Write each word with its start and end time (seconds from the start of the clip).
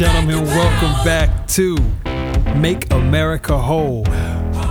gentlemen, 0.00 0.42
welcome 0.46 1.04
back 1.04 1.46
to 1.46 1.76
Make 2.56 2.90
America 2.90 3.58
Whole. 3.58 4.02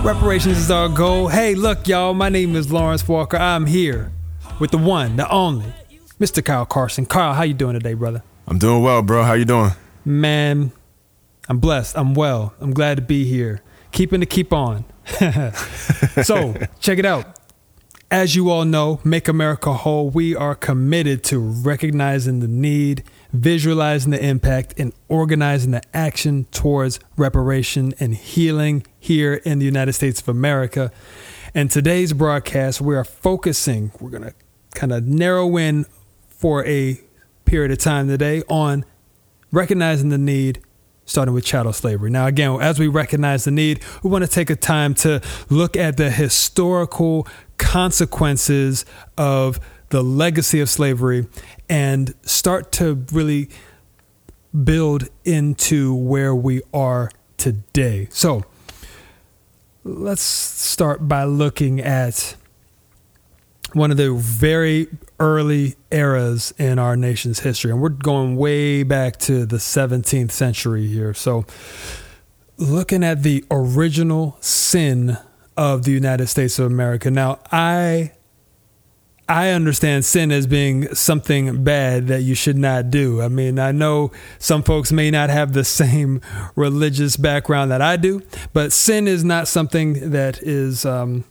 Reparations 0.02 0.58
is 0.58 0.72
our 0.72 0.88
goal. 0.88 1.28
Hey, 1.28 1.54
look, 1.54 1.86
y'all, 1.86 2.14
my 2.14 2.28
name 2.28 2.56
is 2.56 2.72
Lawrence 2.72 3.06
Walker. 3.06 3.36
I'm 3.36 3.66
here 3.66 4.10
with 4.58 4.72
the 4.72 4.78
one, 4.78 5.14
the 5.14 5.30
only, 5.30 5.72
Mr. 6.20 6.44
Kyle 6.44 6.66
Carson. 6.66 7.06
Kyle, 7.06 7.32
how 7.32 7.42
you 7.44 7.54
doing 7.54 7.72
today, 7.72 7.94
brother? 7.94 8.22
I'm 8.46 8.58
doing 8.58 8.82
well, 8.82 9.00
bro. 9.00 9.22
How 9.22 9.32
you 9.32 9.46
doing? 9.46 9.70
Man, 10.04 10.70
I'm 11.48 11.60
blessed. 11.60 11.96
I'm 11.96 12.12
well. 12.12 12.52
I'm 12.60 12.74
glad 12.74 12.98
to 12.98 13.02
be 13.02 13.24
here. 13.24 13.62
Keeping 13.90 14.20
to 14.20 14.26
keep 14.26 14.52
on. 14.52 14.84
so, 16.22 16.54
check 16.78 16.98
it 16.98 17.06
out. 17.06 17.38
As 18.10 18.36
you 18.36 18.50
all 18.50 18.66
know, 18.66 19.00
Make 19.02 19.28
America 19.28 19.72
Whole, 19.72 20.10
we 20.10 20.36
are 20.36 20.54
committed 20.54 21.24
to 21.24 21.38
recognizing 21.38 22.40
the 22.40 22.48
need, 22.48 23.02
visualizing 23.32 24.10
the 24.10 24.22
impact, 24.22 24.74
and 24.78 24.92
organizing 25.08 25.70
the 25.70 25.82
action 25.94 26.44
towards 26.50 27.00
reparation 27.16 27.94
and 27.98 28.14
healing 28.14 28.84
here 28.98 29.34
in 29.34 29.58
the 29.58 29.64
United 29.64 29.94
States 29.94 30.20
of 30.20 30.28
America. 30.28 30.92
And 31.54 31.70
today's 31.70 32.12
broadcast, 32.12 32.80
we 32.82 32.94
are 32.94 33.04
focusing, 33.04 33.92
we're 34.00 34.10
going 34.10 34.24
to 34.24 34.34
kind 34.74 34.92
of 34.92 35.06
narrow 35.06 35.56
in 35.56 35.86
for 36.40 36.64
a 36.66 36.98
period 37.44 37.70
of 37.70 37.78
time 37.78 38.08
today 38.08 38.42
on 38.48 38.84
recognizing 39.52 40.08
the 40.08 40.18
need 40.18 40.60
starting 41.04 41.34
with 41.34 41.44
chattel 41.44 41.72
slavery. 41.72 42.08
Now, 42.08 42.26
again, 42.26 42.60
as 42.60 42.78
we 42.78 42.86
recognize 42.86 43.44
the 43.44 43.50
need, 43.50 43.82
we 44.02 44.10
want 44.10 44.24
to 44.24 44.30
take 44.30 44.48
a 44.48 44.56
time 44.56 44.94
to 44.96 45.20
look 45.48 45.76
at 45.76 45.96
the 45.96 46.08
historical 46.08 47.26
consequences 47.58 48.84
of 49.18 49.58
the 49.88 50.02
legacy 50.02 50.60
of 50.60 50.70
slavery 50.70 51.26
and 51.68 52.14
start 52.22 52.70
to 52.72 53.04
really 53.12 53.50
build 54.64 55.08
into 55.24 55.94
where 55.94 56.34
we 56.34 56.62
are 56.72 57.10
today. 57.36 58.06
So, 58.10 58.44
let's 59.82 60.22
start 60.22 61.08
by 61.08 61.24
looking 61.24 61.80
at 61.80 62.36
one 63.74 63.90
of 63.90 63.96
the 63.96 64.12
very 64.14 64.88
early 65.18 65.76
eras 65.90 66.52
in 66.58 66.78
our 66.78 66.96
nation's 66.96 67.40
history. 67.40 67.70
And 67.70 67.80
we're 67.80 67.90
going 67.90 68.36
way 68.36 68.82
back 68.82 69.16
to 69.18 69.46
the 69.46 69.56
17th 69.56 70.30
century 70.30 70.86
here. 70.86 71.14
So, 71.14 71.44
looking 72.56 73.02
at 73.02 73.22
the 73.22 73.44
original 73.50 74.36
sin 74.40 75.16
of 75.56 75.84
the 75.84 75.92
United 75.92 76.26
States 76.26 76.58
of 76.58 76.66
America. 76.66 77.10
Now, 77.10 77.38
I 77.52 78.12
I 79.28 79.50
understand 79.50 80.04
sin 80.04 80.32
as 80.32 80.48
being 80.48 80.92
something 80.94 81.62
bad 81.62 82.08
that 82.08 82.22
you 82.22 82.34
should 82.34 82.56
not 82.56 82.90
do. 82.90 83.22
I 83.22 83.28
mean, 83.28 83.60
I 83.60 83.70
know 83.70 84.10
some 84.40 84.64
folks 84.64 84.90
may 84.90 85.10
not 85.10 85.30
have 85.30 85.52
the 85.52 85.62
same 85.64 86.20
religious 86.56 87.16
background 87.16 87.70
that 87.70 87.82
I 87.82 87.96
do, 87.96 88.22
but 88.52 88.72
sin 88.72 89.06
is 89.06 89.22
not 89.22 89.46
something 89.46 90.10
that 90.10 90.42
is 90.42 90.84
um, 90.84 91.24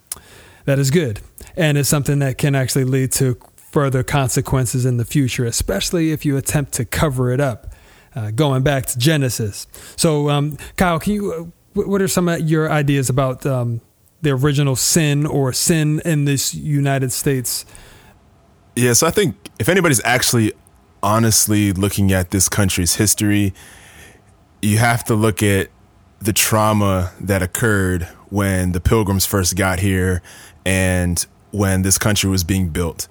that 0.69 0.77
is 0.77 0.91
good, 0.91 1.19
and 1.57 1.77
is 1.77 1.89
something 1.89 2.19
that 2.19 2.37
can 2.37 2.53
actually 2.53 2.83
lead 2.83 3.11
to 3.13 3.39
further 3.71 4.03
consequences 4.03 4.85
in 4.85 4.97
the 4.97 5.05
future, 5.05 5.45
especially 5.45 6.11
if 6.11 6.25
you 6.25 6.37
attempt 6.37 6.73
to 6.73 6.85
cover 6.85 7.31
it 7.31 7.41
up. 7.41 7.73
Uh, 8.15 8.31
going 8.31 8.63
back 8.63 8.87
to 8.87 8.97
Genesis. 8.97 9.67
So, 9.95 10.29
um, 10.29 10.57
Kyle, 10.77 10.99
can 10.99 11.13
you? 11.13 11.51
Uh, 11.75 11.81
what 11.81 12.01
are 12.01 12.07
some 12.07 12.27
of 12.27 12.41
your 12.41 12.71
ideas 12.71 13.07
about 13.07 13.45
um, 13.45 13.81
the 14.23 14.31
original 14.31 14.75
sin 14.75 15.27
or 15.27 15.53
sin 15.53 16.01
in 16.03 16.25
this 16.25 16.55
United 16.55 17.11
States? 17.11 17.65
Yeah, 18.75 18.93
so 18.93 19.05
I 19.05 19.11
think 19.11 19.35
if 19.59 19.69
anybody's 19.69 20.03
actually 20.03 20.53
honestly 21.03 21.71
looking 21.71 22.11
at 22.11 22.31
this 22.31 22.49
country's 22.49 22.95
history, 22.95 23.53
you 24.61 24.79
have 24.79 25.03
to 25.05 25.13
look 25.13 25.43
at 25.43 25.69
the 26.19 26.33
trauma 26.33 27.13
that 27.21 27.41
occurred 27.41 28.03
when 28.29 28.71
the 28.71 28.79
pilgrims 28.79 29.25
first 29.25 29.55
got 29.55 29.79
here 29.79 30.21
and 30.65 31.25
when 31.51 31.81
this 31.81 31.97
country 31.97 32.29
was 32.29 32.43
being 32.43 32.69
built. 32.69 33.07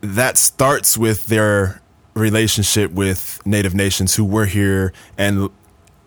That 0.00 0.38
starts 0.38 0.96
with 0.96 1.26
their 1.26 1.80
relationship 2.14 2.92
with 2.92 3.40
native 3.44 3.74
nations 3.74 4.14
who 4.14 4.24
were 4.24 4.46
here 4.46 4.92
and 5.18 5.50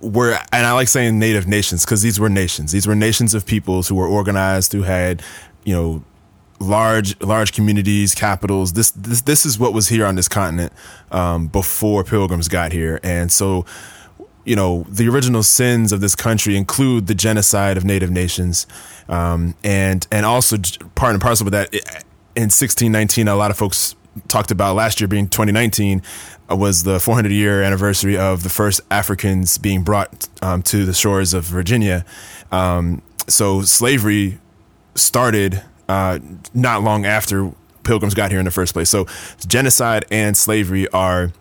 were 0.01 0.39
and 0.51 0.65
I 0.65 0.71
like 0.73 0.87
saying 0.87 1.19
native 1.19 1.47
nations 1.47 1.85
because 1.85 2.01
these 2.01 2.19
were 2.19 2.29
nations. 2.29 2.71
These 2.71 2.87
were 2.87 2.95
nations 2.95 3.33
of 3.33 3.45
peoples 3.45 3.87
who 3.87 3.95
were 3.95 4.07
organized, 4.07 4.73
who 4.73 4.83
had, 4.83 5.21
you 5.63 5.73
know, 5.75 6.03
large 6.59 7.19
large 7.21 7.53
communities, 7.53 8.15
capitals. 8.15 8.73
This 8.73 8.91
this 8.91 9.21
this 9.21 9.45
is 9.45 9.59
what 9.59 9.73
was 9.73 9.89
here 9.89 10.05
on 10.05 10.15
this 10.15 10.27
continent 10.27 10.73
um, 11.11 11.47
before 11.47 12.03
pilgrims 12.03 12.47
got 12.47 12.71
here, 12.71 12.99
and 13.03 13.31
so 13.31 13.65
you 14.45 14.55
know 14.55 14.85
the 14.89 15.07
original 15.07 15.43
sins 15.43 15.91
of 15.91 16.01
this 16.01 16.15
country 16.15 16.55
include 16.55 17.07
the 17.07 17.15
genocide 17.15 17.77
of 17.77 17.83
native 17.85 18.11
nations, 18.11 18.65
um, 19.07 19.55
and 19.63 20.07
and 20.11 20.25
also 20.25 20.57
part 20.95 21.13
and 21.13 21.21
parcel 21.21 21.45
with 21.45 21.53
that. 21.53 21.73
In 22.35 22.43
1619, 22.43 23.27
a 23.27 23.35
lot 23.35 23.51
of 23.51 23.57
folks 23.57 23.95
talked 24.27 24.51
about 24.51 24.75
last 24.75 24.99
year 24.99 25.07
being 25.07 25.27
2019 25.27 26.01
uh, 26.49 26.55
was 26.55 26.83
the 26.83 26.99
400 26.99 27.31
year 27.31 27.61
anniversary 27.61 28.17
of 28.17 28.43
the 28.43 28.49
first 28.49 28.81
Africans 28.89 29.57
being 29.57 29.83
brought 29.83 30.27
um, 30.41 30.61
to 30.63 30.85
the 30.85 30.93
shores 30.93 31.33
of 31.33 31.45
Virginia. 31.45 32.05
Um, 32.51 33.01
so 33.27 33.61
slavery 33.61 34.39
started 34.95 35.63
uh, 35.87 36.19
not 36.53 36.83
long 36.83 37.05
after 37.05 37.51
pilgrims 37.83 38.13
got 38.13 38.31
here 38.31 38.39
in 38.39 38.45
the 38.45 38.51
first 38.51 38.73
place. 38.73 38.89
So 38.89 39.05
genocide 39.47 40.05
and 40.11 40.35
slavery 40.35 40.87
are 40.89 41.31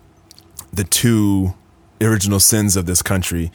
the 0.73 0.85
two 0.85 1.55
original 2.07 2.41
sins 2.41 2.77
of 2.77 2.87
this 2.87 3.03
country, 3.03 3.51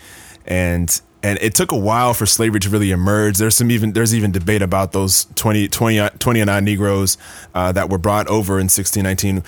and 0.45 1.01
and 1.23 1.39
it 1.41 1.55
took 1.55 1.71
a 1.71 1.77
while 1.77 2.13
for 2.13 2.25
slavery 2.25 2.59
to 2.59 2.69
really 2.69 2.91
emerge. 2.91 3.37
There's 3.37 3.55
some 3.55 3.71
even 3.71 3.93
there's 3.93 4.13
even 4.13 4.31
debate 4.31 4.61
about 4.61 4.91
those 4.91 5.25
20, 5.35 5.69
20, 5.69 6.09
29 6.19 6.65
Negroes 6.65 7.17
uh, 7.55 7.71
that 7.71 7.89
were 7.89 7.97
brought 7.97 8.27
over 8.27 8.59
in 8.59 8.65
1619. 8.65 9.43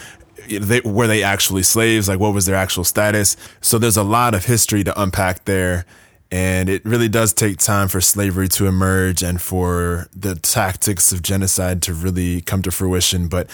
They, 0.47 0.79
were 0.81 1.07
they 1.07 1.21
actually 1.21 1.63
slaves? 1.63 2.07
Like, 2.07 2.19
what 2.19 2.33
was 2.33 2.45
their 2.45 2.55
actual 2.55 2.85
status? 2.85 3.35
So 3.59 3.77
there's 3.77 3.97
a 3.97 4.03
lot 4.03 4.33
of 4.33 4.45
history 4.45 4.83
to 4.85 5.01
unpack 5.01 5.45
there. 5.45 5.85
And 6.31 6.69
it 6.69 6.83
really 6.85 7.09
does 7.09 7.33
take 7.33 7.57
time 7.57 7.87
for 7.87 8.01
slavery 8.01 8.47
to 8.49 8.67
emerge 8.67 9.21
and 9.21 9.41
for 9.41 10.07
the 10.15 10.35
tactics 10.35 11.11
of 11.11 11.21
genocide 11.21 11.81
to 11.83 11.93
really 11.93 12.41
come 12.41 12.61
to 12.63 12.71
fruition. 12.71 13.27
But 13.27 13.49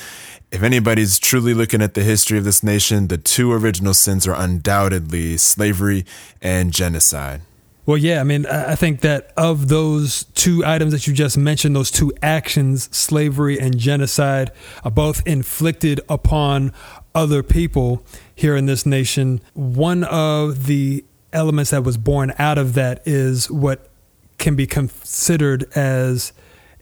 if 0.52 0.64
anybody's 0.64 1.18
truly 1.18 1.54
looking 1.54 1.82
at 1.82 1.94
the 1.94 2.04
history 2.04 2.38
of 2.38 2.44
this 2.44 2.62
nation, 2.62 3.08
the 3.08 3.18
two 3.18 3.52
original 3.52 3.94
sins 3.94 4.28
are 4.28 4.36
undoubtedly 4.36 5.38
slavery 5.38 6.06
and 6.42 6.74
genocide. 6.74 7.42
Well, 7.86 7.98
yeah, 7.98 8.22
I 8.22 8.24
mean, 8.24 8.46
I 8.46 8.76
think 8.76 9.02
that 9.02 9.34
of 9.36 9.68
those 9.68 10.26
two 10.36 10.64
items 10.64 10.92
that 10.94 11.08
you 11.08 11.14
just 11.14 11.38
mentioned, 11.38 11.76
those 11.76 11.90
two 11.90 12.14
actions, 12.22 12.96
slavery 12.96 13.60
and 13.60 13.78
genocide, 13.78 14.52
are 14.84 14.92
both 14.92 15.26
inflicted 15.26 16.00
upon 16.08 16.74
other 17.16 17.42
people 17.42 18.04
here 18.36 18.56
in 18.56 18.66
this 18.68 18.86
nation. 18.86 19.42
One 19.54 20.04
of 20.04 20.68
the 20.68 21.04
elements 21.34 21.72
that 21.72 21.84
was 21.84 21.98
born 21.98 22.34
out 22.38 22.58
of 22.58 22.76
that 22.76 23.02
is 23.06 23.50
what 23.50 23.90
can 24.38 24.56
be 24.56 24.68
considered 24.68 25.66
as 25.76 26.34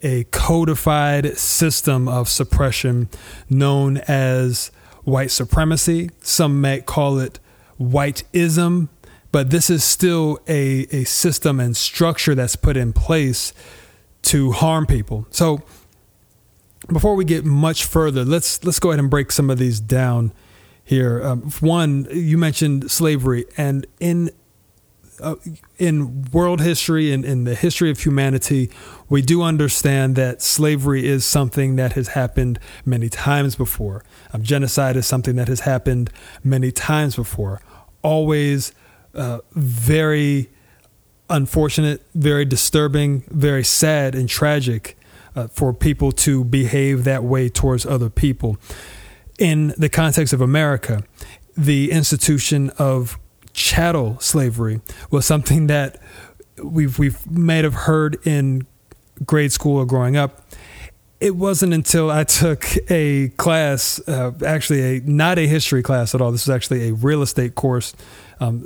a 0.01 0.25
codified 0.25 1.37
system 1.37 2.07
of 2.07 2.29
suppression 2.29 3.09
known 3.49 3.97
as 4.07 4.71
white 5.03 5.31
supremacy. 5.31 6.11
Some 6.21 6.61
may 6.61 6.81
call 6.81 7.19
it 7.19 7.39
whiteism 7.79 8.89
but 9.31 9.49
this 9.49 9.69
is 9.69 9.83
still 9.83 10.39
a, 10.47 10.87
a 10.91 11.03
system 11.03 11.59
and 11.59 11.75
structure 11.77 12.35
that's 12.35 12.55
put 12.55 12.75
in 12.75 12.93
place 12.93 13.53
to 14.23 14.51
harm 14.51 14.85
people. 14.85 15.27
So 15.29 15.63
before 16.91 17.15
we 17.15 17.25
get 17.25 17.45
much 17.45 17.85
further, 17.85 18.25
let's 18.25 18.63
let's 18.63 18.79
go 18.79 18.89
ahead 18.89 18.99
and 18.99 19.09
break 19.09 19.31
some 19.31 19.49
of 19.49 19.59
these 19.59 19.79
down 19.79 20.33
here. 20.83 21.23
Um, 21.23 21.51
one, 21.59 22.07
you 22.11 22.37
mentioned 22.37 22.89
slavery, 22.89 23.45
and 23.55 23.85
in 23.99 24.31
uh, 25.21 25.35
in 25.77 26.23
world 26.31 26.61
history 26.61 27.11
and 27.11 27.25
in 27.25 27.43
the 27.43 27.55
history 27.55 27.89
of 27.91 27.99
humanity, 27.99 28.69
we 29.09 29.21
do 29.21 29.41
understand 29.41 30.15
that 30.15 30.41
slavery 30.41 31.07
is 31.07 31.25
something 31.25 31.75
that 31.77 31.93
has 31.93 32.09
happened 32.09 32.59
many 32.85 33.09
times 33.09 33.55
before. 33.55 34.03
Um, 34.33 34.43
genocide 34.43 34.95
is 34.95 35.05
something 35.07 35.35
that 35.35 35.47
has 35.47 35.61
happened 35.61 36.11
many 36.43 36.71
times 36.71 37.15
before. 37.15 37.61
Always 38.01 38.71
uh, 39.13 39.39
very 39.53 40.49
unfortunate, 41.29 42.01
very 42.15 42.45
disturbing, 42.45 43.23
very 43.29 43.63
sad 43.63 44.15
and 44.15 44.27
tragic 44.27 44.97
uh, 45.35 45.47
for 45.47 45.73
people 45.73 46.11
to 46.11 46.43
behave 46.43 47.03
that 47.03 47.23
way 47.23 47.49
towards 47.49 47.85
other 47.85 48.09
people. 48.09 48.57
in 49.39 49.73
the 49.77 49.89
context 49.89 50.33
of 50.33 50.41
America, 50.41 51.03
the 51.57 51.91
institution 51.91 52.69
of 52.71 53.17
chattel 53.59 54.17
slavery 54.21 54.79
was 55.11 55.25
something 55.25 55.67
that 55.67 56.01
we've 56.63 56.97
we've 56.97 57.29
may 57.29 57.61
have 57.61 57.73
heard 57.73 58.17
in 58.25 58.65
grade 59.25 59.51
school 59.51 59.77
or 59.77 59.85
growing 59.85 60.15
up. 60.15 60.45
It 61.19 61.35
wasn't 61.35 61.73
until 61.73 62.09
I 62.09 62.23
took 62.23 62.65
a 62.89 63.27
class, 63.35 63.99
uh, 64.07 64.31
actually 64.45 64.97
a 64.97 65.01
not 65.01 65.37
a 65.37 65.45
history 65.45 65.83
class 65.83 66.15
at 66.15 66.21
all. 66.21 66.31
This 66.31 66.47
was 66.47 66.55
actually 66.55 66.87
a 66.87 66.93
real 66.93 67.21
estate 67.21 67.55
course 67.55 67.93
um, 68.39 68.65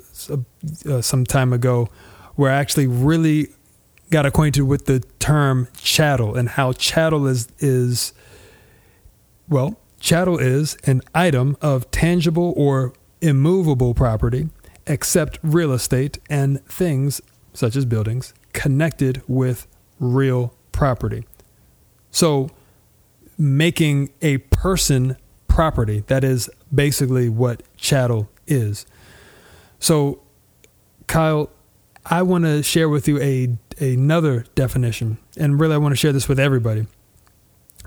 uh, 0.88 1.02
some 1.02 1.26
time 1.26 1.52
ago, 1.52 1.90
where 2.36 2.52
I 2.52 2.56
actually 2.58 2.86
really 2.86 3.48
got 4.12 4.28
acquainted 4.28 4.62
with 4.62 4.86
the 4.86 5.00
term 5.18 5.68
chattel 5.76 6.36
and 6.36 6.50
how 6.50 6.74
chattel 6.74 7.26
is 7.26 7.48
is 7.58 8.14
well, 9.50 9.80
chattel 10.00 10.38
is 10.38 10.78
an 10.86 11.02
item 11.16 11.58
of 11.62 11.90
tangible 11.90 12.54
or 12.56 12.94
immovable 13.22 13.96
property, 13.96 14.50
except 14.88 15.40
real 15.44 15.72
estate 15.72 16.20
and 16.30 16.66
things 16.66 17.22
such 17.54 17.76
as 17.76 17.86
buildings 17.86 18.34
connected 18.54 19.22
with 19.28 19.68
real 20.00 20.54
property. 20.72 21.26
So, 22.12 22.50
making 23.38 24.12
a 24.22 24.38
person 24.38 25.18
property, 25.48 26.04
that 26.08 26.24
is 26.24 26.50
basically 26.74 27.30
what 27.30 27.64
chattel 27.78 28.30
is. 28.48 28.86
So, 29.80 30.22
Kyle, 31.08 31.50
I 32.06 32.22
want 32.22 32.44
to 32.44 32.64
share 32.64 32.90
with 32.90 33.08
you 33.08 33.20
a 33.20 33.58
another 33.80 34.46
definition, 34.56 35.18
and 35.38 35.60
really, 35.60 35.74
I 35.74 35.78
want 35.78 35.94
to 35.94 35.98
share 35.98 36.12
this 36.12 36.28
with 36.28 36.40
everybody. 36.40 36.86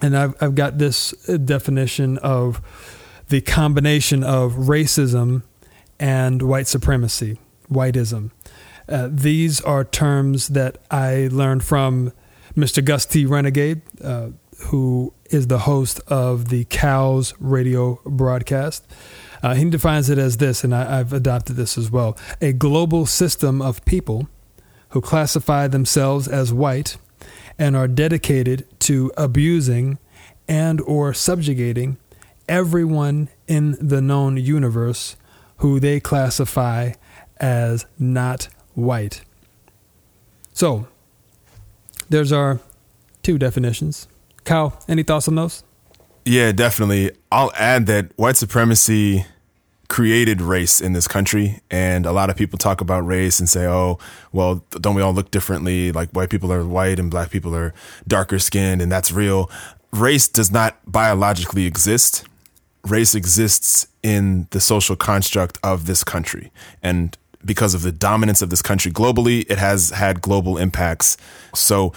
And 0.03 0.17
I've 0.17 0.35
I've 0.41 0.55
got 0.55 0.79
this 0.79 1.13
definition 1.27 2.19
of 2.19 2.61
the 3.29 3.41
combination 3.41 4.23
of 4.23 4.53
racism 4.55 5.43
and 5.99 6.43
white 6.43 6.67
supremacy, 6.67 7.39
whiteism. 7.71 8.31
Uh, 8.89 9.09
these 9.11 9.61
are 9.63 9.85
terms 9.85 10.49
that 10.49 10.79
I 10.91 11.29
learned 11.33 11.65
from 11.65 12.13
Mr. 12.57 12.85
Gus 12.85 13.05
T. 13.05 13.27
Renegade, 13.27 13.83
uh, 14.03 14.29
who 14.67 15.13
is 15.31 15.49
the 15.49 15.61
host 15.61 16.01
of 16.07 16.49
the 16.49 16.65
Cows 16.67 17.35
radio 17.39 18.01
broadcast. 18.05 18.87
Uh, 19.43 19.55
he 19.55 19.69
defines 19.69 20.09
it 20.09 20.19
as 20.19 20.39
this, 20.39 20.65
and 20.65 20.75
I, 20.75 21.01
I've 21.01 21.13
adopted 21.13 21.57
this 21.57 21.77
as 21.77 21.91
well 21.91 22.17
a 22.41 22.53
global 22.53 23.07
system 23.07 23.61
of 23.61 23.85
people 23.85 24.29
who 24.91 25.01
classify 25.01 25.69
themselves 25.69 26.29
as 26.29 26.53
white 26.53 26.97
and 27.59 27.77
are 27.77 27.89
dedicated 27.89 28.67
to 28.81 29.13
abusing 29.17 29.99
and 30.49 30.81
or 30.83 31.13
subjugating 31.13 31.99
everyone 32.49 33.29
in 33.49 33.77
the 33.81 34.01
known 34.01 34.37
universe 34.37 35.17
who 35.59 35.81
they 35.81 36.01
classify 36.01 36.93
as 37.39 37.87
not 37.99 38.49
white. 38.75 39.23
So, 40.53 40.87
there's 42.09 42.33
our 42.33 42.61
two 43.23 43.39
definitions. 43.39 44.09
Kyle, 44.45 44.83
any 44.89 45.03
thoughts 45.03 45.29
on 45.29 45.35
those? 45.35 45.65
Yeah, 46.25 46.53
definitely. 46.53 47.13
I'll 47.31 47.53
add 47.57 47.87
that 47.87 48.13
white 48.17 48.37
supremacy 48.37 49.27
created 49.89 50.41
race 50.41 50.81
in 50.81 50.93
this 50.93 51.07
country. 51.07 51.61
And 51.71 52.07
a 52.07 52.13
lot 52.13 52.31
of 52.31 52.37
people 52.37 52.59
talk 52.59 52.81
about 52.81 53.07
race 53.07 53.39
and 53.39 53.49
say, 53.49 53.67
oh, 53.67 53.99
well, 54.33 54.65
don't 54.71 54.95
we 54.95 55.03
all 55.03 55.13
look 55.15 55.31
differently? 55.31 55.93
Like 55.93 56.11
white 56.11 56.31
people 56.31 56.53
are 56.53 56.65
white 56.65 56.99
and 56.99 57.11
black 57.11 57.31
people 57.31 57.55
are 57.55 57.73
darker 58.07 58.39
skinned, 58.39 58.83
and 58.83 58.91
that's 58.91 59.13
real. 59.13 59.51
Race 59.93 60.29
does 60.29 60.51
not 60.51 60.79
biologically 60.87 61.67
exist. 61.67 62.25
Race 62.87 63.15
exists 63.15 63.89
in 64.03 64.47
the 64.51 64.61
social 64.61 64.97
construct 64.97 65.59
of 65.63 65.87
this 65.87 66.05
country. 66.05 66.53
And 66.83 67.17
because 67.45 67.75
of 67.75 67.83
the 67.83 67.93
dominance 67.93 68.43
of 68.43 68.51
this 68.51 68.63
country 68.63 68.91
globally, 68.93 69.45
it 69.51 69.59
has 69.59 69.91
had 69.91 70.21
global 70.21 70.59
impacts. 70.59 71.17
So 71.55 71.93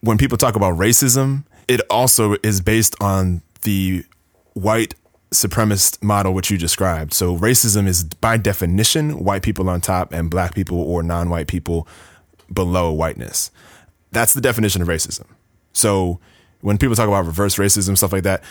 when 0.00 0.18
people 0.18 0.38
talk 0.38 0.56
about 0.56 0.76
racism, 0.76 1.44
it 1.68 1.80
also 1.88 2.36
is 2.42 2.60
based 2.60 2.94
on 3.00 3.42
the 3.62 4.04
white 4.54 4.94
supremacist 5.30 6.02
model 6.02 6.34
which 6.34 6.50
you 6.50 6.58
described. 6.58 7.14
So 7.14 7.36
racism 7.36 7.86
is 7.86 8.04
by 8.04 8.36
definition 8.36 9.24
white 9.24 9.42
people 9.42 9.68
on 9.70 9.80
top 9.80 10.12
and 10.12 10.30
black 10.30 10.54
people 10.54 10.80
or 10.80 11.02
non-white 11.02 11.46
people 11.46 11.88
below 12.52 12.92
whiteness. 12.92 13.50
That's 14.10 14.34
the 14.34 14.42
definition 14.42 14.82
of 14.82 14.88
racism. 14.88 15.24
So 15.72 16.20
when 16.60 16.76
people 16.76 16.94
talk 16.94 17.08
about 17.08 17.24
reverse 17.24 17.56
racism 17.56 17.96
stuff 17.96 18.12
like 18.12 18.24
that, 18.24 18.42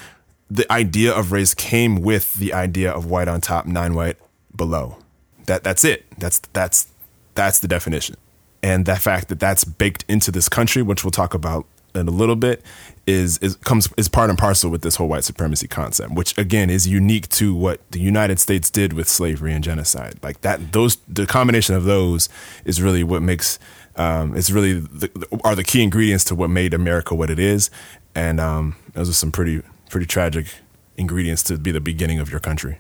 the 0.51 0.69
idea 0.69 1.13
of 1.13 1.31
race 1.31 1.53
came 1.53 2.01
with 2.01 2.33
the 2.33 2.53
idea 2.53 2.91
of 2.91 3.05
white 3.05 3.29
on 3.29 3.39
top, 3.39 3.65
non-white 3.65 4.17
below. 4.53 4.97
That 5.45 5.63
that's 5.63 5.85
it. 5.85 6.05
That's 6.17 6.39
that's 6.51 6.87
that's 7.35 7.59
the 7.59 7.69
definition. 7.69 8.17
And 8.61 8.85
the 8.85 8.97
fact 8.97 9.29
that 9.29 9.39
that's 9.39 9.63
baked 9.63 10.03
into 10.09 10.29
this 10.29 10.49
country, 10.49 10.81
which 10.81 11.03
we'll 11.03 11.11
talk 11.11 11.33
about 11.33 11.65
in 11.95 12.07
a 12.07 12.11
little 12.11 12.35
bit, 12.35 12.61
is 13.07 13.37
is 13.37 13.55
comes 13.55 13.87
is 13.95 14.09
part 14.09 14.29
and 14.29 14.37
parcel 14.37 14.69
with 14.69 14.81
this 14.81 14.97
whole 14.97 15.07
white 15.07 15.23
supremacy 15.23 15.69
concept, 15.69 16.11
which 16.11 16.37
again 16.37 16.69
is 16.69 16.85
unique 16.85 17.29
to 17.29 17.55
what 17.55 17.79
the 17.91 18.01
United 18.01 18.37
States 18.37 18.69
did 18.69 18.91
with 18.91 19.07
slavery 19.07 19.53
and 19.53 19.63
genocide. 19.63 20.19
Like 20.21 20.41
that, 20.41 20.73
those 20.73 20.97
the 21.07 21.25
combination 21.25 21.75
of 21.75 21.85
those 21.85 22.27
is 22.65 22.81
really 22.81 23.05
what 23.05 23.21
makes 23.21 23.57
um, 23.95 24.35
is 24.35 24.51
really 24.51 24.73
the, 24.73 25.39
are 25.45 25.55
the 25.55 25.63
key 25.63 25.81
ingredients 25.81 26.25
to 26.25 26.35
what 26.35 26.49
made 26.49 26.73
America 26.73 27.15
what 27.15 27.29
it 27.29 27.39
is, 27.39 27.71
and 28.13 28.41
um, 28.41 28.75
those 28.93 29.09
are 29.09 29.13
some 29.13 29.31
pretty 29.31 29.61
pretty 29.91 30.07
tragic 30.07 30.47
ingredients 30.97 31.43
to 31.43 31.57
be 31.57 31.71
the 31.71 31.81
beginning 31.81 32.19
of 32.19 32.31
your 32.31 32.39
country. 32.39 32.79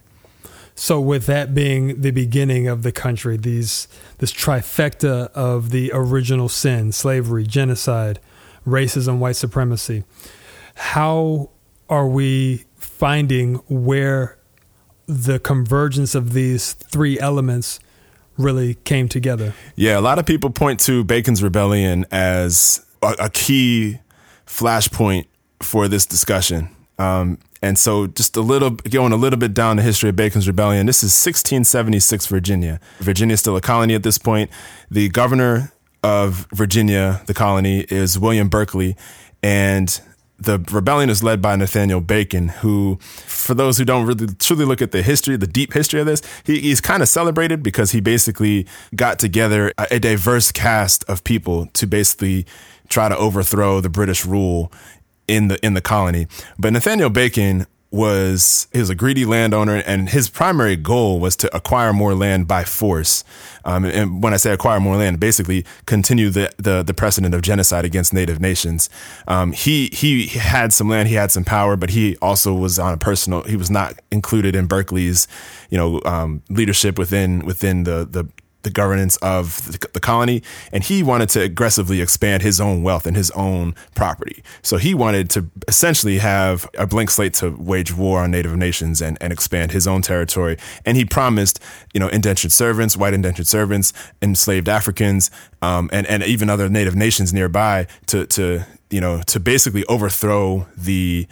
So, 0.73 0.99
with 0.99 1.25
that 1.25 1.53
being 1.53 2.01
the 2.01 2.11
beginning 2.11 2.67
of 2.67 2.81
the 2.81 2.91
country, 2.91 3.37
these 3.37 3.87
this 4.17 4.31
trifecta 4.31 5.29
of 5.31 5.69
the 5.69 5.91
original 5.93 6.49
sin, 6.49 6.91
slavery, 6.91 7.45
genocide, 7.45 8.19
racism, 8.65 9.17
white 9.19 9.35
supremacy. 9.35 10.03
How 10.75 11.49
are 11.89 12.07
we 12.07 12.65
finding 12.77 13.55
where 13.67 14.37
the 15.05 15.39
convergence 15.39 16.15
of 16.15 16.33
these 16.33 16.73
three 16.73 17.19
elements 17.19 17.79
really 18.37 18.75
came 18.75 19.09
together? 19.09 19.53
Yeah, 19.75 19.99
a 19.99 20.01
lot 20.01 20.19
of 20.19 20.25
people 20.25 20.49
point 20.49 20.79
to 20.81 21.03
Bacon's 21.03 21.43
Rebellion 21.43 22.05
as 22.11 22.85
a, 23.01 23.15
a 23.19 23.29
key 23.29 23.99
flashpoint 24.47 25.25
for 25.59 25.89
this 25.89 26.05
discussion. 26.05 26.69
Um, 27.01 27.39
and 27.63 27.77
so, 27.77 28.07
just 28.07 28.35
a 28.37 28.41
little 28.41 28.71
going 28.71 29.11
a 29.11 29.15
little 29.15 29.37
bit 29.37 29.53
down 29.53 29.77
the 29.77 29.83
history 29.83 30.09
of 30.09 30.15
Bacon's 30.15 30.47
Rebellion. 30.47 30.85
This 30.87 31.03
is 31.03 31.11
1676 31.11 32.25
Virginia. 32.27 32.79
Virginia 32.99 33.33
is 33.33 33.39
still 33.39 33.55
a 33.55 33.61
colony 33.61 33.93
at 33.93 34.03
this 34.03 34.17
point. 34.17 34.49
The 34.89 35.09
governor 35.09 35.71
of 36.03 36.47
Virginia, 36.51 37.21
the 37.27 37.33
colony, 37.33 37.81
is 37.89 38.17
William 38.17 38.49
Berkeley. 38.49 38.95
And 39.43 40.01
the 40.39 40.57
rebellion 40.71 41.11
is 41.11 41.21
led 41.21 41.39
by 41.39 41.55
Nathaniel 41.55 42.01
Bacon, 42.01 42.47
who, 42.47 42.97
for 43.01 43.53
those 43.53 43.77
who 43.77 43.85
don't 43.85 44.07
really 44.07 44.27
truly 44.39 44.65
look 44.65 44.81
at 44.81 44.91
the 44.91 45.03
history, 45.03 45.37
the 45.37 45.45
deep 45.45 45.73
history 45.73 45.99
of 45.99 46.07
this, 46.07 46.23
he, 46.43 46.59
he's 46.59 46.81
kind 46.81 47.03
of 47.03 47.09
celebrated 47.09 47.61
because 47.61 47.91
he 47.91 48.01
basically 48.01 48.65
got 48.95 49.19
together 49.19 49.71
a, 49.77 49.87
a 49.91 49.99
diverse 49.99 50.51
cast 50.51 51.03
of 51.07 51.23
people 51.23 51.67
to 51.67 51.85
basically 51.85 52.47
try 52.89 53.07
to 53.07 53.15
overthrow 53.15 53.81
the 53.81 53.89
British 53.89 54.25
rule 54.25 54.71
in 55.27 55.47
the 55.47 55.63
in 55.65 55.73
the 55.73 55.81
colony. 55.81 56.27
But 56.57 56.73
Nathaniel 56.73 57.09
Bacon 57.09 57.65
was 57.91 58.67
he 58.71 58.79
was 58.79 58.89
a 58.89 58.95
greedy 58.95 59.25
landowner, 59.25 59.83
and 59.85 60.09
his 60.09 60.29
primary 60.29 60.77
goal 60.77 61.19
was 61.19 61.35
to 61.35 61.53
acquire 61.55 61.91
more 61.91 62.15
land 62.15 62.47
by 62.47 62.63
force. 62.63 63.25
Um, 63.65 63.83
and 63.83 64.23
when 64.23 64.33
I 64.33 64.37
say 64.37 64.51
acquire 64.53 64.79
more 64.79 64.95
land, 64.95 65.19
basically 65.19 65.65
continue 65.85 66.29
the 66.29 66.51
the, 66.57 66.83
the 66.83 66.93
precedent 66.93 67.35
of 67.35 67.41
genocide 67.41 67.83
against 67.83 68.13
Native 68.13 68.39
nations. 68.39 68.89
Um, 69.27 69.51
he 69.51 69.89
he 69.91 70.27
had 70.27 70.71
some 70.71 70.87
land, 70.87 71.09
he 71.09 71.15
had 71.15 71.31
some 71.31 71.43
power, 71.43 71.75
but 71.75 71.89
he 71.89 72.15
also 72.21 72.53
was 72.53 72.79
on 72.79 72.93
a 72.93 72.97
personal. 72.97 73.43
He 73.43 73.57
was 73.57 73.69
not 73.69 73.99
included 74.09 74.55
in 74.55 74.67
Berkeley's, 74.67 75.27
you 75.69 75.77
know, 75.77 76.01
um, 76.05 76.43
leadership 76.49 76.97
within 76.97 77.45
within 77.45 77.83
the 77.83 78.07
the 78.09 78.25
the 78.63 78.69
governance 78.69 79.17
of 79.17 79.71
the, 79.71 79.87
the, 79.93 79.99
colony, 79.99 80.43
and 80.71 80.83
he 80.83 81.03
wanted 81.03 81.29
to 81.29 81.41
aggressively 81.41 82.01
expand 82.01 82.43
his 82.43 82.61
own 82.61 82.83
wealth 82.83 83.05
and 83.05 83.15
his 83.15 83.31
own 83.31 83.75
property. 83.95 84.43
So 84.61 84.77
he 84.77 84.93
wanted 84.93 85.29
to 85.31 85.49
essentially 85.67 86.19
have 86.19 86.69
a 86.77 86.85
blank 86.87 87.09
slate 87.09 87.33
to 87.35 87.49
wage 87.51 87.95
war 87.95 88.21
on 88.21 88.31
Native 88.31 88.55
nations 88.55 89.01
and, 89.01 89.17
and 89.21 89.33
expand 89.33 89.71
his 89.71 89.87
own 89.87 90.01
territory. 90.01 90.57
And 90.85 90.97
he 90.97 91.05
promised, 91.05 91.59
you 91.93 91.99
know, 91.99 92.07
indentured 92.07 92.51
servants, 92.51 92.97
white 92.97 93.13
indentured 93.13 93.47
servants, 93.47 93.93
enslaved 94.21 94.69
Africans, 94.69 95.31
um, 95.61 95.89
and 95.91 96.07
and 96.07 96.23
even 96.23 96.49
other 96.49 96.69
Native 96.69 96.95
nations 96.95 97.33
nearby 97.33 97.87
to 98.07 98.25
to 98.27 98.65
you 98.89 99.01
know 99.01 99.21
to 99.23 99.39
basically 99.39 99.85
overthrow 99.85 100.67
the 100.77 101.27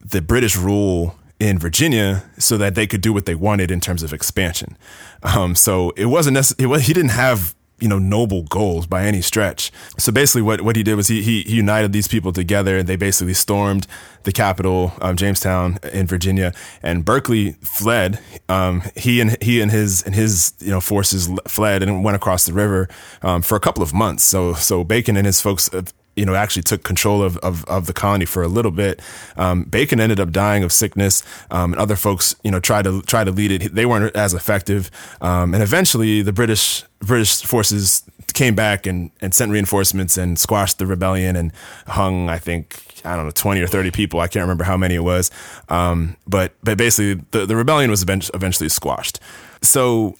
the 0.00 0.22
British 0.22 0.56
rule 0.56 1.16
in 1.38 1.58
Virginia 1.58 2.24
so 2.38 2.56
that 2.56 2.74
they 2.74 2.86
could 2.86 3.00
do 3.00 3.12
what 3.12 3.26
they 3.26 3.34
wanted 3.34 3.70
in 3.70 3.80
terms 3.80 4.02
of 4.02 4.12
expansion. 4.12 4.76
Um, 5.22 5.54
so 5.54 5.90
it 5.90 6.06
wasn't 6.06 6.34
necessarily, 6.34 6.64
it 6.64 6.68
was, 6.68 6.86
he 6.86 6.92
didn't 6.92 7.10
have 7.10 7.54
you 7.80 7.88
know 7.88 7.98
noble 7.98 8.42
goals 8.44 8.86
by 8.86 9.04
any 9.04 9.20
stretch. 9.20 9.70
So 9.98 10.10
basically, 10.12 10.42
what 10.42 10.62
what 10.62 10.76
he 10.76 10.82
did 10.82 10.94
was 10.94 11.08
he 11.08 11.22
he, 11.22 11.42
he 11.42 11.56
united 11.56 11.92
these 11.92 12.08
people 12.08 12.32
together, 12.32 12.78
and 12.78 12.88
they 12.88 12.96
basically 12.96 13.34
stormed 13.34 13.86
the 14.22 14.32
capital, 14.32 14.92
um, 15.00 15.16
Jamestown 15.16 15.78
in 15.92 16.06
Virginia, 16.06 16.52
and 16.82 17.04
Berkeley 17.04 17.52
fled. 17.62 18.18
Um, 18.48 18.82
he 18.96 19.20
and 19.20 19.40
he 19.42 19.60
and 19.60 19.70
his 19.70 20.02
and 20.02 20.14
his 20.14 20.54
you 20.60 20.70
know 20.70 20.80
forces 20.80 21.28
fled 21.46 21.82
and 21.82 22.02
went 22.02 22.16
across 22.16 22.46
the 22.46 22.52
river 22.52 22.88
um, 23.22 23.42
for 23.42 23.56
a 23.56 23.60
couple 23.60 23.82
of 23.82 23.92
months. 23.92 24.24
So 24.24 24.54
so 24.54 24.84
Bacon 24.84 25.16
and 25.16 25.26
his 25.26 25.40
folks 25.40 25.68
you 26.16 26.24
know, 26.24 26.34
actually 26.34 26.62
took 26.62 26.82
control 26.82 27.22
of, 27.22 27.36
of, 27.38 27.64
of 27.66 27.86
the 27.86 27.92
colony 27.92 28.24
for 28.24 28.42
a 28.42 28.48
little 28.48 28.70
bit. 28.70 29.00
Um, 29.36 29.64
Bacon 29.64 30.00
ended 30.00 30.18
up 30.18 30.30
dying 30.30 30.64
of 30.64 30.72
sickness, 30.72 31.22
um, 31.50 31.72
and 31.72 31.80
other 31.80 31.96
folks, 31.96 32.34
you 32.42 32.50
know, 32.50 32.60
tried 32.60 32.84
to 32.84 33.02
try 33.02 33.22
to 33.22 33.30
lead 33.30 33.50
it. 33.50 33.74
They 33.74 33.86
weren't 33.86 34.16
as 34.16 34.34
effective, 34.34 34.90
um, 35.20 35.54
and 35.54 35.62
eventually 35.62 36.22
the 36.22 36.32
British 36.32 36.84
British 37.00 37.42
forces 37.42 38.02
came 38.36 38.54
back 38.54 38.86
and, 38.86 39.10
and 39.20 39.34
sent 39.34 39.50
reinforcements 39.50 40.16
and 40.16 40.38
squashed 40.38 40.78
the 40.78 40.86
rebellion 40.86 41.36
and 41.36 41.52
hung, 41.86 42.28
I 42.28 42.38
think, 42.38 43.00
I 43.04 43.16
don't 43.16 43.24
know, 43.24 43.30
20 43.30 43.60
or 43.60 43.66
30 43.66 43.90
people. 43.90 44.20
I 44.20 44.28
can't 44.28 44.42
remember 44.42 44.64
how 44.64 44.76
many 44.76 44.94
it 44.94 45.04
was. 45.04 45.30
Um, 45.68 46.16
but, 46.26 46.52
but 46.62 46.76
basically 46.76 47.24
the, 47.30 47.46
the 47.46 47.56
rebellion 47.56 47.90
was 47.90 48.02
eventually 48.02 48.68
squashed. 48.68 49.20
So 49.62 50.16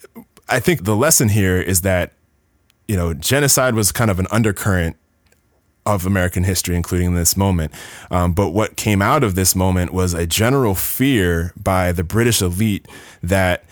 I 0.48 0.60
think 0.60 0.84
the 0.84 0.96
lesson 0.96 1.28
here 1.28 1.60
is 1.60 1.82
that, 1.82 2.12
you 2.88 2.96
know, 2.96 3.12
genocide 3.12 3.74
was 3.74 3.92
kind 3.92 4.10
of 4.10 4.18
an 4.18 4.26
undercurrent 4.30 4.96
of 5.86 6.04
American 6.04 6.44
history, 6.44 6.76
including 6.76 7.14
this 7.14 7.36
moment. 7.36 7.72
Um, 8.10 8.32
but 8.32 8.50
what 8.50 8.76
came 8.76 9.00
out 9.00 9.24
of 9.24 9.34
this 9.34 9.54
moment 9.54 9.92
was 9.92 10.12
a 10.12 10.26
general 10.26 10.74
fear 10.74 11.52
by 11.56 11.92
the 11.92 12.04
British 12.04 12.42
elite 12.42 12.86
that 13.22 13.64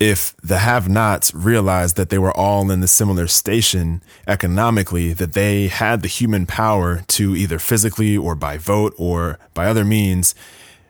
if 0.00 0.36
the 0.42 0.58
have 0.58 0.88
nots 0.88 1.32
realized 1.32 1.96
that 1.96 2.10
they 2.10 2.18
were 2.18 2.36
all 2.36 2.68
in 2.72 2.80
the 2.80 2.88
similar 2.88 3.28
station 3.28 4.02
economically, 4.26 5.12
that 5.12 5.32
they 5.32 5.68
had 5.68 6.02
the 6.02 6.08
human 6.08 6.44
power 6.44 7.04
to 7.06 7.36
either 7.36 7.60
physically 7.60 8.16
or 8.16 8.34
by 8.34 8.58
vote 8.58 8.92
or 8.98 9.38
by 9.54 9.66
other 9.66 9.84
means 9.84 10.34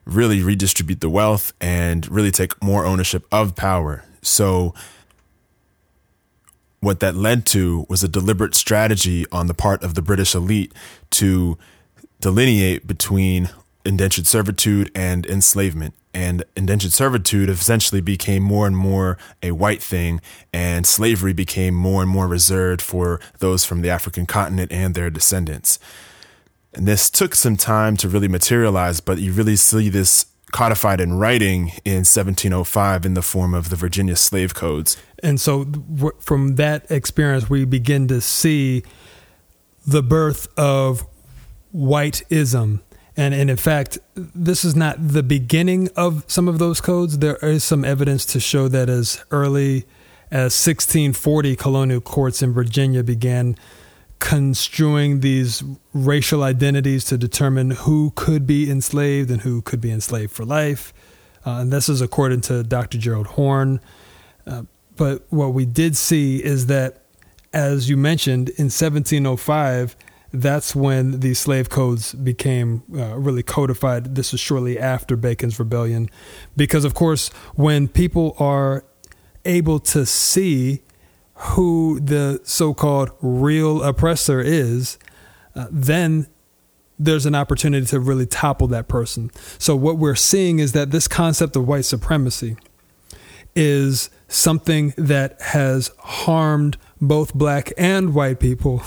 really 0.06 0.42
redistribute 0.42 1.00
the 1.00 1.10
wealth 1.10 1.52
and 1.60 2.10
really 2.10 2.30
take 2.30 2.60
more 2.62 2.86
ownership 2.86 3.26
of 3.30 3.54
power. 3.54 4.02
So 4.22 4.74
what 6.82 6.98
that 6.98 7.14
led 7.14 7.46
to 7.46 7.86
was 7.88 8.02
a 8.02 8.08
deliberate 8.08 8.56
strategy 8.56 9.24
on 9.30 9.46
the 9.46 9.54
part 9.54 9.84
of 9.84 9.94
the 9.94 10.02
British 10.02 10.34
elite 10.34 10.72
to 11.10 11.56
delineate 12.20 12.88
between 12.88 13.48
indentured 13.84 14.26
servitude 14.26 14.90
and 14.92 15.24
enslavement. 15.26 15.94
And 16.12 16.42
indentured 16.56 16.92
servitude 16.92 17.48
essentially 17.48 18.00
became 18.00 18.42
more 18.42 18.66
and 18.66 18.76
more 18.76 19.16
a 19.44 19.52
white 19.52 19.80
thing, 19.80 20.20
and 20.52 20.84
slavery 20.84 21.32
became 21.32 21.72
more 21.72 22.02
and 22.02 22.10
more 22.10 22.26
reserved 22.26 22.82
for 22.82 23.20
those 23.38 23.64
from 23.64 23.82
the 23.82 23.88
African 23.88 24.26
continent 24.26 24.72
and 24.72 24.96
their 24.96 25.08
descendants. 25.08 25.78
And 26.74 26.88
this 26.88 27.10
took 27.10 27.36
some 27.36 27.56
time 27.56 27.96
to 27.98 28.08
really 28.08 28.28
materialize, 28.28 29.00
but 29.00 29.18
you 29.18 29.32
really 29.32 29.56
see 29.56 29.88
this 29.88 30.26
codified 30.52 31.00
in 31.00 31.14
writing 31.14 31.72
in 31.84 32.04
1705 32.04 33.04
in 33.04 33.14
the 33.14 33.22
form 33.22 33.54
of 33.54 33.70
the 33.70 33.76
Virginia 33.76 34.14
slave 34.14 34.54
codes. 34.54 34.96
And 35.22 35.40
so 35.40 35.66
from 36.20 36.56
that 36.56 36.88
experience, 36.90 37.50
we 37.50 37.64
begin 37.64 38.06
to 38.08 38.20
see 38.20 38.84
the 39.86 40.02
birth 40.02 40.46
of 40.56 41.06
whiteism. 41.74 42.80
And, 43.16 43.34
and 43.34 43.50
in 43.50 43.56
fact, 43.56 43.98
this 44.14 44.64
is 44.64 44.76
not 44.76 44.96
the 44.98 45.22
beginning 45.22 45.88
of 45.96 46.24
some 46.28 46.48
of 46.48 46.58
those 46.58 46.80
codes. 46.80 47.18
There 47.18 47.36
is 47.36 47.64
some 47.64 47.84
evidence 47.84 48.24
to 48.26 48.40
show 48.40 48.68
that 48.68 48.88
as 48.88 49.22
early 49.30 49.84
as 50.30 50.54
1640, 50.54 51.56
colonial 51.56 52.00
courts 52.00 52.42
in 52.42 52.52
Virginia 52.52 53.02
began 53.02 53.56
construing 54.22 55.18
these 55.18 55.64
racial 55.92 56.44
identities 56.44 57.04
to 57.04 57.18
determine 57.18 57.72
who 57.72 58.12
could 58.14 58.46
be 58.46 58.70
enslaved 58.70 59.28
and 59.32 59.40
who 59.40 59.60
could 59.60 59.80
be 59.80 59.90
enslaved 59.90 60.30
for 60.30 60.44
life. 60.44 60.94
Uh, 61.44 61.58
and 61.58 61.72
this 61.72 61.88
is 61.88 62.00
according 62.00 62.40
to 62.40 62.62
Dr. 62.62 62.98
Gerald 62.98 63.26
Horne. 63.26 63.80
Uh, 64.46 64.62
but 64.96 65.24
what 65.30 65.48
we 65.48 65.66
did 65.66 65.96
see 65.96 66.36
is 66.36 66.66
that, 66.66 67.02
as 67.52 67.90
you 67.90 67.96
mentioned, 67.96 68.50
in 68.50 68.66
1705, 68.66 69.96
that's 70.32 70.72
when 70.72 71.18
the 71.18 71.34
slave 71.34 71.68
codes 71.68 72.14
became 72.14 72.84
uh, 72.94 73.18
really 73.18 73.42
codified. 73.42 74.14
This 74.14 74.32
is 74.32 74.38
shortly 74.38 74.78
after 74.78 75.16
Bacon's 75.16 75.58
Rebellion. 75.58 76.08
Because, 76.56 76.84
of 76.84 76.94
course, 76.94 77.30
when 77.56 77.88
people 77.88 78.36
are 78.38 78.84
able 79.44 79.80
to 79.80 80.06
see 80.06 80.82
who 81.42 81.98
the 82.00 82.40
so-called 82.44 83.10
real 83.20 83.82
oppressor 83.82 84.40
is, 84.40 84.98
uh, 85.54 85.66
then 85.70 86.26
there's 86.98 87.26
an 87.26 87.34
opportunity 87.34 87.84
to 87.86 87.98
really 87.98 88.26
topple 88.26 88.68
that 88.68 88.86
person. 88.86 89.30
So 89.58 89.74
what 89.74 89.98
we're 89.98 90.14
seeing 90.14 90.60
is 90.60 90.72
that 90.72 90.92
this 90.92 91.08
concept 91.08 91.56
of 91.56 91.66
white 91.66 91.84
supremacy 91.84 92.56
is 93.56 94.08
something 94.28 94.94
that 94.96 95.40
has 95.40 95.90
harmed 95.98 96.78
both 97.00 97.34
black 97.34 97.72
and 97.76 98.14
white 98.14 98.38
people 98.38 98.82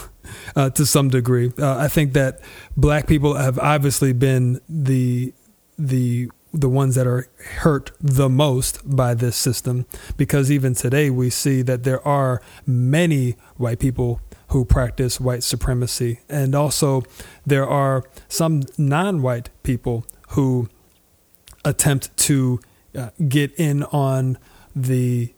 uh, 0.56 0.70
to 0.72 0.86
some 0.86 1.10
degree. 1.10 1.52
Uh, 1.60 1.78
I 1.78 1.88
think 1.88 2.14
that 2.14 2.40
black 2.78 3.06
people 3.06 3.36
have 3.36 3.60
obviously 3.60 4.14
been 4.14 4.62
the 4.70 5.34
the 5.78 6.30
the 6.56 6.70
ones 6.70 6.96
that 6.96 7.06
are 7.06 7.28
hurt 7.58 7.92
the 8.00 8.30
most 8.30 8.80
by 8.84 9.14
this 9.14 9.36
system. 9.36 9.86
Because 10.18 10.50
even 10.50 10.74
today 10.74 11.10
we 11.10 11.30
see 11.30 11.62
that 11.62 11.84
there 11.84 12.06
are 12.08 12.42
many 12.66 13.36
white 13.58 13.80
people 13.80 14.22
who 14.50 14.66
practice 14.66 15.20
white 15.20 15.44
supremacy. 15.44 16.20
And 16.30 16.56
also 16.56 17.04
there 17.46 17.68
are 17.68 18.04
some 18.28 18.64
non-white 18.78 19.50
people 19.64 20.06
who 20.30 20.70
attempt 21.64 22.16
to 22.18 22.60
uh, 22.96 23.10
get 23.28 23.54
in 23.56 23.84
on 23.84 24.38
the 24.76 25.34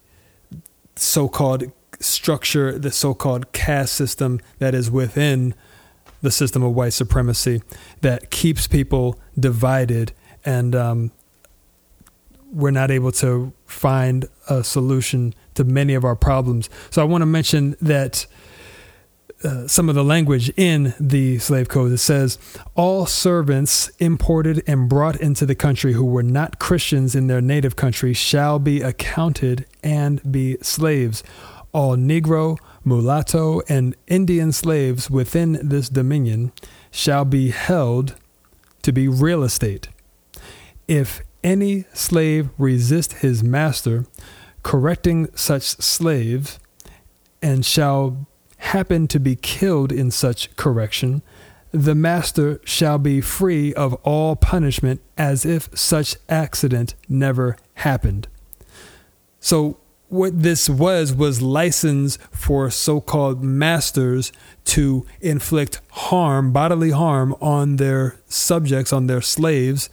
so-called 0.96 1.72
structure 2.00 2.78
the 2.78 2.92
so-called 2.92 3.52
caste 3.52 3.92
system 3.92 4.40
that 4.58 4.72
is 4.74 4.90
within 4.90 5.52
the 6.22 6.30
system 6.30 6.62
of 6.62 6.72
white 6.74 6.92
supremacy 6.92 7.62
that 8.00 8.30
keeps 8.30 8.66
people 8.66 9.18
divided 9.38 10.12
and 10.44 10.74
um, 10.74 11.10
we're 12.52 12.70
not 12.70 12.90
able 12.90 13.12
to 13.12 13.52
find 13.66 14.26
a 14.48 14.64
solution 14.64 15.34
to 15.54 15.64
many 15.64 15.94
of 15.94 16.04
our 16.04 16.16
problems. 16.16 16.70
So 16.90 17.02
I 17.02 17.04
want 17.04 17.22
to 17.22 17.26
mention 17.26 17.76
that 17.80 18.26
uh, 19.44 19.68
some 19.68 19.88
of 19.88 19.94
the 19.94 20.02
language 20.02 20.50
in 20.56 20.94
the 20.98 21.38
slave 21.38 21.68
code 21.68 21.92
it 21.92 21.98
says 21.98 22.38
all 22.74 23.06
servants 23.06 23.88
imported 23.98 24.62
and 24.66 24.88
brought 24.88 25.14
into 25.20 25.46
the 25.46 25.54
country 25.54 25.92
who 25.92 26.04
were 26.04 26.24
not 26.24 26.58
Christians 26.58 27.14
in 27.14 27.28
their 27.28 27.40
native 27.40 27.76
country 27.76 28.12
shall 28.12 28.58
be 28.58 28.82
accounted 28.82 29.66
and 29.82 30.20
be 30.32 30.56
slaves. 30.60 31.22
All 31.72 31.96
Negro, 31.96 32.56
mulatto, 32.84 33.60
and 33.68 33.94
Indian 34.08 34.50
slaves 34.50 35.08
within 35.08 35.60
this 35.62 35.88
dominion 35.88 36.50
shall 36.90 37.24
be 37.24 37.50
held 37.50 38.16
to 38.82 38.90
be 38.90 39.06
real 39.06 39.44
estate 39.44 39.88
if 40.88 41.22
any 41.44 41.84
slave 41.92 42.48
resist 42.58 43.14
his 43.14 43.44
master, 43.44 44.06
correcting 44.62 45.28
such 45.36 45.62
slaves, 45.62 46.58
and 47.40 47.64
shall 47.64 48.26
happen 48.58 49.06
to 49.06 49.20
be 49.20 49.36
killed 49.36 49.92
in 49.92 50.10
such 50.10 50.54
correction, 50.56 51.22
the 51.70 51.94
master 51.94 52.60
shall 52.64 52.98
be 52.98 53.20
free 53.20 53.74
of 53.74 53.94
all 54.02 54.34
punishment 54.34 55.00
as 55.16 55.44
if 55.44 55.68
such 55.78 56.16
accident 56.28 56.94
never 57.08 57.56
happened. 57.74 58.26
So, 59.38 59.78
what 60.08 60.42
this 60.42 60.70
was 60.70 61.12
was 61.12 61.42
license 61.42 62.16
for 62.32 62.70
so 62.70 62.98
called 62.98 63.44
masters 63.44 64.32
to 64.64 65.06
inflict 65.20 65.82
harm, 65.90 66.50
bodily 66.50 66.90
harm, 66.90 67.36
on 67.42 67.76
their 67.76 68.16
subjects, 68.26 68.90
on 68.90 69.06
their 69.06 69.20
slaves, 69.20 69.90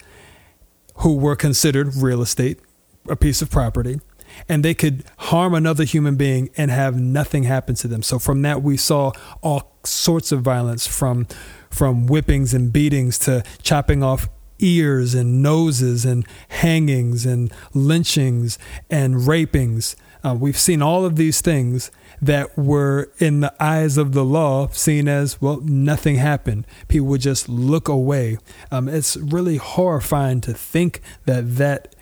who 0.98 1.16
were 1.16 1.36
considered 1.36 1.94
real 1.96 2.22
estate, 2.22 2.60
a 3.08 3.16
piece 3.16 3.42
of 3.42 3.50
property, 3.50 4.00
and 4.48 4.64
they 4.64 4.74
could 4.74 5.04
harm 5.18 5.54
another 5.54 5.84
human 5.84 6.16
being 6.16 6.50
and 6.56 6.70
have 6.70 6.98
nothing 6.98 7.44
happen 7.44 7.74
to 7.76 7.88
them. 7.88 8.02
So 8.02 8.18
from 8.18 8.42
that 8.42 8.62
we 8.62 8.76
saw 8.76 9.12
all 9.42 9.76
sorts 9.84 10.32
of 10.32 10.42
violence 10.42 10.86
from 10.86 11.26
from 11.70 12.06
whippings 12.06 12.54
and 12.54 12.72
beatings 12.72 13.18
to 13.18 13.44
chopping 13.62 14.02
off 14.02 14.28
ears 14.58 15.14
and 15.14 15.42
noses 15.42 16.04
and 16.04 16.26
hangings 16.48 17.26
and 17.26 17.52
lynchings 17.74 18.58
and 18.90 19.26
rapings. 19.26 19.96
Uh, 20.24 20.34
we've 20.34 20.58
seen 20.58 20.80
all 20.80 21.04
of 21.04 21.16
these 21.16 21.40
things 21.40 21.90
that 22.20 22.56
were 22.56 23.10
in 23.18 23.40
the 23.40 23.54
eyes 23.62 23.96
of 23.96 24.12
the 24.12 24.24
law 24.24 24.68
seen 24.68 25.08
as 25.08 25.40
well 25.40 25.60
nothing 25.60 26.16
happened 26.16 26.66
people 26.88 27.06
would 27.06 27.20
just 27.20 27.48
look 27.48 27.88
away 27.88 28.38
um, 28.70 28.88
it's 28.88 29.16
really 29.16 29.56
horrifying 29.56 30.40
to 30.40 30.52
think 30.52 31.00
that 31.24 31.56
that 31.56 31.94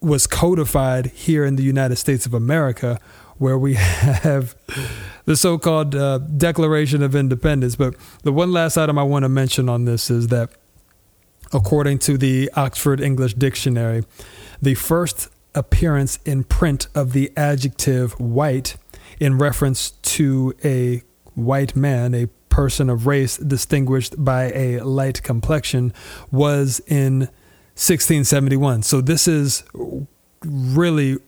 was 0.00 0.26
codified 0.26 1.06
here 1.06 1.44
in 1.44 1.56
the 1.56 1.62
united 1.62 1.96
states 1.96 2.26
of 2.26 2.34
america 2.34 3.00
where 3.38 3.58
we 3.58 3.74
have 3.74 4.56
the 5.24 5.36
so 5.36 5.58
called 5.58 5.94
uh, 5.94 6.18
Declaration 6.18 7.02
of 7.02 7.14
Independence. 7.14 7.76
But 7.76 7.94
the 8.22 8.32
one 8.32 8.52
last 8.52 8.76
item 8.76 8.98
I 8.98 9.02
want 9.02 9.24
to 9.24 9.28
mention 9.28 9.68
on 9.68 9.84
this 9.84 10.10
is 10.10 10.28
that, 10.28 10.50
according 11.52 11.98
to 12.00 12.16
the 12.16 12.50
Oxford 12.54 13.00
English 13.00 13.34
Dictionary, 13.34 14.04
the 14.60 14.74
first 14.74 15.28
appearance 15.54 16.18
in 16.24 16.44
print 16.44 16.86
of 16.94 17.12
the 17.12 17.32
adjective 17.36 18.18
white 18.20 18.76
in 19.18 19.38
reference 19.38 19.90
to 19.90 20.54
a 20.64 21.02
white 21.34 21.76
man, 21.76 22.14
a 22.14 22.26
person 22.48 22.88
of 22.88 23.06
race 23.06 23.36
distinguished 23.36 24.14
by 24.22 24.44
a 24.52 24.80
light 24.80 25.22
complexion, 25.22 25.92
was 26.30 26.80
in 26.86 27.28
1671. 27.74 28.82
So 28.82 29.00
this 29.00 29.28
is 29.28 29.64
really 30.44 31.18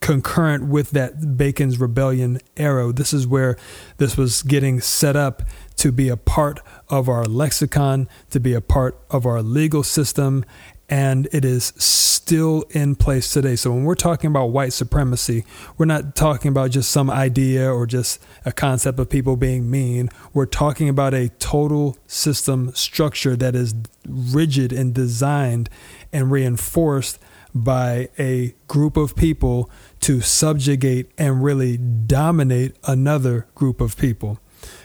concurrent 0.00 0.66
with 0.66 0.90
that 0.90 1.36
Bacon's 1.38 1.80
Rebellion 1.80 2.38
era. 2.58 2.92
This 2.92 3.14
is 3.14 3.26
where 3.26 3.56
this 3.96 4.18
was 4.18 4.42
getting 4.42 4.80
set 4.82 5.16
up 5.16 5.42
to 5.76 5.90
be 5.90 6.10
a 6.10 6.16
part 6.16 6.60
of 6.88 7.08
our 7.08 7.24
lexicon, 7.24 8.06
to 8.30 8.38
be 8.38 8.52
a 8.52 8.60
part 8.60 8.98
of 9.10 9.24
our 9.24 9.42
legal 9.42 9.82
system, 9.82 10.44
and 10.94 11.26
it 11.32 11.44
is 11.44 11.72
still 11.76 12.64
in 12.70 12.94
place 12.94 13.32
today. 13.32 13.56
So 13.56 13.72
when 13.72 13.82
we're 13.82 13.96
talking 13.96 14.28
about 14.28 14.50
white 14.50 14.72
supremacy, 14.72 15.44
we're 15.76 15.86
not 15.86 16.14
talking 16.14 16.50
about 16.50 16.70
just 16.70 16.88
some 16.92 17.10
idea 17.10 17.68
or 17.68 17.84
just 17.84 18.22
a 18.44 18.52
concept 18.52 19.00
of 19.00 19.10
people 19.10 19.36
being 19.36 19.68
mean. 19.68 20.08
We're 20.32 20.46
talking 20.46 20.88
about 20.88 21.12
a 21.12 21.30
total 21.40 21.98
system 22.06 22.72
structure 22.76 23.34
that 23.34 23.56
is 23.56 23.74
rigid 24.08 24.72
and 24.72 24.94
designed 24.94 25.68
and 26.12 26.30
reinforced 26.30 27.18
by 27.52 28.08
a 28.16 28.54
group 28.68 28.96
of 28.96 29.16
people 29.16 29.68
to 30.02 30.20
subjugate 30.20 31.10
and 31.18 31.42
really 31.42 31.76
dominate 31.76 32.76
another 32.84 33.48
group 33.56 33.80
of 33.80 33.96
people. 33.96 34.38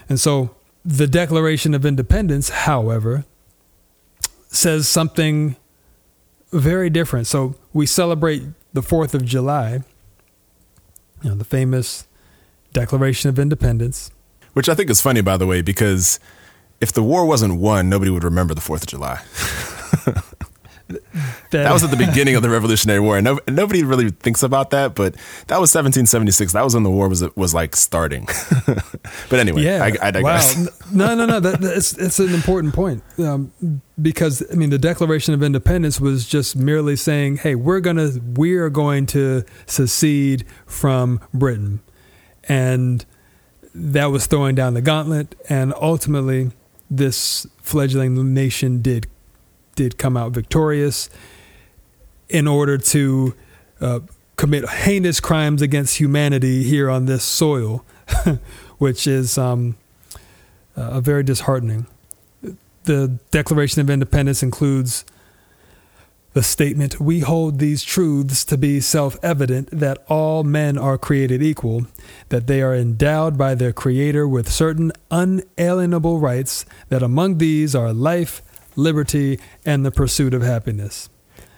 And 0.09 0.19
so 0.19 0.55
the 0.83 1.05
Declaration 1.05 1.75
of 1.75 1.85
Independence, 1.85 2.49
however, 2.49 3.25
says 4.47 4.87
something 4.87 5.55
very 6.51 6.89
different. 6.89 7.27
So 7.27 7.55
we 7.73 7.85
celebrate 7.85 8.43
the 8.73 8.81
4th 8.81 9.13
of 9.13 9.25
July, 9.25 9.83
you 11.23 11.29
know, 11.29 11.35
the 11.35 11.45
famous 11.45 12.07
Declaration 12.73 13.29
of 13.29 13.39
Independence. 13.39 14.11
Which 14.53 14.69
I 14.69 14.75
think 14.75 14.89
is 14.89 15.01
funny, 15.01 15.21
by 15.21 15.37
the 15.37 15.45
way, 15.45 15.61
because 15.61 16.19
if 16.81 16.91
the 16.91 17.03
war 17.03 17.25
wasn't 17.25 17.59
won, 17.59 17.89
nobody 17.89 18.11
would 18.11 18.23
remember 18.23 18.53
the 18.53 18.61
4th 18.61 18.81
of 18.81 18.87
July. 18.87 19.21
that 21.51 21.72
was 21.72 21.84
at 21.84 21.91
the 21.91 21.98
beginning 21.98 22.36
of 22.36 22.41
the 22.41 22.50
Revolutionary 22.50 23.00
War, 23.00 23.17
and 23.17 23.25
no, 23.25 23.39
nobody 23.48 23.84
really 23.84 24.10
thinks 24.10 24.41
about 24.41 24.72
that. 24.72 24.96
But 24.96 25.13
that 25.48 25.60
was 25.60 25.74
1776. 25.74 26.53
That 26.53 26.63
was 26.63 26.74
when 26.74 26.84
the 26.84 26.89
war 26.89 27.08
was 27.08 27.24
was 27.36 27.53
like 27.53 27.75
starting. 27.75 28.27
but 29.29 29.39
anyway, 29.39 29.63
yeah, 29.63 29.84
I, 29.84 30.08
I 30.08 30.12
digress. 30.12 30.58
Wow. 30.58 30.65
No, 30.91 31.15
no, 31.15 31.25
no. 31.27 31.39
That, 31.39 31.63
it's 31.63 31.93
it's 31.98 32.19
an 32.19 32.34
important 32.34 32.74
point 32.74 33.03
um, 33.19 33.51
because 34.01 34.43
I 34.51 34.55
mean 34.55 34.72
the 34.72 34.79
Declaration 34.79 35.36
of 35.36 35.43
Independence 35.43 36.01
was 36.01 36.27
just 36.27 36.55
merely 36.55 36.96
saying, 36.96 37.38
"Hey, 37.38 37.53
we're 37.53 37.81
gonna 37.81 38.10
we 38.36 38.55
are 38.55 38.69
going 38.69 39.05
to 39.08 39.43
secede 39.67 40.43
from 40.65 41.19
Britain," 41.34 41.81
and 42.46 43.05
that 43.75 44.08
was 44.08 44.25
throwing 44.25 44.55
down 44.55 44.74
the 44.74 44.81
gauntlet, 44.81 45.36
and 45.50 45.72
ultimately, 45.79 46.50
this 46.89 47.46
fledgling 47.62 48.34
nation 48.34 48.81
did 48.81 49.08
did 49.79 49.98
come 49.98 50.17
out 50.17 50.33
victorious 50.33 51.09
in 52.27 52.50
order 52.50 52.77
to 52.77 53.33
uh, 53.79 54.01
commit 54.36 54.67
heinous 54.67 55.21
crimes 55.21 55.62
against 55.62 56.01
humanity 56.01 56.63
here 56.63 56.89
on 56.89 57.05
this 57.05 57.24
soil, 57.24 57.86
which 58.77 59.07
is 59.07 59.38
um, 59.38 59.77
uh, 60.75 61.00
very 61.00 61.24
disheartening. 61.24 61.88
The 62.83 63.19
Declaration 63.31 63.79
of 63.79 63.89
Independence 63.89 64.43
includes 64.43 65.05
the 66.33 66.43
statement 66.43 67.00
We 67.00 67.21
hold 67.21 67.59
these 67.59 67.81
truths 67.81 68.43
to 68.45 68.57
be 68.57 68.81
self 68.81 69.15
evident 69.24 69.69
that 69.71 70.03
all 70.09 70.43
men 70.43 70.77
are 70.77 70.98
created 70.98 71.41
equal, 71.41 71.88
that 72.27 72.47
they 72.47 72.62
are 72.62 72.75
endowed 72.75 73.38
by 73.38 73.56
their 73.56 73.71
Creator 73.71 74.27
with 74.27 74.51
certain 74.51 74.91
unalienable 75.10 76.19
rights, 76.19 76.65
that 76.89 77.01
among 77.01 77.38
these 77.38 77.73
are 77.73 77.93
life, 77.93 78.41
liberty, 78.79 79.39
and 79.65 79.85
the 79.85 79.91
pursuit 79.91 80.33
of 80.33 80.41
happiness. 80.41 81.09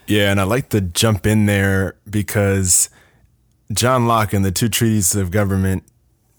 Yeah, 0.07 0.31
and 0.31 0.41
I 0.41 0.43
like 0.43 0.69
to 0.69 0.81
jump 0.81 1.25
in 1.25 1.45
there 1.45 1.95
because 2.09 2.89
John 3.71 4.07
Locke 4.07 4.33
in 4.33 4.41
the 4.41 4.51
Two 4.51 4.67
Treatises 4.67 5.15
of 5.15 5.31
Government 5.31 5.83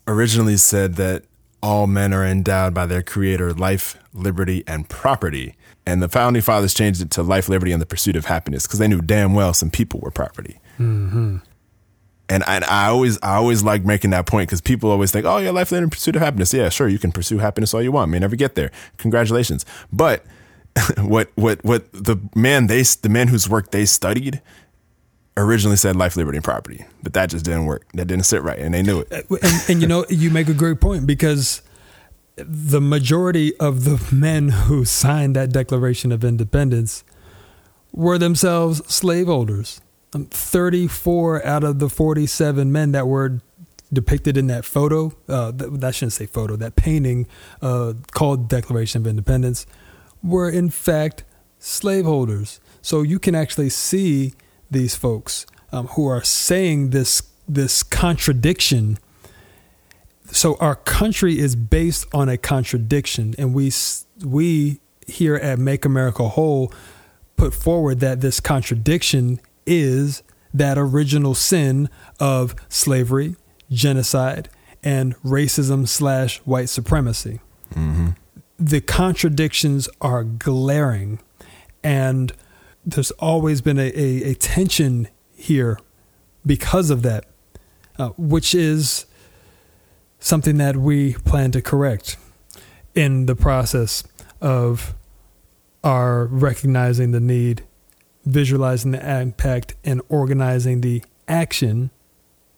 originally 0.06 0.56
said 0.56 0.96
that 0.96 1.24
all 1.62 1.86
men 1.86 2.12
are 2.12 2.26
endowed 2.26 2.74
by 2.74 2.86
their 2.86 3.02
creator 3.02 3.52
life, 3.52 3.96
liberty, 4.12 4.64
and 4.66 4.88
property. 4.88 5.54
And 5.86 6.02
the 6.02 6.08
founding 6.08 6.42
fathers 6.42 6.74
changed 6.74 7.00
it 7.00 7.10
to 7.12 7.22
life, 7.22 7.48
liberty, 7.48 7.72
and 7.72 7.80
the 7.80 7.86
pursuit 7.86 8.16
of 8.16 8.26
happiness 8.26 8.66
because 8.66 8.78
they 8.78 8.88
knew 8.88 9.00
damn 9.00 9.34
well 9.34 9.54
some 9.54 9.70
people 9.70 10.00
were 10.00 10.10
property. 10.10 10.60
Mm-hmm. 10.78 11.38
And 12.28 12.44
I, 12.44 12.62
I 12.68 12.86
always, 12.88 13.18
I 13.22 13.34
always 13.34 13.62
like 13.62 13.84
making 13.84 14.10
that 14.10 14.26
point 14.26 14.48
because 14.48 14.60
people 14.60 14.90
always 14.90 15.10
think, 15.10 15.26
"Oh 15.26 15.38
yeah, 15.38 15.50
life, 15.50 15.70
liberty, 15.70 15.84
and 15.84 15.92
pursuit 15.92 16.16
of 16.16 16.22
happiness." 16.22 16.54
Yeah, 16.54 16.68
sure, 16.68 16.88
you 16.88 16.98
can 16.98 17.12
pursue 17.12 17.38
happiness 17.38 17.74
all 17.74 17.82
you 17.82 17.92
want. 17.92 18.10
May 18.10 18.20
never 18.20 18.36
get 18.36 18.54
there. 18.54 18.70
Congratulations, 18.96 19.66
but 19.92 20.24
what 20.98 21.30
what 21.34 21.62
what 21.64 21.92
the 21.92 22.16
man 22.34 22.66
they 22.66 22.82
the 22.82 23.08
man 23.08 23.28
whose 23.28 23.48
work 23.48 23.70
they 23.70 23.84
studied 23.84 24.40
originally 25.36 25.76
said 25.76 25.96
life, 25.96 26.16
liberty, 26.16 26.36
and 26.36 26.44
property, 26.44 26.84
but 27.02 27.14
that 27.14 27.30
just 27.30 27.44
didn't 27.44 27.66
work. 27.66 27.86
That 27.94 28.06
didn't 28.06 28.26
sit 28.26 28.42
right, 28.42 28.58
and 28.58 28.74
they 28.74 28.82
knew 28.82 29.00
it. 29.00 29.26
And, 29.30 29.64
and 29.68 29.82
you 29.82 29.88
know, 29.88 30.04
you 30.10 30.30
make 30.30 30.48
a 30.48 30.54
great 30.54 30.80
point 30.80 31.06
because 31.06 31.62
the 32.36 32.80
majority 32.80 33.56
of 33.56 33.84
the 33.84 34.02
men 34.14 34.48
who 34.50 34.84
signed 34.84 35.36
that 35.36 35.52
Declaration 35.52 36.12
of 36.12 36.24
Independence 36.24 37.04
were 37.92 38.18
themselves 38.18 38.82
slaveholders. 38.92 39.80
Um, 40.14 40.26
34 40.26 41.44
out 41.44 41.64
of 41.64 41.78
the 41.78 41.88
47 41.88 42.70
men 42.70 42.92
that 42.92 43.06
were 43.06 43.40
depicted 43.92 44.36
in 44.36 44.46
that 44.46 44.64
photo, 44.64 45.12
uh, 45.28 45.50
that, 45.52 45.80
that 45.80 45.94
shouldn't 45.94 46.14
say 46.14 46.26
photo, 46.26 46.56
that 46.56 46.76
painting 46.76 47.26
uh, 47.60 47.94
called 48.12 48.48
Declaration 48.48 49.02
of 49.02 49.06
Independence, 49.06 49.66
were 50.22 50.48
in 50.48 50.70
fact 50.70 51.24
slaveholders. 51.58 52.60
So 52.80 53.02
you 53.02 53.18
can 53.18 53.34
actually 53.34 53.70
see 53.70 54.34
these 54.70 54.94
folks 54.94 55.46
um, 55.70 55.86
who 55.88 56.06
are 56.06 56.22
saying 56.22 56.90
this 56.90 57.22
this 57.48 57.82
contradiction. 57.82 58.98
So 60.26 60.56
our 60.60 60.76
country 60.76 61.38
is 61.38 61.56
based 61.56 62.06
on 62.14 62.28
a 62.28 62.38
contradiction, 62.38 63.34
and 63.38 63.54
we 63.54 63.72
we 64.24 64.80
here 65.06 65.36
at 65.36 65.58
Make 65.58 65.84
America 65.84 66.28
Whole 66.28 66.72
put 67.36 67.54
forward 67.54 68.00
that 68.00 68.20
this 68.20 68.40
contradiction 68.40 69.40
is 69.66 70.22
that 70.54 70.78
original 70.78 71.34
sin 71.34 71.88
of 72.20 72.54
slavery, 72.68 73.36
genocide, 73.70 74.48
and 74.82 75.16
racism 75.22 75.88
slash 75.88 76.38
white 76.38 76.68
supremacy. 76.68 77.40
Mm-hmm. 77.74 78.10
The 78.58 78.80
contradictions 78.80 79.88
are 80.00 80.24
glaring, 80.24 81.20
and 81.82 82.32
there's 82.84 83.10
always 83.12 83.60
been 83.60 83.78
a, 83.78 83.92
a, 83.94 84.30
a 84.30 84.34
tension 84.34 85.08
here 85.34 85.78
because 86.44 86.90
of 86.90 87.02
that, 87.02 87.24
uh, 87.98 88.10
which 88.16 88.54
is 88.54 89.06
something 90.18 90.56
that 90.58 90.76
we 90.76 91.14
plan 91.14 91.50
to 91.52 91.62
correct 91.62 92.16
in 92.94 93.26
the 93.26 93.34
process 93.34 94.04
of 94.40 94.94
our 95.82 96.26
recognizing 96.26 97.10
the 97.10 97.20
need, 97.20 97.64
visualizing 98.24 98.92
the 98.92 99.20
impact, 99.20 99.74
and 99.84 100.00
organizing 100.08 100.80
the 100.80 101.02
action 101.26 101.90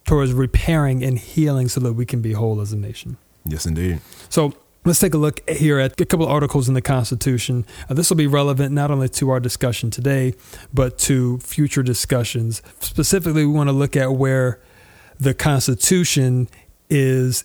towards 0.04 0.33
repairing 0.33 1.02
and 1.02 1.18
healing 1.18 1.68
so 1.68 1.80
that 1.80 1.94
we 1.94 2.04
can 2.04 2.20
be 2.20 2.33
whole 2.33 2.61
as 2.61 2.72
a 2.72 2.76
nation. 2.76 3.16
Yes, 3.46 3.64
indeed. 3.66 4.00
So 4.28 4.54
Let's 4.87 5.01
take 5.01 5.14
a 5.14 5.18
look 5.18 5.49
here 5.49 5.79
at 5.79 5.99
a 5.99 6.05
couple 6.05 6.27
of 6.27 6.33
articles 6.33 6.68
in 6.68 6.75
the 6.75 6.83
Constitution. 6.83 7.64
Uh, 7.88 7.94
this 7.94 8.11
will 8.11 8.18
be 8.18 8.27
relevant 8.27 8.73
not 8.73 8.90
only 8.90 9.09
to 9.11 9.31
our 9.31 9.40
discussion 9.40 9.90
today, 9.90 10.35
but 10.75 10.99
to 10.99 11.38
future 11.38 11.83
discussions. 11.83 12.61
Specifically, 12.81 13.47
we 13.47 13.53
want 13.53 13.68
to 13.68 13.73
look 13.73 13.97
at 13.97 14.12
where 14.12 14.61
the 15.18 15.33
Constitution 15.33 16.49
is 16.90 17.44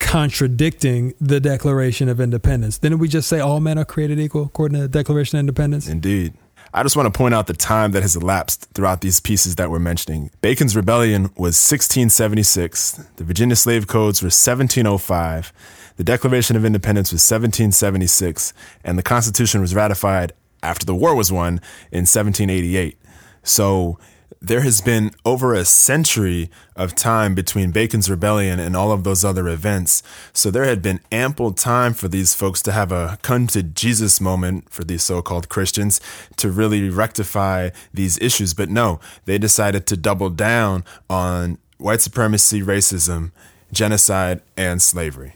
contradicting 0.00 1.14
the 1.20 1.38
Declaration 1.38 2.08
of 2.08 2.20
Independence. 2.20 2.78
Didn't 2.78 2.98
we 2.98 3.06
just 3.06 3.28
say 3.28 3.38
all 3.38 3.60
men 3.60 3.78
are 3.78 3.84
created 3.84 4.18
equal 4.18 4.42
according 4.46 4.74
to 4.74 4.82
the 4.82 4.88
Declaration 4.88 5.38
of 5.38 5.40
Independence? 5.40 5.86
Indeed. 5.86 6.34
I 6.74 6.82
just 6.82 6.96
want 6.96 7.12
to 7.12 7.16
point 7.16 7.34
out 7.34 7.46
the 7.46 7.52
time 7.52 7.92
that 7.92 8.02
has 8.02 8.16
elapsed 8.16 8.70
throughout 8.74 9.02
these 9.02 9.20
pieces 9.20 9.56
that 9.56 9.70
we're 9.70 9.78
mentioning. 9.78 10.30
Bacon's 10.40 10.74
Rebellion 10.74 11.24
was 11.36 11.54
1676. 11.54 12.92
The 13.16 13.24
Virginia 13.24 13.54
Slave 13.54 13.86
Codes 13.86 14.22
were 14.22 14.26
1705. 14.26 15.52
The 15.96 16.04
Declaration 16.04 16.56
of 16.56 16.64
Independence 16.64 17.12
was 17.12 17.20
1776, 17.20 18.52
and 18.84 18.98
the 18.98 19.02
Constitution 19.02 19.60
was 19.60 19.74
ratified 19.74 20.32
after 20.62 20.86
the 20.86 20.94
war 20.94 21.14
was 21.14 21.32
won 21.32 21.60
in 21.90 22.06
1788. 22.06 22.96
So 23.42 23.98
there 24.42 24.62
has 24.62 24.80
been 24.80 25.12
over 25.24 25.54
a 25.54 25.64
century 25.64 26.50
of 26.74 26.96
time 26.96 27.34
between 27.34 27.70
Bacon's 27.70 28.10
Rebellion 28.10 28.58
and 28.58 28.76
all 28.76 28.90
of 28.90 29.04
those 29.04 29.24
other 29.24 29.46
events. 29.48 30.02
So 30.32 30.50
there 30.50 30.64
had 30.64 30.82
been 30.82 31.00
ample 31.12 31.52
time 31.52 31.94
for 31.94 32.08
these 32.08 32.34
folks 32.34 32.60
to 32.62 32.72
have 32.72 32.90
a 32.90 33.18
come 33.22 33.46
to 33.48 33.62
Jesus 33.62 34.20
moment 34.20 34.68
for 34.68 34.82
these 34.82 35.04
so 35.04 35.22
called 35.22 35.48
Christians 35.48 36.00
to 36.36 36.50
really 36.50 36.88
rectify 36.88 37.70
these 37.94 38.18
issues. 38.18 38.52
But 38.52 38.68
no, 38.68 38.98
they 39.26 39.38
decided 39.38 39.86
to 39.86 39.96
double 39.96 40.30
down 40.30 40.84
on 41.08 41.58
white 41.78 42.00
supremacy, 42.00 42.62
racism, 42.62 43.30
genocide, 43.72 44.42
and 44.56 44.82
slavery. 44.82 45.34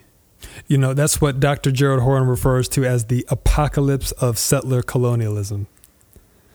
You 0.66 0.78
know, 0.78 0.94
that's 0.94 1.20
what 1.20 1.40
Dr. 1.40 1.70
Gerald 1.70 2.02
Horne 2.02 2.26
refers 2.26 2.68
to 2.70 2.84
as 2.84 3.06
the 3.06 3.24
apocalypse 3.28 4.12
of 4.12 4.38
settler 4.38 4.82
colonialism. 4.82 5.66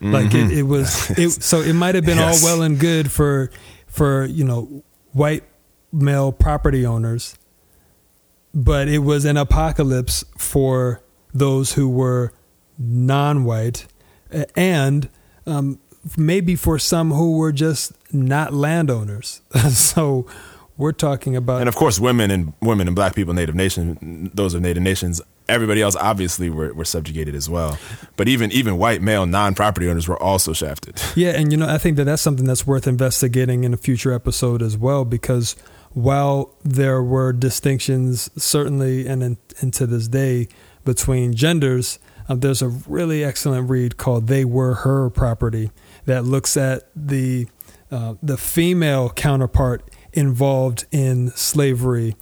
Like 0.03 0.33
it, 0.33 0.51
it 0.51 0.63
was, 0.63 1.11
it, 1.17 1.29
so 1.29 1.61
it 1.61 1.73
might 1.73 1.93
have 1.93 2.05
been 2.05 2.17
Yes. 2.17 2.43
all 2.43 2.49
well 2.49 2.61
and 2.63 2.79
good 2.79 3.11
for, 3.11 3.51
for 3.85 4.25
you 4.25 4.43
know, 4.43 4.83
white 5.11 5.43
male 5.91 6.31
property 6.31 6.85
owners, 6.85 7.37
but 8.53 8.87
it 8.87 8.99
was 8.99 9.25
an 9.25 9.37
apocalypse 9.37 10.25
for 10.37 11.01
those 11.33 11.73
who 11.73 11.87
were 11.87 12.33
non-white, 12.79 13.85
and 14.55 15.07
um, 15.45 15.79
maybe 16.17 16.55
for 16.55 16.79
some 16.79 17.11
who 17.11 17.37
were 17.37 17.51
just 17.51 17.93
not 18.11 18.53
landowners. 18.53 19.41
so 19.69 20.25
we're 20.81 20.91
talking 20.91 21.35
about 21.35 21.59
And 21.59 21.69
of 21.69 21.75
course, 21.75 21.99
women 21.99 22.31
and 22.31 22.53
women 22.59 22.87
and 22.87 22.95
black 22.95 23.15
people, 23.15 23.33
native 23.33 23.53
nation, 23.55 24.31
those 24.33 24.55
of 24.55 24.61
native 24.61 24.81
nations, 24.81 25.21
everybody 25.47 25.81
else 25.81 25.95
obviously 25.95 26.49
were, 26.49 26.73
were 26.73 26.85
subjugated 26.85 27.35
as 27.35 27.47
well. 27.47 27.77
But 28.17 28.27
even 28.27 28.51
even 28.51 28.77
white 28.79 29.01
male 29.01 29.25
non-property 29.27 29.87
owners 29.87 30.07
were 30.07 30.21
also 30.21 30.53
shafted. 30.53 31.01
Yeah, 31.15 31.31
and 31.31 31.51
you 31.51 31.57
know, 31.57 31.67
I 31.67 31.77
think 31.77 31.97
that 31.97 32.05
that's 32.05 32.21
something 32.21 32.45
that's 32.45 32.65
worth 32.65 32.87
investigating 32.87 33.63
in 33.63 33.73
a 33.73 33.77
future 33.77 34.11
episode 34.11 34.61
as 34.63 34.75
well, 34.77 35.05
because 35.05 35.55
while 35.91 36.55
there 36.63 37.03
were 37.03 37.31
distinctions, 37.33 38.31
certainly, 38.41 39.05
and 39.05 39.21
in, 39.21 39.37
and 39.59 39.73
to 39.73 39.85
this 39.85 40.07
day, 40.07 40.47
between 40.83 41.33
genders, 41.33 41.99
uh, 42.27 42.35
there's 42.35 42.61
a 42.61 42.69
really 42.69 43.23
excellent 43.23 43.69
read 43.69 43.97
called 43.97 44.27
"They 44.27 44.45
Were 44.45 44.75
Her 44.75 45.09
Property" 45.09 45.69
that 46.05 46.23
looks 46.23 46.57
at 46.57 46.89
the 46.95 47.47
uh, 47.91 48.15
the 48.23 48.37
female 48.37 49.09
counterpart 49.09 49.90
involved 50.13 50.85
in 50.91 51.31
slavery 51.31 52.15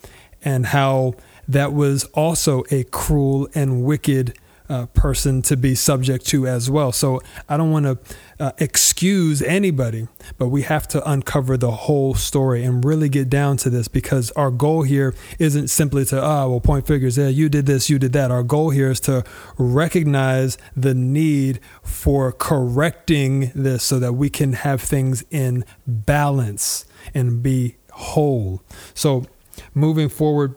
and 0.43 0.67
how 0.67 1.13
that 1.47 1.73
was 1.73 2.05
also 2.13 2.63
a 2.71 2.83
cruel 2.85 3.47
and 3.55 3.83
wicked 3.83 4.37
uh, 4.69 4.85
person 4.87 5.41
to 5.41 5.57
be 5.57 5.73
subject 5.73 6.25
to 6.27 6.47
as 6.47 6.69
well. 6.69 6.91
So 6.91 7.21
I 7.49 7.57
don't 7.57 7.71
want 7.71 7.85
to 7.85 7.97
uh, 8.39 8.51
excuse 8.59 9.41
anybody, 9.41 10.07
but 10.37 10.49
we 10.49 10.61
have 10.61 10.87
to 10.89 11.09
uncover 11.09 11.57
the 11.57 11.71
whole 11.71 12.13
story 12.13 12.63
and 12.63 12.85
really 12.85 13.09
get 13.09 13.29
down 13.29 13.57
to 13.57 13.69
this 13.69 13.87
because 13.87 14.29
our 14.31 14.51
goal 14.51 14.83
here 14.83 15.15
isn't 15.39 15.69
simply 15.69 16.05
to, 16.05 16.23
ah, 16.23 16.47
well, 16.47 16.59
point 16.59 16.85
figures, 16.85 17.17
yeah, 17.17 17.27
you 17.29 17.49
did 17.49 17.65
this, 17.65 17.89
you 17.89 17.97
did 17.97 18.13
that. 18.13 18.29
Our 18.29 18.43
goal 18.43 18.69
here 18.69 18.91
is 18.91 18.99
to 19.01 19.23
recognize 19.57 20.57
the 20.75 20.93
need 20.93 21.59
for 21.81 22.31
correcting 22.31 23.51
this 23.55 23.83
so 23.83 23.97
that 23.97 24.13
we 24.13 24.29
can 24.29 24.53
have 24.53 24.81
things 24.81 25.23
in 25.31 25.65
balance 25.87 26.85
and 27.15 27.41
be 27.41 27.78
whole. 27.99 28.63
So 28.93 29.25
moving 29.73 30.09
forward, 30.09 30.55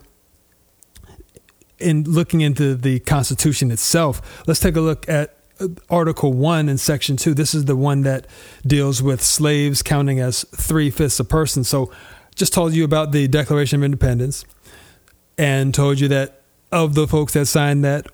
in 1.78 2.04
looking 2.04 2.40
into 2.40 2.74
the 2.74 3.00
Constitution 3.00 3.70
itself, 3.70 4.44
let's 4.46 4.60
take 4.60 4.76
a 4.76 4.80
look 4.80 5.08
at 5.08 5.36
Article 5.90 6.32
1 6.32 6.68
and 6.68 6.78
Section 6.78 7.16
2. 7.16 7.34
This 7.34 7.54
is 7.54 7.66
the 7.66 7.76
one 7.76 8.02
that 8.02 8.26
deals 8.66 9.02
with 9.02 9.20
slaves 9.22 9.82
counting 9.82 10.20
as 10.20 10.44
three 10.54 10.90
fifths 10.90 11.20
a 11.20 11.24
person. 11.24 11.64
So, 11.64 11.92
just 12.34 12.52
told 12.54 12.72
you 12.72 12.84
about 12.84 13.12
the 13.12 13.28
Declaration 13.28 13.80
of 13.80 13.84
Independence 13.84 14.44
and 15.36 15.74
told 15.74 16.00
you 16.00 16.08
that 16.08 16.40
of 16.70 16.94
the 16.94 17.06
folks 17.06 17.34
that 17.34 17.46
signed 17.46 17.84
that, 17.84 18.06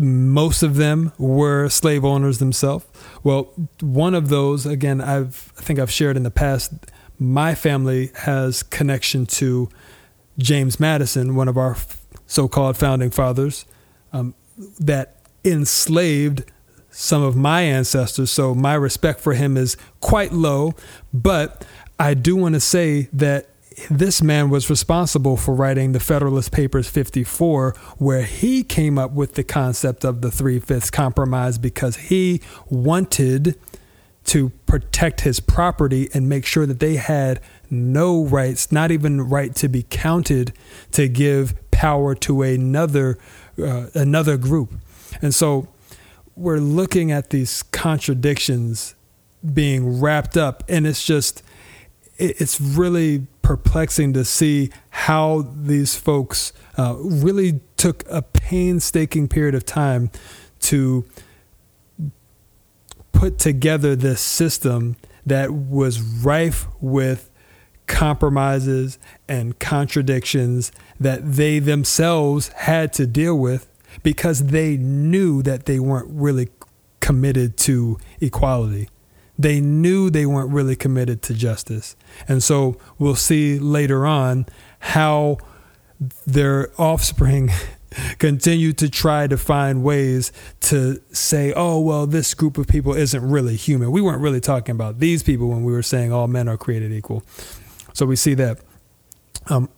most 0.00 0.62
of 0.62 0.76
them 0.76 1.12
were 1.18 1.68
slave 1.68 2.04
owners 2.04 2.38
themselves. 2.38 2.86
Well, 3.22 3.52
one 3.80 4.14
of 4.14 4.28
those, 4.28 4.64
again, 4.64 5.00
I've 5.00 5.52
I 5.58 5.62
think 5.62 5.78
I've 5.78 5.90
shared 5.90 6.16
in 6.16 6.22
the 6.22 6.30
past. 6.30 6.72
My 7.18 7.54
family 7.54 8.10
has 8.14 8.62
connection 8.62 9.26
to 9.26 9.68
James 10.38 10.80
Madison, 10.80 11.36
one 11.36 11.48
of 11.48 11.56
our 11.56 11.76
so-called 12.26 12.76
founding 12.76 13.10
fathers, 13.10 13.66
um, 14.12 14.34
that 14.78 15.20
enslaved 15.44 16.50
some 16.90 17.22
of 17.22 17.36
my 17.36 17.62
ancestors. 17.62 18.30
So 18.30 18.54
my 18.54 18.74
respect 18.74 19.20
for 19.20 19.34
him 19.34 19.56
is 19.56 19.76
quite 20.00 20.32
low, 20.32 20.74
but 21.12 21.64
I 21.98 22.14
do 22.14 22.36
want 22.36 22.54
to 22.54 22.60
say 22.60 23.08
that 23.12 23.48
this 23.90 24.22
man 24.22 24.50
was 24.50 24.70
responsible 24.70 25.36
for 25.36 25.54
writing 25.54 25.92
the 25.92 26.00
Federalist 26.00 26.52
Papers 26.52 26.88
54, 26.88 27.74
where 27.98 28.22
he 28.22 28.62
came 28.62 28.98
up 28.98 29.12
with 29.12 29.34
the 29.34 29.42
concept 29.42 30.04
of 30.04 30.20
the 30.20 30.30
three 30.30 30.60
fifths 30.60 30.90
compromise 30.90 31.58
because 31.58 31.96
he 31.96 32.40
wanted 32.68 33.58
to 34.24 34.50
protect 34.66 35.22
his 35.22 35.40
property 35.40 36.08
and 36.14 36.28
make 36.28 36.46
sure 36.46 36.66
that 36.66 36.80
they 36.80 36.96
had 36.96 37.40
no 37.70 38.24
rights, 38.24 38.72
not 38.72 38.90
even 38.90 39.20
right 39.20 39.54
to 39.56 39.68
be 39.68 39.84
counted, 39.88 40.52
to 40.92 41.08
give 41.08 41.54
power 41.70 42.14
to 42.14 42.42
another 42.42 43.18
uh, 43.62 43.86
another 43.94 44.36
group. 44.36 44.72
And 45.20 45.34
so 45.34 45.68
we're 46.36 46.58
looking 46.58 47.12
at 47.12 47.30
these 47.30 47.62
contradictions 47.62 48.94
being 49.52 50.00
wrapped 50.00 50.36
up, 50.36 50.64
and 50.68 50.86
it's 50.86 51.04
just 51.04 51.42
it's 52.16 52.60
really 52.60 53.26
perplexing 53.42 54.12
to 54.14 54.24
see 54.24 54.70
how 54.90 55.42
these 55.54 55.96
folks 55.96 56.52
uh, 56.78 56.96
really 56.98 57.60
took 57.76 58.04
a 58.08 58.22
painstaking 58.22 59.28
period 59.28 59.54
of 59.54 59.64
time 59.66 60.10
to 60.60 61.04
put 63.14 63.38
together 63.38 63.96
this 63.96 64.20
system 64.20 64.96
that 65.24 65.50
was 65.50 66.00
rife 66.00 66.66
with 66.80 67.30
compromises 67.86 68.98
and 69.28 69.58
contradictions 69.58 70.72
that 70.98 71.20
they 71.34 71.58
themselves 71.58 72.48
had 72.48 72.92
to 72.92 73.06
deal 73.06 73.38
with 73.38 73.70
because 74.02 74.46
they 74.46 74.76
knew 74.76 75.42
that 75.42 75.66
they 75.66 75.78
weren't 75.78 76.08
really 76.10 76.48
committed 77.00 77.56
to 77.56 77.98
equality. 78.20 78.88
They 79.38 79.60
knew 79.60 80.10
they 80.10 80.26
weren't 80.26 80.50
really 80.52 80.76
committed 80.76 81.22
to 81.22 81.34
justice. 81.34 81.96
And 82.28 82.42
so 82.42 82.76
we'll 82.98 83.16
see 83.16 83.58
later 83.58 84.06
on 84.06 84.46
how 84.78 85.38
their 86.26 86.70
offspring 86.80 87.50
continue 88.18 88.72
to 88.74 88.88
try 88.88 89.26
to 89.26 89.36
find 89.36 89.82
ways 89.82 90.32
to 90.60 91.00
say, 91.12 91.52
oh, 91.54 91.80
well, 91.80 92.06
this 92.06 92.34
group 92.34 92.58
of 92.58 92.66
people 92.66 92.94
isn't 92.94 93.28
really 93.28 93.56
human. 93.56 93.90
We 93.90 94.00
weren't 94.00 94.20
really 94.20 94.40
talking 94.40 94.74
about 94.74 94.98
these 94.98 95.22
people 95.22 95.48
when 95.48 95.64
we 95.64 95.72
were 95.72 95.82
saying 95.82 96.12
all 96.12 96.28
men 96.28 96.48
are 96.48 96.56
created 96.56 96.92
equal. 96.92 97.22
So 97.92 98.06
we 98.06 98.16
see 98.16 98.34
that. 98.34 98.58
Um, 99.46 99.68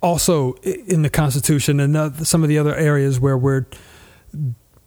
also, 0.00 0.52
in 0.62 1.02
the 1.02 1.10
Constitution 1.10 1.80
and 1.80 2.26
some 2.26 2.42
of 2.42 2.48
the 2.48 2.58
other 2.58 2.74
areas 2.74 3.18
where 3.18 3.36
we're 3.36 3.66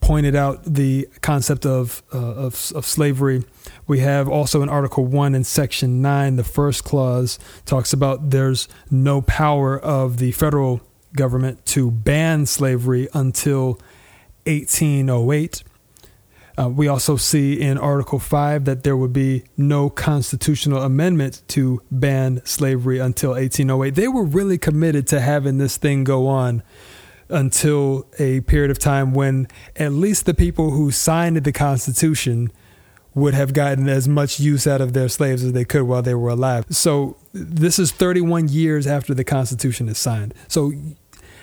pointed 0.01 0.35
out 0.35 0.63
the 0.65 1.07
concept 1.21 1.65
of, 1.65 2.03
uh, 2.13 2.17
of 2.17 2.71
of 2.75 2.85
slavery. 2.85 3.43
We 3.87 3.99
have 3.99 4.27
also 4.27 4.61
in 4.61 4.67
Article 4.67 5.05
One 5.05 5.35
and 5.35 5.45
Section 5.45 6.01
Nine, 6.01 6.35
the 6.35 6.43
first 6.43 6.83
clause 6.83 7.39
talks 7.65 7.93
about 7.93 8.31
there's 8.31 8.67
no 8.89 9.21
power 9.21 9.79
of 9.79 10.17
the 10.17 10.31
federal 10.31 10.81
government 11.15 11.65
to 11.67 11.91
ban 11.91 12.45
slavery 12.45 13.07
until 13.13 13.79
1808. 14.45 15.63
Uh, 16.57 16.69
we 16.69 16.87
also 16.87 17.15
see 17.15 17.59
in 17.59 17.77
Article 17.77 18.19
5 18.19 18.65
that 18.65 18.83
there 18.83 18.97
would 18.97 19.13
be 19.13 19.43
no 19.57 19.89
constitutional 19.89 20.83
amendment 20.83 21.41
to 21.47 21.81
ban 21.89 22.41
slavery 22.45 22.99
until 22.99 23.31
1808. 23.31 23.95
They 23.95 24.07
were 24.07 24.25
really 24.25 24.57
committed 24.57 25.07
to 25.07 25.21
having 25.21 25.57
this 25.57 25.77
thing 25.77 26.03
go 26.03 26.27
on 26.27 26.61
until 27.29 28.05
a 28.19 28.41
period 28.41 28.69
of 28.69 28.77
time 28.77 29.13
when 29.13 29.47
at 29.77 29.93
least 29.93 30.25
the 30.25 30.33
people 30.33 30.71
who 30.71 30.91
signed 30.91 31.37
the 31.37 31.51
Constitution 31.51 32.51
would 33.13 33.33
have 33.33 33.53
gotten 33.53 33.89
as 33.89 34.07
much 34.07 34.39
use 34.39 34.65
out 34.65 34.81
of 34.81 34.93
their 34.93 35.09
slaves 35.09 35.43
as 35.43 35.53
they 35.53 35.65
could 35.65 35.83
while 35.83 36.01
they 36.01 36.15
were 36.15 36.29
alive. 36.29 36.65
So 36.69 37.17
this 37.33 37.77
is 37.77 37.91
31 37.91 38.49
years 38.49 38.87
after 38.87 39.13
the 39.13 39.23
Constitution 39.23 39.89
is 39.89 39.97
signed. 39.97 40.33
So 40.47 40.71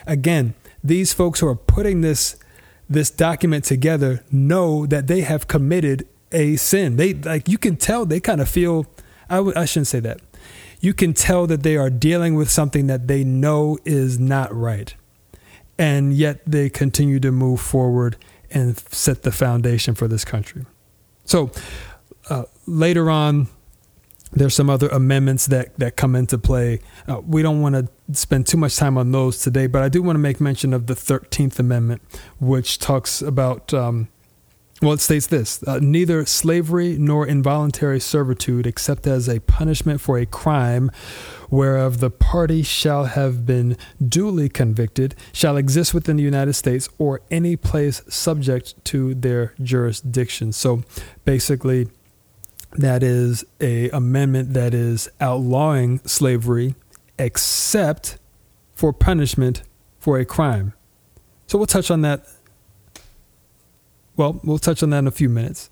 again, 0.09 0.55
these 0.83 1.12
folks 1.12 1.38
who 1.40 1.47
are 1.47 1.55
putting 1.55 2.01
this 2.01 2.37
this 2.90 3.11
document 3.11 3.64
together 3.64 4.25
know 4.33 4.87
that 4.87 5.07
they 5.07 5.21
have 5.21 5.47
committed 5.47 6.09
a 6.33 6.57
sin. 6.57 6.97
They 6.97 7.14
like 7.14 7.49
you 7.49 7.59
can 7.59 7.77
tell 7.77 8.07
they 8.07 8.18
kind 8.18 8.40
of 8.40 8.49
feel 8.49 8.87
I 9.31 9.37
w- 9.37 9.57
I 9.57 9.66
shouldn't 9.66 9.87
say 9.87 10.01
that. 10.01 10.21
You 10.81 10.94
can 10.94 11.12
tell 11.12 11.47
that 11.47 11.62
they 11.62 11.77
are 11.77 11.90
dealing 11.90 12.35
with 12.35 12.51
something 12.51 12.87
that 12.87 13.09
they 13.09 13.25
know 13.25 13.79
is 13.85 14.18
not 14.18 14.55
right. 14.55 14.94
And 15.79 16.12
yet 16.12 16.40
they 16.47 16.71
continue 16.71 17.21
to 17.21 17.31
move 17.31 17.61
forward 17.61 18.16
and 18.51 18.79
set 18.79 19.23
the 19.23 19.33
foundation 19.33 19.94
for 19.94 20.09
this 20.09 20.25
country. 20.25 20.64
So 21.25 21.51
uh, 22.31 22.44
later 22.66 23.11
on, 23.11 23.49
there's 24.32 24.54
some 24.54 24.68
other 24.68 24.88
amendments 24.88 25.46
that, 25.46 25.78
that 25.78 25.96
come 25.96 26.14
into 26.14 26.38
play. 26.38 26.80
Uh, 27.06 27.20
we 27.26 27.42
don't 27.42 27.60
want 27.60 27.74
to 27.74 27.88
spend 28.14 28.46
too 28.46 28.56
much 28.56 28.76
time 28.76 28.98
on 28.98 29.12
those 29.12 29.40
today, 29.40 29.66
but 29.66 29.82
I 29.82 29.88
do 29.88 30.02
want 30.02 30.16
to 30.16 30.20
make 30.20 30.40
mention 30.40 30.72
of 30.72 30.86
the 30.86 30.94
13th 30.94 31.58
Amendment, 31.58 32.02
which 32.38 32.78
talks 32.78 33.22
about, 33.22 33.72
um, 33.72 34.08
well, 34.80 34.92
it 34.92 35.00
states 35.00 35.26
this 35.26 35.62
uh, 35.66 35.80
neither 35.82 36.24
slavery 36.24 36.96
nor 36.98 37.26
involuntary 37.26 37.98
servitude, 37.98 38.66
except 38.66 39.06
as 39.06 39.28
a 39.28 39.40
punishment 39.40 40.00
for 40.00 40.18
a 40.18 40.26
crime 40.26 40.90
whereof 41.50 41.98
the 41.98 42.10
party 42.10 42.62
shall 42.62 43.04
have 43.06 43.44
been 43.46 43.76
duly 44.06 44.48
convicted, 44.48 45.14
shall 45.32 45.56
exist 45.56 45.94
within 45.94 46.16
the 46.16 46.22
United 46.22 46.52
States 46.52 46.88
or 46.98 47.22
any 47.30 47.56
place 47.56 48.02
subject 48.08 48.74
to 48.84 49.14
their 49.14 49.54
jurisdiction. 49.60 50.52
So 50.52 50.82
basically, 51.24 51.88
that 52.72 53.02
is 53.02 53.44
a 53.61 53.90
amendment 53.90 54.54
that 54.54 54.74
is 54.74 55.09
outlawing 55.20 56.00
slavery 56.00 56.74
except 57.18 58.18
for 58.74 58.92
punishment 58.92 59.62
for 59.98 60.18
a 60.18 60.24
crime. 60.24 60.72
So 61.46 61.59
we'll 61.59 61.66
touch 61.66 61.90
on 61.90 62.02
that. 62.02 62.26
Well, 64.16 64.40
we'll 64.44 64.59
touch 64.59 64.83
on 64.83 64.90
that 64.90 64.98
in 64.98 65.07
a 65.07 65.12
few 65.12 65.28
minutes. 65.28 65.70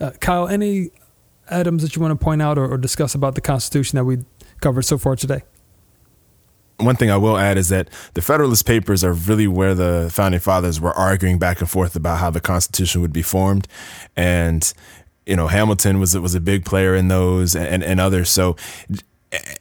Uh, 0.00 0.10
Kyle, 0.20 0.46
any 0.48 0.90
items 1.50 1.82
that 1.82 1.96
you 1.96 2.02
want 2.02 2.18
to 2.18 2.22
point 2.22 2.42
out 2.42 2.58
or, 2.58 2.68
or 2.68 2.78
discuss 2.78 3.14
about 3.14 3.34
the 3.34 3.40
Constitution 3.40 3.96
that 3.96 4.04
we 4.04 4.18
covered 4.60 4.82
so 4.82 4.98
far 4.98 5.16
today? 5.16 5.42
One 6.78 6.94
thing 6.94 7.10
I 7.10 7.16
will 7.16 7.36
add 7.36 7.58
is 7.58 7.70
that 7.70 7.88
the 8.14 8.22
Federalist 8.22 8.64
Papers 8.64 9.02
are 9.02 9.12
really 9.12 9.48
where 9.48 9.74
the 9.74 10.10
founding 10.12 10.38
fathers 10.38 10.80
were 10.80 10.92
arguing 10.92 11.38
back 11.38 11.60
and 11.60 11.68
forth 11.68 11.96
about 11.96 12.18
how 12.18 12.30
the 12.30 12.40
Constitution 12.40 13.00
would 13.00 13.12
be 13.12 13.22
formed, 13.22 13.66
and 14.16 14.72
you 15.28 15.36
know 15.36 15.46
Hamilton 15.46 16.00
was 16.00 16.18
was 16.18 16.34
a 16.34 16.40
big 16.40 16.64
player 16.64 16.96
in 16.96 17.08
those, 17.08 17.54
and 17.54 17.84
and 17.84 18.00
others. 18.00 18.30
So 18.30 18.56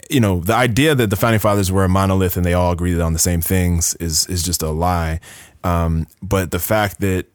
you 0.10 0.20
know, 0.20 0.40
the 0.40 0.54
idea 0.54 0.96
that 0.96 1.10
the 1.10 1.16
founding 1.16 1.40
fathers 1.40 1.72
were 1.72 1.84
a 1.84 1.90
monolith 1.90 2.38
and 2.38 2.46
they 2.46 2.54
all 2.54 2.72
agreed 2.72 3.00
on 3.00 3.14
the 3.14 3.20
same 3.20 3.42
things 3.42 3.96
is 3.96 4.26
is 4.28 4.44
just 4.44 4.64
a 4.64 4.70
lie. 4.70 5.20
Um, 5.64 6.08
but 6.22 6.52
the 6.52 6.60
fact 6.60 7.02
that 7.02 7.26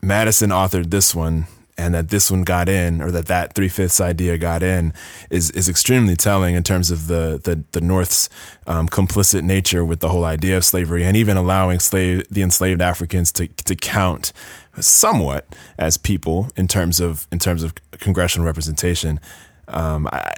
Madison 0.00 0.50
authored 0.50 0.90
this 0.90 1.14
one 1.14 1.46
and 1.78 1.94
that 1.94 2.10
this 2.10 2.30
one 2.30 2.42
got 2.42 2.68
in, 2.68 3.00
or 3.00 3.10
that 3.10 3.26
that 3.26 3.54
three 3.54 3.68
fifths 3.68 4.00
idea 4.00 4.38
got 4.38 4.62
in, 4.62 4.92
is 5.30 5.50
is 5.50 5.68
extremely 5.68 6.16
telling 6.16 6.54
in 6.54 6.62
terms 6.62 6.90
of 6.90 7.06
the 7.06 7.40
the, 7.42 7.64
the 7.72 7.80
North's 7.80 8.28
um, 8.66 8.88
complicit 8.88 9.42
nature 9.42 9.84
with 9.84 10.00
the 10.00 10.08
whole 10.08 10.24
idea 10.24 10.56
of 10.56 10.64
slavery, 10.64 11.04
and 11.04 11.16
even 11.16 11.36
allowing 11.36 11.80
slave 11.80 12.24
the 12.30 12.42
enslaved 12.42 12.80
Africans 12.80 13.32
to 13.32 13.48
to 13.48 13.74
count 13.74 14.32
somewhat 14.80 15.46
as 15.78 15.96
people 15.96 16.48
in 16.56 16.68
terms 16.68 17.00
of 17.00 17.26
in 17.30 17.38
terms 17.38 17.62
of 17.62 17.74
congressional 17.92 18.46
representation. 18.46 19.20
Um, 19.68 20.08
I, 20.12 20.32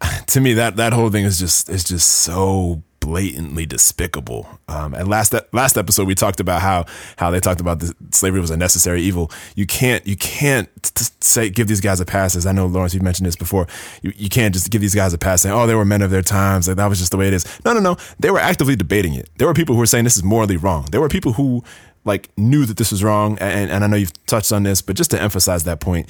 to 0.28 0.40
me, 0.40 0.54
that 0.54 0.76
that 0.76 0.92
whole 0.92 1.10
thing 1.10 1.24
is 1.24 1.38
just 1.38 1.68
is 1.68 1.84
just 1.84 2.08
so 2.08 2.82
blatantly 3.02 3.66
despicable. 3.66 4.46
Um, 4.68 4.94
and 4.94 5.08
last 5.08 5.34
last 5.52 5.76
episode, 5.76 6.06
we 6.06 6.14
talked 6.14 6.40
about 6.40 6.62
how 6.62 6.86
how 7.16 7.30
they 7.30 7.40
talked 7.40 7.60
about 7.60 7.80
the, 7.80 7.94
slavery 8.12 8.40
was 8.40 8.50
a 8.50 8.56
necessary 8.56 9.02
evil. 9.02 9.30
You 9.56 9.66
can't 9.66 10.06
you 10.06 10.16
can't 10.16 10.68
say 11.20 11.50
give 11.50 11.66
these 11.66 11.80
guys 11.80 12.00
a 12.00 12.04
pass. 12.04 12.36
As 12.36 12.46
I 12.46 12.52
know, 12.52 12.66
Lawrence, 12.66 12.94
you've 12.94 13.02
mentioned 13.02 13.26
this 13.26 13.36
before. 13.36 13.66
You, 14.02 14.12
you 14.16 14.28
can't 14.28 14.54
just 14.54 14.70
give 14.70 14.80
these 14.80 14.94
guys 14.94 15.12
a 15.12 15.18
pass 15.18 15.42
saying, 15.42 15.54
"Oh, 15.54 15.66
they 15.66 15.74
were 15.74 15.84
men 15.84 16.00
of 16.00 16.10
their 16.10 16.22
times." 16.22 16.68
Like 16.68 16.76
that 16.76 16.86
was 16.86 17.00
just 17.00 17.10
the 17.10 17.16
way 17.16 17.28
it 17.28 17.34
is. 17.34 17.44
No, 17.64 17.72
no, 17.72 17.80
no. 17.80 17.96
They 18.20 18.30
were 18.30 18.38
actively 18.38 18.76
debating 18.76 19.14
it. 19.14 19.28
There 19.36 19.48
were 19.48 19.54
people 19.54 19.74
who 19.74 19.80
were 19.80 19.86
saying 19.86 20.04
this 20.04 20.16
is 20.16 20.24
morally 20.24 20.56
wrong. 20.56 20.86
There 20.92 21.00
were 21.00 21.08
people 21.08 21.32
who 21.32 21.64
like 22.04 22.30
knew 22.36 22.64
that 22.66 22.76
this 22.76 22.90
was 22.90 23.02
wrong. 23.04 23.38
And, 23.40 23.70
and 23.70 23.84
I 23.84 23.86
know 23.86 23.96
you've 23.96 24.26
touched 24.26 24.52
on 24.52 24.62
this, 24.62 24.82
but 24.82 24.96
just 24.96 25.10
to 25.12 25.20
emphasize 25.20 25.64
that 25.64 25.80
point 25.80 26.08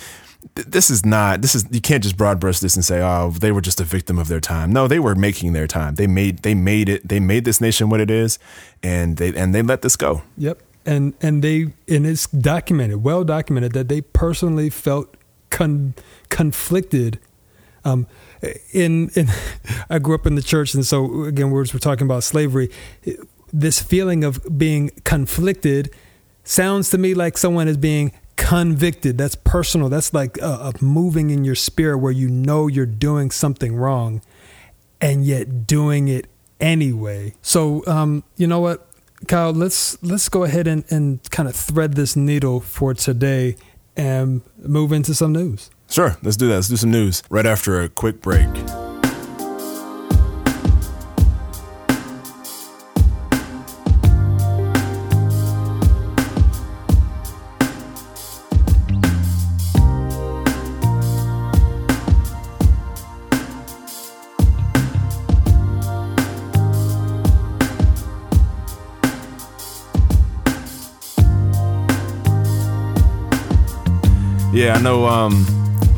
this 0.54 0.90
is 0.90 1.06
not 1.06 1.40
this 1.40 1.54
is 1.54 1.64
you 1.70 1.80
can't 1.80 2.02
just 2.02 2.16
broad 2.16 2.40
brush 2.40 2.58
this 2.58 2.74
and 2.74 2.84
say 2.84 3.00
oh 3.00 3.30
they 3.30 3.52
were 3.52 3.60
just 3.60 3.80
a 3.80 3.84
victim 3.84 4.18
of 4.18 4.28
their 4.28 4.40
time. 4.40 4.72
No 4.72 4.88
they 4.88 4.98
were 4.98 5.14
making 5.14 5.52
their 5.52 5.66
time. 5.66 5.94
They 5.94 6.06
made 6.06 6.38
they 6.38 6.54
made 6.54 6.88
it 6.88 7.06
they 7.06 7.20
made 7.20 7.44
this 7.44 7.60
nation 7.60 7.90
what 7.90 8.00
it 8.00 8.10
is 8.10 8.38
and 8.82 9.16
they 9.16 9.34
and 9.34 9.54
they 9.54 9.62
let 9.62 9.82
this 9.82 9.96
go. 9.96 10.22
Yep. 10.36 10.60
And 10.84 11.14
and 11.22 11.42
they 11.42 11.72
and 11.86 12.06
it's 12.06 12.26
documented 12.26 13.04
well 13.04 13.24
documented 13.24 13.72
that 13.72 13.88
they 13.88 14.00
personally 14.00 14.68
felt 14.68 15.14
con, 15.50 15.94
conflicted 16.28 17.20
um 17.84 18.08
in 18.72 19.10
in 19.10 19.28
I 19.90 20.00
grew 20.00 20.16
up 20.16 20.26
in 20.26 20.34
the 20.34 20.42
church 20.42 20.74
and 20.74 20.84
so 20.84 21.22
again 21.24 21.50
we're, 21.50 21.66
we're 21.72 21.78
talking 21.78 22.06
about 22.06 22.24
slavery 22.24 22.68
this 23.52 23.80
feeling 23.80 24.24
of 24.24 24.58
being 24.58 24.90
conflicted 25.04 25.90
sounds 26.44 26.90
to 26.90 26.98
me 26.98 27.14
like 27.14 27.38
someone 27.38 27.68
is 27.68 27.76
being 27.76 28.12
convicted. 28.36 29.18
That's 29.18 29.36
personal. 29.36 29.88
That's 29.88 30.12
like 30.12 30.38
a, 30.38 30.72
a, 30.74 30.84
moving 30.84 31.30
in 31.30 31.44
your 31.44 31.54
spirit 31.54 31.98
where 31.98 32.12
you 32.12 32.28
know 32.28 32.66
you're 32.66 32.86
doing 32.86 33.30
something 33.30 33.76
wrong 33.76 34.22
and 35.00 35.24
yet 35.24 35.66
doing 35.66 36.08
it 36.08 36.26
anyway. 36.60 37.34
So, 37.42 37.84
um, 37.86 38.24
you 38.36 38.46
know 38.46 38.60
what, 38.60 38.88
Kyle, 39.28 39.52
let's, 39.52 40.02
let's 40.02 40.28
go 40.28 40.44
ahead 40.44 40.66
and, 40.66 40.84
and 40.90 41.20
kind 41.30 41.48
of 41.48 41.54
thread 41.54 41.94
this 41.94 42.16
needle 42.16 42.60
for 42.60 42.94
today 42.94 43.56
and 43.96 44.42
move 44.58 44.92
into 44.92 45.14
some 45.14 45.32
news. 45.32 45.70
Sure. 45.88 46.16
Let's 46.22 46.36
do 46.36 46.48
that. 46.48 46.54
Let's 46.54 46.68
do 46.68 46.76
some 46.76 46.90
news 46.90 47.22
right 47.28 47.46
after 47.46 47.80
a 47.80 47.88
quick 47.88 48.22
break. 48.22 48.48
Yeah, 74.62 74.74
I 74.74 74.80
know. 74.80 75.06
Um, 75.08 75.44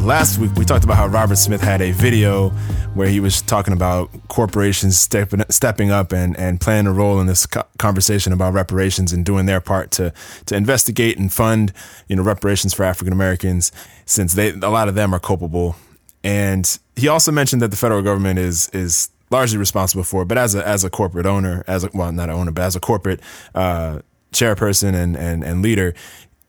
last 0.00 0.38
week 0.38 0.50
we 0.54 0.64
talked 0.64 0.84
about 0.84 0.96
how 0.96 1.06
Robert 1.06 1.36
Smith 1.36 1.60
had 1.60 1.82
a 1.82 1.90
video 1.90 2.48
where 2.94 3.08
he 3.08 3.20
was 3.20 3.42
talking 3.42 3.74
about 3.74 4.08
corporations 4.28 4.98
stepping 4.98 5.42
stepping 5.50 5.90
up 5.90 6.12
and, 6.12 6.34
and 6.38 6.58
playing 6.58 6.86
a 6.86 6.92
role 6.94 7.20
in 7.20 7.26
this 7.26 7.44
co- 7.44 7.64
conversation 7.78 8.32
about 8.32 8.54
reparations 8.54 9.12
and 9.12 9.26
doing 9.26 9.44
their 9.44 9.60
part 9.60 9.90
to 9.90 10.14
to 10.46 10.56
investigate 10.56 11.18
and 11.18 11.30
fund 11.30 11.74
you 12.08 12.16
know 12.16 12.22
reparations 12.22 12.72
for 12.72 12.84
African 12.84 13.12
Americans 13.12 13.70
since 14.06 14.32
they 14.32 14.52
a 14.52 14.70
lot 14.70 14.88
of 14.88 14.94
them 14.94 15.14
are 15.14 15.20
culpable. 15.20 15.76
And 16.22 16.78
he 16.96 17.06
also 17.06 17.32
mentioned 17.32 17.60
that 17.60 17.70
the 17.70 17.76
federal 17.76 18.00
government 18.00 18.38
is 18.38 18.70
is 18.70 19.10
largely 19.30 19.58
responsible 19.58 20.04
for 20.04 20.22
it, 20.22 20.28
but 20.28 20.38
as 20.38 20.54
a 20.54 20.66
as 20.66 20.84
a 20.84 20.88
corporate 20.88 21.26
owner, 21.26 21.64
as 21.66 21.84
a 21.84 21.90
well 21.92 22.10
not 22.12 22.30
an 22.30 22.34
owner, 22.34 22.50
but 22.50 22.62
as 22.62 22.74
a 22.74 22.80
corporate 22.80 23.20
uh, 23.54 23.98
chairperson 24.32 24.94
and 24.94 25.18
and 25.18 25.44
and 25.44 25.60
leader, 25.60 25.92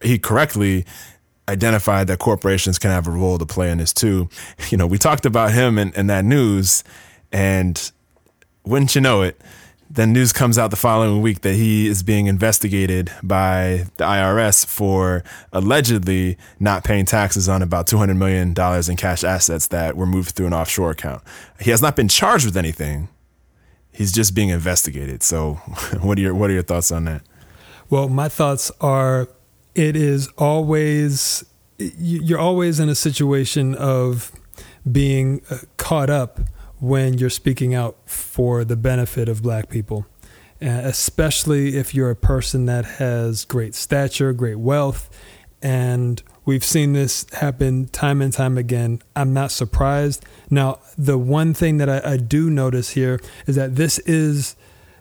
he 0.01 0.17
correctly 0.17 0.85
identified 1.47 2.07
that 2.07 2.19
corporations 2.19 2.79
can 2.79 2.91
have 2.91 3.07
a 3.07 3.11
role 3.11 3.37
to 3.37 3.45
play 3.45 3.71
in 3.71 3.77
this 3.77 3.93
too. 3.93 4.29
You 4.69 4.77
know, 4.77 4.87
we 4.87 4.97
talked 4.97 5.25
about 5.25 5.51
him 5.51 5.77
in, 5.77 5.93
in 5.93 6.07
that 6.07 6.25
news, 6.25 6.83
and 7.31 7.91
wouldn't 8.65 8.95
you 8.95 9.01
know 9.01 9.21
it, 9.21 9.39
then 9.89 10.11
news 10.11 10.33
comes 10.33 10.57
out 10.57 10.71
the 10.71 10.75
following 10.75 11.21
week 11.21 11.41
that 11.41 11.53
he 11.53 11.87
is 11.87 12.03
being 12.03 12.25
investigated 12.25 13.11
by 13.21 13.85
the 13.97 14.03
IRS 14.03 14.65
for 14.65 15.23
allegedly 15.53 16.37
not 16.59 16.83
paying 16.83 17.05
taxes 17.05 17.47
on 17.47 17.61
about 17.61 17.87
$200 17.87 18.17
million 18.17 18.49
in 18.89 18.95
cash 18.97 19.23
assets 19.23 19.67
that 19.67 19.95
were 19.95 20.07
moved 20.07 20.31
through 20.31 20.47
an 20.47 20.53
offshore 20.53 20.91
account. 20.91 21.21
He 21.59 21.69
has 21.71 21.81
not 21.81 21.95
been 21.95 22.07
charged 22.07 22.45
with 22.45 22.57
anything. 22.57 23.09
He's 23.91 24.11
just 24.11 24.33
being 24.33 24.49
investigated. 24.49 25.23
So, 25.23 25.53
what 26.01 26.17
are 26.17 26.21
your 26.21 26.35
what 26.35 26.49
are 26.49 26.53
your 26.53 26.63
thoughts 26.63 26.91
on 26.91 27.05
that? 27.05 27.21
Well, 27.89 28.09
my 28.09 28.27
thoughts 28.27 28.71
are 28.81 29.29
it 29.75 29.95
is 29.95 30.27
always 30.37 31.45
you're 31.77 32.39
always 32.39 32.79
in 32.79 32.87
a 32.87 32.95
situation 32.95 33.75
of 33.75 34.31
being 34.89 35.41
uh, 35.49 35.57
caught 35.77 36.09
up 36.09 36.39
when 36.79 37.17
you're 37.17 37.29
speaking 37.29 37.75
out 37.75 37.97
for 38.05 38.63
the 38.63 38.75
benefit 38.75 39.27
of 39.27 39.43
black 39.43 39.69
people 39.69 40.05
uh, 40.61 40.67
especially 40.67 41.75
if 41.75 41.93
you're 41.93 42.09
a 42.09 42.15
person 42.15 42.65
that 42.65 42.85
has 42.85 43.45
great 43.45 43.75
stature 43.75 44.33
great 44.33 44.57
wealth. 44.57 45.09
And 45.61 46.21
we've 46.45 46.63
seen 46.63 46.93
this 46.93 47.25
happen 47.33 47.87
time 47.87 48.21
and 48.21 48.31
time 48.31 48.57
again. 48.57 49.01
I'm 49.15 49.33
not 49.33 49.51
surprised. 49.51 50.25
Now 50.49 50.79
the 50.97 51.17
one 51.17 51.53
thing 51.53 51.77
that 51.77 51.89
i, 51.89 52.13
I 52.13 52.17
do 52.17 52.49
notice 52.49 52.91
here 52.91 53.19
is 53.47 53.55
that 53.55 53.75
this 53.75 53.99
is 53.99 54.55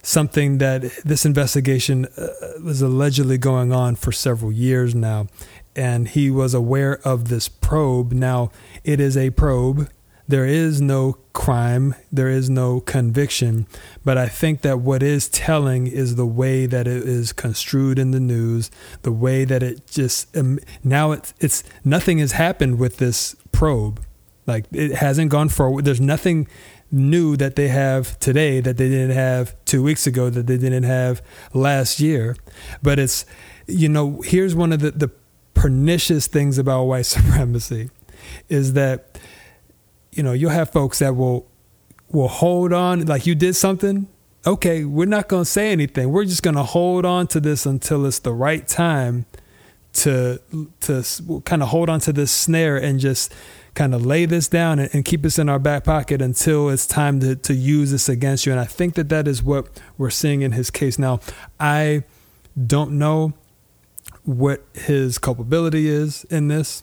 something 0.07 0.59
that 0.59 0.83
this 1.05 1.25
investigation 1.25 2.07
uh, 2.17 2.29
was 2.63 2.83
allegedly 2.83 3.39
going 3.39 3.73
on 3.73 3.97
for 3.97 4.13
several 4.13 4.53
years 4.53 4.95
now. 4.95 5.27
And 5.75 6.09
he 6.09 6.31
was 6.31 6.55
aware 6.55 7.01
of 7.05 7.29
this 7.29 7.49
probe. 7.49 8.13
Now, 8.13 8.53
it 8.85 9.01
is 9.01 9.17
a 9.17 9.31
probe. 9.31 9.91
There 10.27 10.47
is 10.47 10.81
no 10.81 11.19
crime, 11.35 11.95
there 12.11 12.31
is 12.31 12.49
no 12.49 12.81
conviction. 12.81 13.67
But 14.05 14.17
I 14.17 14.29
think 14.29 14.63
that 14.63 14.79
what 14.79 15.03
is 15.03 15.29
telling 15.29 15.87
is 15.87 16.17
the 16.17 16.27
way 16.27 16.65
that 16.65 16.87
it 16.87 17.03
is 17.03 17.33
construed 17.33 17.99
in 17.99 18.13
the 18.13 18.21
news, 18.21 18.71
the 19.03 19.13
way 19.13 19.45
that 19.45 19.63
it 19.63 19.87
just 19.87 20.35
um, 20.37 20.59
now 20.83 21.13
it's, 21.13 21.35
it's 21.41 21.65
nothing 21.85 22.19
has 22.19 22.33
happened 22.33 22.79
with 22.79 22.97
this 22.97 23.37
probe. 23.53 24.01
Like 24.47 24.65
it 24.73 24.93
hasn't 24.93 25.31
gone 25.31 25.51
forward. 25.51 25.85
There's 25.85 26.01
nothing 26.01 26.47
new 26.95 27.37
that 27.37 27.57
they 27.57 27.69
have 27.69 28.19
today 28.21 28.61
that 28.61 28.77
they 28.77 28.89
didn't 28.89 29.15
have 29.17 29.55
two 29.65 29.83
weeks 29.83 30.07
ago 30.07 30.31
that 30.31 30.47
they 30.47 30.57
didn't 30.57 30.85
have 30.85 31.21
last 31.53 32.01
year. 32.01 32.37
But 32.83 32.99
it's, 32.99 33.27
you 33.67 33.89
know, 33.89 34.21
here's 34.25 34.55
one 34.55 34.73
of 34.73 34.81
the, 34.81 34.93
the 34.93 35.11
pernicious 35.55 36.27
things 36.27 36.57
about 36.59 36.85
white 36.85 37.07
supremacy 37.07 37.91
is 38.49 38.75
that, 38.75 39.19
you 40.13 40.23
know, 40.23 40.33
you'll 40.33 40.51
have 40.51 40.71
folks 40.71 41.01
that 41.01 41.17
will 41.17 41.47
will 42.11 42.29
hold 42.29 42.73
on 42.73 43.05
like 43.07 43.27
you 43.27 43.35
did 43.35 43.55
something. 43.55 44.07
Okay, 44.47 44.85
we're 44.85 45.07
not 45.07 45.29
going 45.29 45.43
to 45.43 45.51
say 45.51 45.73
anything. 45.73 46.11
We're 46.11 46.27
just 46.27 46.43
going 46.43 46.55
to 46.55 46.63
hold 46.63 47.05
on 47.05 47.27
to 47.29 47.41
this 47.41 47.67
until 47.67 48.07
it's 48.07 48.21
the 48.21 48.33
right 48.33 48.67
time 48.69 49.27
to 49.95 50.41
to 50.81 51.05
kind 51.45 51.63
of 51.63 51.69
hold 51.69 51.89
on 51.89 52.01
to 52.01 52.13
this 52.13 52.31
snare 52.31 52.77
and 52.77 53.01
just 53.01 53.33
kind 53.75 53.95
of 53.95 54.05
lay 54.05 54.25
this 54.25 54.49
down 54.49 54.79
and, 54.79 54.95
and, 54.95 55.05
keep 55.05 55.23
this 55.23 55.39
in 55.39 55.49
our 55.49 55.59
back 55.59 55.85
pocket 55.85 56.23
until 56.23 56.69
it's 56.69 56.87
time 56.87 57.21
to, 57.21 57.37
to 57.37 57.55
use 57.55 57.91
this 57.91 58.09
against 58.09 58.47
you. 58.47 58.53
And 58.53 58.61
I 58.61 58.65
think 58.65 58.95
that 58.95 59.09
that 59.09 59.27
is 59.27 59.43
what 59.43 59.69
we're 59.99 60.11
seeing 60.11 60.43
in 60.43 60.53
his 60.53 60.71
case. 60.71 60.99
Now, 60.99 61.21
I 61.59 62.05
don't 62.67 62.93
know 62.93 63.35
what 64.25 64.65
his 64.75 65.19
culpability 65.19 65.89
is 65.89 66.25
in 66.25 66.49
this. 66.49 66.83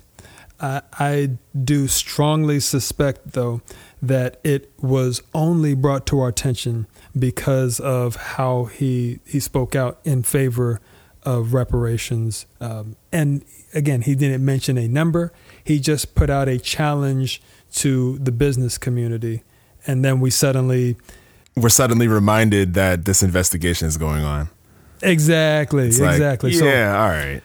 I, 0.60 0.82
I 0.94 1.30
do 1.64 1.88
strongly 1.88 2.60
suspect, 2.60 3.34
though, 3.34 3.62
that 4.02 4.40
it 4.44 4.72
was 4.80 5.22
only 5.34 5.74
brought 5.74 6.06
to 6.08 6.20
our 6.20 6.30
attention 6.30 6.88
because 7.18 7.80
of 7.80 8.16
how 8.16 8.66
he 8.66 9.20
he 9.26 9.40
spoke 9.40 9.76
out 9.76 10.00
in 10.04 10.24
favor 10.24 10.80
of 11.24 11.54
reparations. 11.54 12.46
Um, 12.60 12.96
and 13.12 13.44
again, 13.74 14.02
he 14.02 14.16
didn't 14.16 14.44
mention 14.44 14.78
a 14.78 14.88
number. 14.88 15.32
He 15.64 15.80
just 15.80 16.16
put 16.16 16.30
out 16.30 16.48
a 16.48 16.58
challenge 16.58 17.42
to 17.76 18.18
the 18.20 18.32
business 18.32 18.78
community, 18.78 19.44
and 19.88 20.04
then 20.04 20.20
we 20.20 20.30
suddenly 20.30 20.98
we're 21.56 21.70
suddenly 21.70 22.08
reminded 22.08 22.74
that 22.76 23.06
this 23.06 23.24
investigation 23.24 23.88
is 23.88 23.98
going 23.98 24.24
on. 24.24 24.50
Exactly. 25.02 25.88
It's 25.88 26.00
like, 26.00 26.14
exactly. 26.14 26.52
yeah. 26.52 26.60
So, 26.60 27.00
all 27.00 27.10
right. 27.10 27.42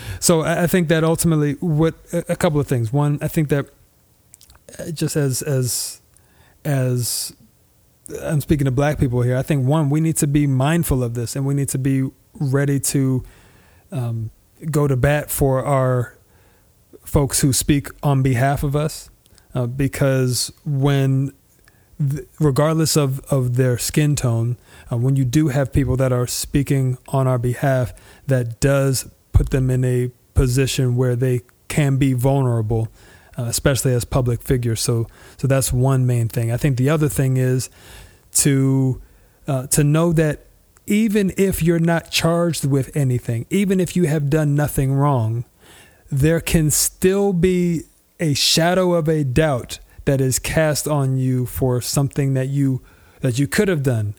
so 0.20 0.40
I 0.42 0.66
think 0.66 0.88
that 0.88 1.04
ultimately, 1.04 1.52
what 1.54 1.94
a 2.12 2.36
couple 2.36 2.60
of 2.60 2.66
things. 2.66 2.92
One, 2.92 3.18
I 3.20 3.28
think 3.28 3.48
that 3.50 3.66
uh, 4.78 4.90
just 4.90 5.16
as 5.16 5.42
as 5.42 6.00
as 6.64 7.34
I'm 8.22 8.40
speaking 8.40 8.64
to 8.64 8.70
black 8.70 8.98
people 8.98 9.20
here, 9.22 9.36
I 9.36 9.42
think 9.42 9.66
one, 9.66 9.90
we 9.90 10.00
need 10.00 10.16
to 10.18 10.26
be 10.26 10.46
mindful 10.46 11.04
of 11.04 11.14
this, 11.14 11.36
and 11.36 11.46
we 11.46 11.54
need 11.54 11.68
to 11.70 11.78
be 11.78 12.10
ready 12.34 12.78
to 12.80 13.24
um, 13.92 14.30
go 14.70 14.86
to 14.86 14.96
bat 14.96 15.30
for 15.30 15.64
our 15.64 16.16
folks 17.04 17.40
who 17.40 17.52
speak 17.52 17.88
on 18.02 18.22
behalf 18.22 18.62
of 18.62 18.76
us, 18.76 19.10
uh, 19.54 19.66
because 19.66 20.52
when 20.64 21.32
regardless 22.38 22.96
of, 22.96 23.20
of 23.30 23.56
their 23.56 23.76
skin 23.76 24.16
tone, 24.16 24.56
uh, 24.90 24.96
when 24.96 25.16
you 25.16 25.24
do 25.24 25.48
have 25.48 25.72
people 25.72 25.96
that 25.96 26.12
are 26.12 26.26
speaking 26.26 26.96
on 27.08 27.26
our 27.26 27.38
behalf, 27.38 27.92
that 28.26 28.58
does 28.60 29.10
put 29.32 29.50
them 29.50 29.70
in 29.70 29.84
a 29.84 30.10
position 30.34 30.96
where 30.96 31.14
they 31.14 31.42
can 31.68 31.98
be 31.98 32.14
vulnerable, 32.14 32.88
uh, 33.38 33.44
especially 33.44 33.92
as 33.92 34.04
public 34.04 34.42
figures. 34.42 34.80
So, 34.80 35.06
so 35.36 35.46
that's 35.46 35.72
one 35.72 36.06
main 36.06 36.28
thing. 36.28 36.50
I 36.50 36.56
think 36.56 36.78
the 36.78 36.88
other 36.88 37.08
thing 37.08 37.36
is 37.36 37.68
to 38.32 39.00
uh, 39.46 39.66
to 39.68 39.82
know 39.82 40.12
that 40.12 40.46
even 40.90 41.32
if 41.36 41.62
you're 41.62 41.78
not 41.78 42.10
charged 42.10 42.64
with 42.64 42.94
anything, 42.96 43.46
even 43.48 43.78
if 43.78 43.94
you 43.94 44.06
have 44.06 44.28
done 44.28 44.56
nothing 44.56 44.92
wrong, 44.92 45.44
there 46.10 46.40
can 46.40 46.68
still 46.68 47.32
be 47.32 47.84
a 48.18 48.34
shadow 48.34 48.94
of 48.94 49.08
a 49.08 49.22
doubt 49.22 49.78
that 50.04 50.20
is 50.20 50.40
cast 50.40 50.88
on 50.88 51.16
you 51.16 51.46
for 51.46 51.80
something 51.80 52.34
that 52.34 52.48
you 52.48 52.82
that 53.20 53.38
you 53.38 53.46
could 53.46 53.68
have 53.68 53.82
done. 53.82 54.14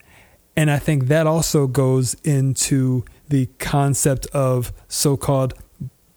And 0.56 0.70
I 0.70 0.78
think 0.78 1.08
that 1.08 1.26
also 1.26 1.66
goes 1.66 2.14
into 2.24 3.04
the 3.28 3.46
concept 3.58 4.26
of 4.26 4.72
so-called 4.88 5.54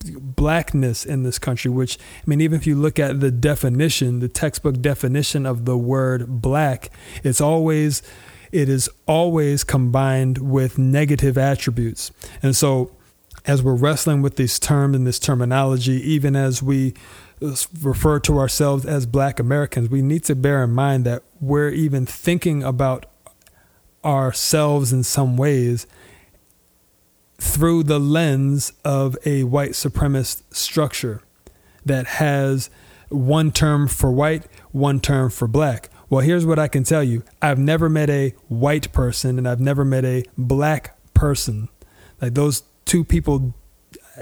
blackness 0.05 1.03
in 1.03 1.23
this 1.23 1.39
country 1.39 1.71
which 1.71 1.97
I 1.97 2.29
mean 2.29 2.39
even 2.39 2.59
if 2.59 2.67
you 2.67 2.75
look 2.75 2.99
at 2.99 3.21
the 3.21 3.31
definition 3.31 4.19
the 4.19 4.27
textbook 4.27 4.79
definition 4.79 5.47
of 5.47 5.65
the 5.65 5.75
word 5.75 6.43
black 6.43 6.91
it's 7.23 7.41
always 7.41 8.03
it 8.55 8.69
is 8.69 8.89
always 9.05 9.63
combined 9.63 10.37
with 10.37 10.77
negative 10.77 11.37
attributes 11.37 12.11
and 12.41 12.55
so 12.55 12.91
as 13.45 13.61
we're 13.61 13.75
wrestling 13.75 14.21
with 14.21 14.37
this 14.37 14.57
term 14.59 14.95
and 14.95 15.05
this 15.05 15.19
terminology 15.19 16.01
even 16.01 16.35
as 16.35 16.63
we 16.63 16.93
uh, 17.41 17.53
refer 17.81 18.17
to 18.17 18.39
ourselves 18.39 18.85
as 18.85 19.05
black 19.05 19.39
Americans, 19.39 19.89
we 19.89 20.01
need 20.01 20.23
to 20.23 20.35
bear 20.35 20.63
in 20.63 20.71
mind 20.71 21.03
that 21.03 21.21
we're 21.41 21.69
even 21.69 22.05
thinking 22.05 22.63
about 22.63 23.05
ourselves 24.05 24.93
in 24.93 25.03
some 25.03 25.35
ways 25.35 25.85
through 27.37 27.83
the 27.83 27.99
lens 27.99 28.71
of 28.85 29.17
a 29.25 29.43
white 29.43 29.71
supremacist 29.71 30.43
structure 30.53 31.21
that 31.83 32.07
has 32.07 32.69
one 33.09 33.51
term 33.51 33.87
for 33.87 34.11
white, 34.11 34.45
one 34.71 35.01
term 35.01 35.29
for 35.29 35.47
black. 35.47 35.89
Well, 36.09 36.21
here's 36.21 36.45
what 36.45 36.59
I 36.59 36.67
can 36.67 36.83
tell 36.83 37.03
you 37.03 37.23
I've 37.41 37.59
never 37.59 37.89
met 37.89 38.09
a 38.09 38.33
white 38.47 38.91
person 38.93 39.37
and 39.37 39.47
I've 39.47 39.59
never 39.59 39.83
met 39.83 40.05
a 40.05 40.23
black 40.37 40.97
person. 41.13 41.69
Like 42.21 42.33
those 42.33 42.63
two 42.85 43.03
people 43.03 43.53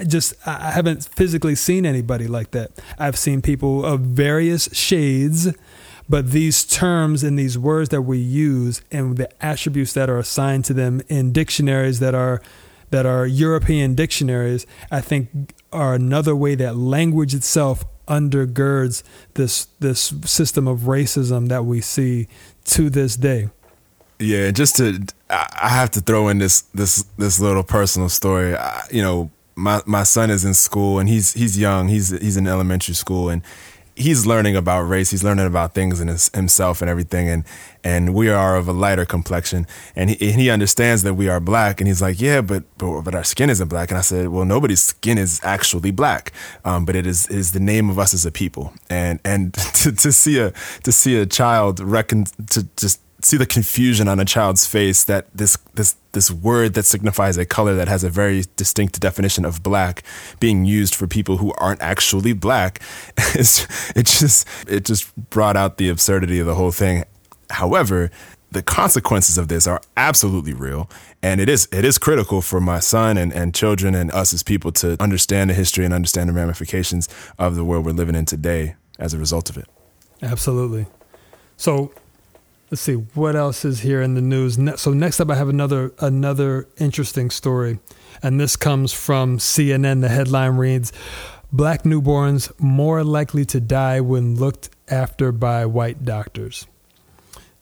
just 0.08 0.34
I 0.48 0.72
haven't 0.72 1.04
physically 1.06 1.56
seen 1.56 1.86
anybody 1.86 2.28
like 2.28 2.52
that. 2.52 2.72
I've 2.98 3.18
seen 3.18 3.42
people 3.42 3.86
of 3.86 4.02
various 4.02 4.70
shades, 4.74 5.54
but 6.10 6.32
these 6.32 6.66
terms 6.66 7.24
and 7.24 7.38
these 7.38 7.58
words 7.58 7.90
that 7.90 8.02
we 8.02 8.18
use 8.18 8.82
and 8.92 9.18
the 9.18 9.30
attributes 9.46 9.94
that 9.94 10.10
are 10.10 10.18
assigned 10.18 10.66
to 10.66 10.74
them 10.74 11.02
in 11.10 11.32
dictionaries 11.32 12.00
that 12.00 12.16
are 12.16 12.42
that 12.90 13.06
are 13.08 13.26
European 13.26 13.96
dictionaries, 13.96 14.68
I 14.92 15.02
think 15.02 15.56
are 15.72 15.96
another 15.96 16.36
way 16.36 16.54
that 16.56 16.76
language 16.76 17.34
itself 17.34 17.86
undergirds 18.08 19.04
this 19.34 19.66
this 19.80 20.14
system 20.26 20.68
of 20.68 20.82
racism 20.82 21.50
that 21.50 21.66
we 21.66 21.82
see 21.82 22.28
to 22.66 22.90
this 22.90 23.16
day. 23.16 23.50
Yeah, 24.20 24.52
just 24.52 24.78
to 24.78 25.06
I 25.30 25.70
have 25.70 25.92
to 25.92 26.02
throw 26.02 26.28
in 26.30 26.38
this 26.38 26.62
this 26.74 27.04
this 27.18 27.40
little 27.40 27.64
personal 27.64 28.10
story. 28.10 28.56
I, 28.56 28.84
you 28.92 29.02
know, 29.02 29.32
my 29.56 29.82
my 29.86 30.04
son 30.04 30.30
is 30.30 30.46
in 30.46 30.54
school 30.54 31.00
and 31.00 31.10
he's 31.10 31.34
he's 31.34 31.58
young. 31.58 31.88
He's 31.88 32.10
he's 32.10 32.38
in 32.38 32.48
elementary 32.48 32.96
school 32.96 33.30
and 33.30 33.42
he's 33.96 34.26
learning 34.26 34.56
about 34.56 34.82
race. 34.82 35.12
He's 35.12 35.24
learning 35.24 35.46
about 35.46 35.74
things 35.74 36.00
in 36.00 36.08
his, 36.08 36.30
himself 36.34 36.82
and 36.82 36.90
everything. 36.90 37.30
And 37.30 37.44
and 37.84 38.14
we 38.14 38.30
are 38.30 38.56
of 38.56 38.68
a 38.68 38.72
lighter 38.72 39.06
complexion. 39.06 39.68
And 39.96 40.10
he 40.10 40.32
and 40.32 40.40
he 40.40 40.50
understands 40.50 41.04
that 41.04 41.16
we 41.16 41.30
are 41.30 41.40
black. 41.40 41.80
And 41.82 41.88
he's 41.88 42.02
like, 42.02 42.20
yeah, 42.20 42.42
but 42.42 42.64
but, 42.78 43.02
but 43.02 43.16
our 43.16 43.24
skin 43.24 43.50
isn't 43.50 43.68
black. 43.68 43.92
And 43.92 43.98
I 43.98 44.02
said, 44.02 44.30
well, 44.30 44.46
nobody's 44.46 44.82
skin 44.82 45.18
is 45.18 45.40
actually 45.44 45.92
black, 45.92 46.32
um, 46.66 46.86
but 46.86 46.96
it 46.96 47.06
is 47.06 47.28
is 47.28 47.52
the 47.52 47.60
name 47.60 47.90
of 47.90 48.00
us 48.00 48.14
as 48.14 48.26
a 48.26 48.32
people. 48.32 48.74
And 48.90 49.20
and 49.24 49.54
to, 49.76 49.92
to 49.92 50.12
see 50.12 50.40
a 50.40 50.52
to 50.84 50.92
see 50.92 51.18
a 51.18 51.26
child 51.26 51.80
reckon 51.80 52.26
to 52.52 52.64
just 52.78 53.00
see 53.26 53.38
the 53.38 53.46
confusion 53.46 54.08
on 54.08 54.20
a 54.20 54.26
child's 54.26 54.66
face 54.66 55.04
that 55.06 55.26
this 55.36 55.58
this 55.76 55.96
this 56.12 56.30
word 56.30 56.74
that 56.74 56.84
signifies 56.84 57.38
a 57.38 57.46
color 57.46 57.76
that 57.76 57.88
has 57.88 58.04
a 58.04 58.10
very 58.10 58.44
distinct 58.56 59.00
definition 59.00 59.46
of 59.46 59.64
black 59.64 60.04
being 60.40 60.66
used 60.66 60.94
for 60.94 61.08
people 61.08 61.38
who 61.38 61.54
aren't 61.58 61.82
actually 61.82 62.34
black 62.34 62.82
it's, 63.36 63.66
it 63.96 64.06
just 64.06 64.48
it 64.68 64.86
just 64.86 65.16
brought 65.30 65.56
out 65.56 65.78
the 65.78 65.90
absurdity 65.90 66.40
of 66.40 66.46
the 66.46 66.56
whole 66.56 66.72
thing. 66.72 67.04
However 67.50 68.12
the 68.52 68.62
consequences 68.62 69.38
of 69.40 69.48
this 69.48 69.66
are 69.66 69.82
absolutely 69.98 70.54
real 70.54 70.88
and 71.24 71.42
it 71.42 71.50
is 71.50 71.68
it 71.72 71.84
is 71.84 71.98
critical 71.98 72.42
for 72.42 72.62
my 72.62 72.80
son 72.80 73.18
and, 73.18 73.34
and 73.34 73.56
children 73.56 73.96
and 73.96 74.12
us 74.12 74.32
as 74.32 74.44
people 74.44 74.72
to 74.72 74.96
understand 75.02 75.50
the 75.50 75.54
history 75.56 75.86
and 75.86 75.94
understand 75.94 76.30
the 76.30 76.34
ramifications 76.34 77.10
of 77.40 77.56
the 77.56 77.64
world 77.64 77.86
we're 77.86 77.92
living 77.92 78.16
in 78.16 78.26
today 78.26 78.76
as 79.00 79.14
a 79.14 79.18
result 79.18 79.50
of 79.50 79.58
it. 79.58 79.66
Absolutely. 80.22 80.86
So 81.58 81.92
let's 82.74 82.82
see 82.82 82.96
what 82.96 83.36
else 83.36 83.64
is 83.66 83.82
here 83.82 84.02
in 84.02 84.16
the 84.16 84.22
news. 84.22 84.58
So 84.82 84.94
next 84.94 85.20
up, 85.20 85.30
I 85.30 85.36
have 85.36 85.48
another 85.48 85.94
another 86.00 86.68
interesting 86.80 87.30
story, 87.30 87.78
and 88.24 88.40
this 88.40 88.56
comes 88.56 88.92
from 88.92 89.38
CNN. 89.38 90.02
The 90.02 90.10
headline 90.10 90.58
reads: 90.58 90.92
"Black 91.52 91.84
newborns 91.84 92.52
more 92.60 93.04
likely 93.04 93.46
to 93.46 93.60
die 93.60 94.02
when 94.02 94.38
looked 94.38 94.72
after 94.88 95.32
by 95.32 95.68
white 95.68 96.04
doctors." 96.04 96.66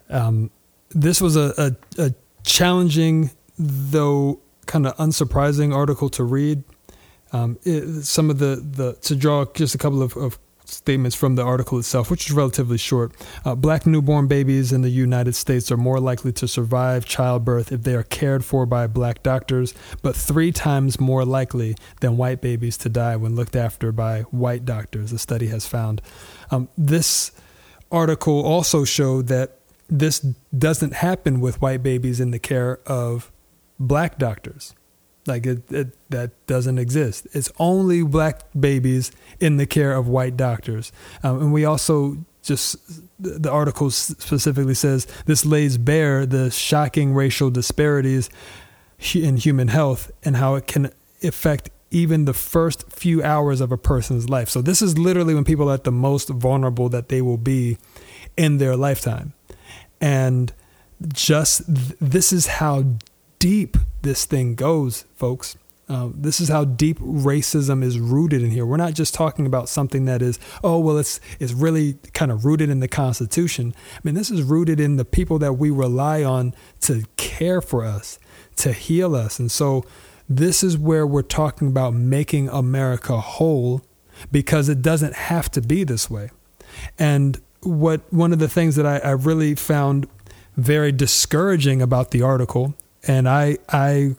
Um, 0.10 0.50
this 0.92 1.20
was 1.20 1.36
a, 1.36 1.76
a, 1.98 2.02
a 2.02 2.14
challenging, 2.44 3.32
though 3.60 4.40
kind 4.66 4.88
of 4.88 4.96
unsurprising 4.96 5.76
article 5.76 6.08
to 6.12 6.24
read. 6.24 6.64
Um, 7.34 7.60
it, 7.64 8.04
some 8.04 8.30
of 8.30 8.40
the, 8.40 8.64
the 8.66 8.94
to 8.94 9.16
draw 9.18 9.44
just 9.44 9.76
a 9.76 9.78
couple 9.78 10.02
of, 10.02 10.16
of 10.16 10.40
statements 10.72 11.16
from 11.16 11.36
the 11.36 11.44
article 11.44 11.78
itself, 11.78 12.10
which 12.10 12.30
is 12.30 12.36
relatively 12.36 12.78
short. 12.78 13.12
Uh, 13.46 13.56
black 13.56 13.86
newborn 13.86 14.28
babies 14.28 14.72
in 14.72 14.82
the 14.82 14.90
United 14.90 15.36
States 15.36 15.72
are 15.72 15.78
more 15.78 16.00
likely 16.00 16.32
to 16.34 16.48
survive 16.48 17.06
childbirth 17.06 17.72
if 17.72 17.84
they 17.84 17.96
are 17.96 18.04
cared 18.04 18.44
for 18.44 18.66
by 18.66 18.88
black 18.88 19.24
doctors, 19.24 19.74
but 20.02 20.16
three 20.16 20.52
times 20.52 21.00
more 21.00 21.26
likely 21.26 21.76
than 22.00 22.18
white 22.18 22.42
babies 22.42 22.78
to 22.78 22.90
die 22.90 23.16
when 23.16 23.36
looked 23.36 23.56
after 23.56 23.92
by 23.92 24.22
white 24.32 24.66
doctors, 24.66 25.12
the 25.12 25.20
study 25.20 25.48
has 25.48 25.68
found. 25.68 26.02
Um, 26.50 26.70
this 26.78 27.32
article 27.92 28.44
also 28.44 28.86
showed 28.86 29.28
that 29.28 29.58
this 29.90 30.20
doesn't 30.58 30.94
happen 30.94 31.42
with 31.42 31.62
white 31.62 31.84
babies 31.84 32.20
in 32.20 32.32
the 32.32 32.40
care 32.40 32.80
of 32.86 33.32
black 33.78 34.18
doctors. 34.18 34.74
Like 35.28 35.46
it, 35.46 35.72
it, 35.72 36.10
that 36.10 36.32
doesn't 36.48 36.80
exist. 36.80 37.28
It's 37.34 37.52
only 37.60 38.04
black 38.04 38.42
babies 38.60 39.12
in 39.40 39.58
the 39.58 39.66
care 39.66 39.94
of 39.94 40.08
white 40.08 40.36
doctors. 40.36 40.92
Um, 41.24 41.42
and 41.42 41.54
we 41.54 41.66
also 41.66 42.18
just 42.44 42.76
the 43.20 43.52
article 43.52 43.92
specifically 43.92 44.74
says 44.74 45.06
this 45.26 45.46
lays 45.46 45.78
bare 45.78 46.26
the 46.26 46.50
shocking 46.50 47.14
racial 47.14 47.52
disparities 47.52 48.30
in 49.14 49.38
human 49.38 49.68
health 49.68 50.12
and 50.24 50.38
how 50.38 50.56
it 50.56 50.68
can 50.68 50.92
affect 51.24 51.70
even 51.92 52.26
the 52.26 52.34
first 52.34 52.92
few 52.92 53.22
hours 53.22 53.62
of 53.62 53.72
a 53.72 53.78
person's 53.78 54.30
life. 54.30 54.50
So 54.50 54.62
this 54.62 54.82
is 54.82 54.98
literally 54.98 55.36
when 55.36 55.44
people 55.44 55.70
are 55.70 55.74
at 55.74 55.84
the 55.84 55.92
most 55.92 56.30
vulnerable 56.30 56.90
that 56.90 57.10
they 57.10 57.22
will 57.22 57.38
be 57.38 57.78
in 58.38 58.58
their 58.58 58.78
lifetime. 58.78 59.34
And 60.00 60.54
just 61.14 61.66
th- 61.68 61.98
this 62.00 62.32
is 62.32 62.48
how 62.48 62.86
deep 63.42 63.76
this 64.04 64.26
thing 64.26 64.54
goes, 64.54 65.06
folks. 65.16 65.58
Uh, 65.90 66.10
this 66.14 66.40
is 66.40 66.48
how 66.48 66.64
deep 66.64 67.00
racism 67.00 67.84
is 67.84 68.00
rooted 68.00 68.44
in 68.44 68.52
here. 68.52 68.66
We're 68.68 68.78
not 68.78 68.94
just 68.94 69.16
talking 69.16 69.48
about 69.48 69.68
something 69.68 70.06
that 70.06 70.22
is, 70.22 70.40
oh, 70.64 70.80
well, 70.80 70.98
it's 70.98 71.20
it's 71.40 71.52
really 71.52 71.96
kind 72.14 72.32
of 72.32 72.46
rooted 72.46 72.70
in 72.70 72.82
the 72.82 72.88
Constitution. 72.88 73.74
I 73.96 74.00
mean, 74.04 74.14
this 74.14 74.30
is 74.30 74.44
rooted 74.44 74.80
in 74.80 74.98
the 74.98 75.04
people 75.04 75.40
that 75.40 75.54
we 75.54 75.72
rely 75.72 76.24
on 76.24 76.54
to 76.82 77.04
care 77.18 77.62
for 77.62 77.84
us, 77.84 78.20
to 78.58 78.74
heal 78.74 79.16
us. 79.16 79.40
And 79.40 79.52
so 79.52 79.84
this 80.30 80.64
is 80.64 80.78
where 80.78 81.06
we're 81.06 81.24
talking 81.24 81.68
about 81.68 81.96
making 81.96 82.48
America 82.48 83.20
whole 83.20 83.82
because 84.32 84.70
it 84.70 84.84
doesn't 84.84 85.16
have 85.16 85.50
to 85.52 85.62
be 85.62 85.84
this 85.84 86.10
way. 86.10 86.30
And 87.00 87.42
what 87.62 88.02
one 88.14 88.34
of 88.34 88.40
the 88.40 88.48
things 88.48 88.76
that 88.76 88.86
I, 88.86 89.00
I 89.00 89.12
really 89.12 89.56
found 89.56 90.08
very 90.56 90.92
discouraging 90.92 91.82
about 91.82 92.12
the 92.12 92.22
article 92.22 92.76
and 93.08 93.28
I 93.28 93.58
I 93.70 94.16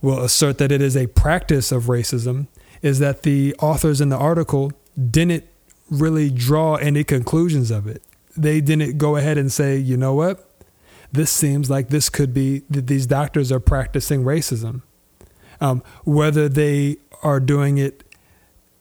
will 0.00 0.22
assert 0.22 0.58
that 0.58 0.70
it 0.70 0.82
is 0.82 0.96
a 0.96 1.06
practice 1.06 1.72
of 1.72 1.84
racism, 1.84 2.46
is 2.82 2.98
that 2.98 3.22
the 3.22 3.54
authors 3.58 4.00
in 4.00 4.10
the 4.10 4.18
article 4.18 4.72
didn't 5.10 5.44
really 5.90 6.30
draw 6.30 6.74
any 6.76 7.04
conclusions 7.04 7.70
of 7.70 7.86
it. 7.86 8.02
They 8.36 8.60
didn't 8.60 8.98
go 8.98 9.16
ahead 9.16 9.38
and 9.38 9.50
say, 9.50 9.78
you 9.78 9.96
know 9.96 10.14
what, 10.14 10.46
this 11.12 11.30
seems 11.30 11.70
like 11.70 11.88
this 11.88 12.08
could 12.08 12.34
be 12.34 12.62
that 12.68 12.86
these 12.86 13.06
doctors 13.06 13.50
are 13.52 13.60
practicing 13.60 14.24
racism, 14.24 14.82
um, 15.60 15.82
whether 16.04 16.48
they 16.48 16.98
are 17.22 17.40
doing 17.40 17.78
it 17.78 18.04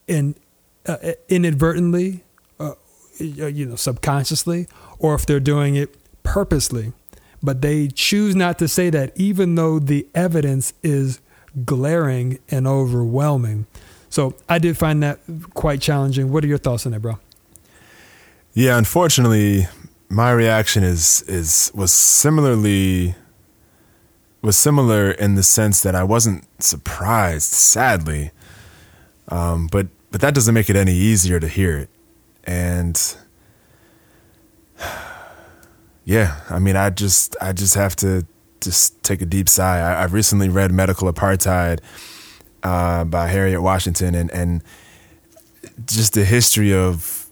in 0.08 0.36
uh, 0.86 0.98
inadvertently, 1.30 2.24
uh, 2.60 2.74
you 3.18 3.66
know, 3.66 3.76
subconsciously, 3.76 4.68
or 5.00 5.16
if 5.16 5.26
they're 5.26 5.39
doing 5.39 5.76
it 5.76 5.96
purposely 6.24 6.91
but 7.44 7.62
they 7.62 7.89
choose 7.89 8.36
not 8.36 8.58
to 8.60 8.68
say 8.68 8.89
that, 8.89 9.12
even 9.16 9.56
though 9.56 9.78
the 9.78 10.08
evidence 10.16 10.74
is 10.82 11.20
glaring 11.66 12.39
and 12.50 12.66
overwhelming. 12.66 13.68
So 14.10 14.36
I 14.48 14.60
did 14.60 14.78
find 14.78 15.04
that 15.04 15.20
quite 15.54 15.82
challenging. 15.82 16.32
What 16.32 16.44
are 16.44 16.48
your 16.48 16.58
thoughts 16.58 16.86
on 16.86 16.94
that, 16.94 17.02
bro? 17.02 17.20
Yeah, 18.54 18.78
unfortunately, 18.78 19.68
my 20.10 20.32
reaction 20.32 20.84
is 20.84 21.24
is 21.24 21.72
was 21.74 21.91
similarly 21.91 23.16
was 24.41 24.56
similar 24.56 25.12
in 25.12 25.36
the 25.36 25.44
sense 25.44 25.82
that 25.82 25.96
I 25.96 26.04
wasn't 26.04 26.46
surprised, 26.62 27.52
sadly, 27.52 28.32
um, 29.30 29.68
but 29.68 29.88
but 30.12 30.22
that 30.22 30.36
doesn't 30.36 30.54
make 30.54 30.70
it 30.70 30.76
any 30.76 30.94
easier 30.94 31.39
to 31.39 31.48
hear 31.48 31.78
it, 31.78 31.89
and 32.44 33.18
yeah, 36.06 36.41
I 36.49 36.60
mean, 36.60 36.76
I 36.76 36.89
just 36.89 37.36
I 37.41 37.54
just 37.54 37.76
have 37.76 37.95
to 37.97 38.26
just 38.62 39.01
take 39.04 39.22
a 39.22 39.26
deep 39.26 39.49
sigh. 39.49 39.78
I, 39.80 40.01
have 40.01 40.14
recently 40.14 40.49
read 40.49 40.72
Medical 40.72 41.12
Apartheid 41.12 41.80
uh, 42.64 43.04
by 43.06 43.28
Harriet 43.28 43.62
Washington, 43.62 44.16
and 44.16 44.32
and 44.32 44.64
just 45.86 46.14
the 46.14 46.26
history 46.26 46.74
of 46.74 47.28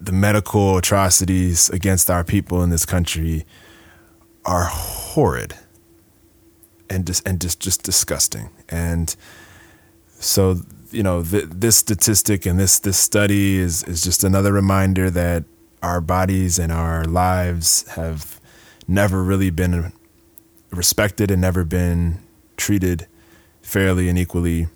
the 0.00 0.12
medical 0.12 0.76
atrocities 0.76 1.70
against 1.70 2.10
our 2.10 2.24
people 2.24 2.62
in 2.62 2.70
this 2.70 2.84
country 2.84 3.46
are 4.44 4.64
horrid 4.64 5.54
and 6.90 7.06
just 7.06 7.26
and 7.26 7.40
just 7.40 7.60
just 7.60 7.82
disgusting. 7.82 8.50
And 8.68 9.14
so 10.18 10.60
you 10.90 11.02
know, 11.02 11.22
th- 11.22 11.46
this 11.48 11.76
statistic 11.76 12.44
and 12.44 12.58
this 12.58 12.78
this 12.78 12.98
study 12.98 13.56
is 13.56 13.82
is 13.84 14.02
just 14.02 14.24
another 14.24 14.52
reminder 14.52 15.10
that 15.10 15.44
our 15.82 16.00
bodies 16.00 16.58
and 16.58 16.70
our 16.72 17.04
lives 17.04 17.86
have 17.88 18.40
never 18.86 19.22
really 19.22 19.50
been 19.50 19.92
respected 20.70 21.30
and 21.30 21.40
never 21.40 21.64
been 21.64 22.18
treated 22.56 23.06
fairly 23.62 24.08
and 24.08 24.18
equally. 24.18 24.68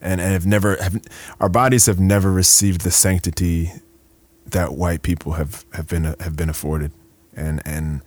And, 0.00 0.20
and 0.20 0.32
have 0.32 0.46
never 0.46 0.76
have 0.82 1.00
our 1.38 1.48
bodies 1.48 1.86
have 1.86 2.00
never 2.00 2.32
received 2.32 2.80
the 2.80 2.90
sanctity 2.90 3.70
that 4.46 4.72
white 4.72 5.02
people 5.02 5.34
have, 5.34 5.64
have 5.74 5.86
been 5.86 6.04
have 6.18 6.34
been 6.34 6.48
afforded. 6.48 6.90
And 7.36 7.62
and 7.64 8.02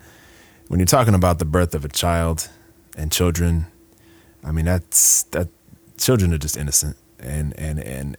when 0.68 0.82
you're 0.82 0.88
talking 0.88 1.14
about 1.14 1.40
the 1.40 1.46
birth 1.46 1.74
of 1.74 1.86
a 1.86 1.88
child 1.88 2.50
and 2.98 3.14
children 3.14 3.68
I 4.44 4.52
mean 4.52 4.66
that's 4.66 5.24
that 5.24 5.48
children 5.98 6.34
are 6.34 6.38
just 6.38 6.58
innocent. 6.58 6.98
And 7.20 7.58
and 7.58 7.80
and 7.80 8.18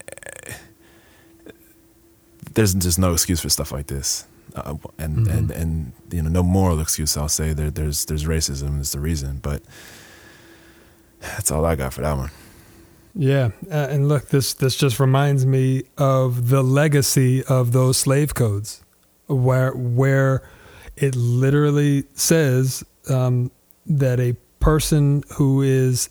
there's 2.56 2.74
just 2.74 2.98
no 2.98 3.12
excuse 3.12 3.40
for 3.40 3.48
stuff 3.48 3.70
like 3.70 3.86
this. 3.86 4.26
Uh, 4.54 4.74
and, 4.98 5.18
mm-hmm. 5.18 5.38
and 5.38 5.50
and 5.50 5.92
you 6.10 6.22
know 6.22 6.30
no 6.30 6.42
moral 6.42 6.80
excuse 6.80 7.14
I'll 7.16 7.28
say 7.28 7.52
there 7.52 7.70
there's 7.70 8.06
there's 8.06 8.24
racism 8.24 8.80
is 8.80 8.92
the 8.92 9.00
reason 9.00 9.38
but 9.42 9.60
that's 11.20 11.50
all 11.50 11.66
I 11.66 11.74
got 11.74 11.92
for 11.92 12.00
that 12.00 12.16
one 12.16 12.30
yeah 13.14 13.50
uh, 13.70 13.88
and 13.90 14.08
look 14.08 14.28
this 14.28 14.54
this 14.54 14.76
just 14.76 14.98
reminds 14.98 15.44
me 15.44 15.82
of 15.98 16.48
the 16.48 16.62
legacy 16.62 17.44
of 17.44 17.72
those 17.72 17.98
slave 17.98 18.34
codes 18.34 18.82
where 19.26 19.72
where 19.72 20.48
it 20.96 21.14
literally 21.14 22.04
says 22.14 22.82
um, 23.10 23.50
that 23.84 24.20
a 24.20 24.36
person 24.60 25.22
who 25.34 25.60
is 25.60 26.08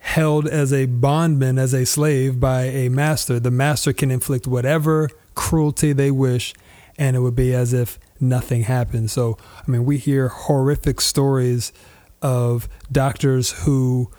held 0.00 0.46
as 0.46 0.70
a 0.70 0.84
bondman 0.84 1.56
as 1.56 1.72
a 1.72 1.86
slave 1.86 2.38
by 2.38 2.64
a 2.64 2.90
master 2.90 3.40
the 3.40 3.50
master 3.50 3.94
can 3.94 4.10
inflict 4.10 4.46
whatever 4.46 5.08
cruelty 5.34 5.92
they 5.92 6.10
wish, 6.10 6.54
and 6.96 7.16
it 7.16 7.20
would 7.20 7.36
be 7.36 7.54
as 7.54 7.72
if 7.72 7.98
nothing 8.20 8.62
happened. 8.62 9.10
So, 9.10 9.36
I 9.66 9.70
mean, 9.70 9.84
we 9.84 9.98
hear 9.98 10.28
horrific 10.28 11.00
stories 11.00 11.72
of 12.20 12.68
doctors 12.90 13.50
who 13.64 14.10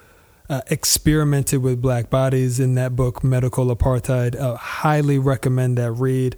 uh, 0.49 0.61
experimented 0.67 1.61
with 1.61 1.81
black 1.81 2.09
bodies 2.09 2.59
in 2.59 2.75
that 2.75 2.95
book, 2.95 3.23
Medical 3.23 3.73
Apartheid. 3.73 4.39
Uh, 4.39 4.55
highly 4.55 5.17
recommend 5.17 5.77
that 5.77 5.91
read. 5.93 6.35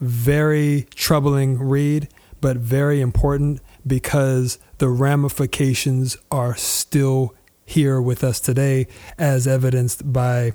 Very 0.00 0.86
troubling 0.94 1.58
read, 1.58 2.08
but 2.40 2.56
very 2.56 3.00
important 3.00 3.60
because 3.86 4.58
the 4.78 4.88
ramifications 4.88 6.16
are 6.30 6.56
still 6.56 7.34
here 7.64 8.00
with 8.00 8.24
us 8.24 8.40
today, 8.40 8.86
as 9.18 9.46
evidenced 9.46 10.12
by 10.12 10.52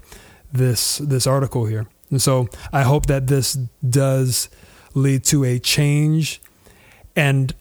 this 0.52 0.98
this 0.98 1.26
article 1.26 1.66
here. 1.66 1.88
And 2.10 2.22
so 2.22 2.50
I 2.74 2.84
hope 2.84 3.06
that 3.08 3.28
this 3.28 3.54
does 3.88 4.50
lead 4.94 5.24
to 5.26 5.44
a 5.44 5.60
change. 5.60 6.42
And 7.16 7.54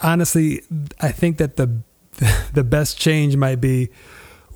honestly, 0.00 0.62
I 1.00 1.12
think 1.12 1.38
that 1.38 1.56
the 1.56 1.82
the 2.52 2.64
best 2.64 2.98
change 2.98 3.36
might 3.36 3.60
be 3.60 3.88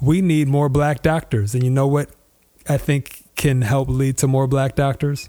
we 0.01 0.21
need 0.21 0.49
more 0.49 0.69
black 0.69 1.03
doctors. 1.03 1.55
And 1.55 1.65
you 1.65 1.71
know 1.71 1.87
what 1.87 2.11
I 2.69 2.77
think 2.77 3.25
can 3.35 3.63
help 3.63 3.89
lead 3.89 4.19
to 4.19 4.27
more 4.27 4.47
black 4.47 4.75
doctors? 4.75 5.29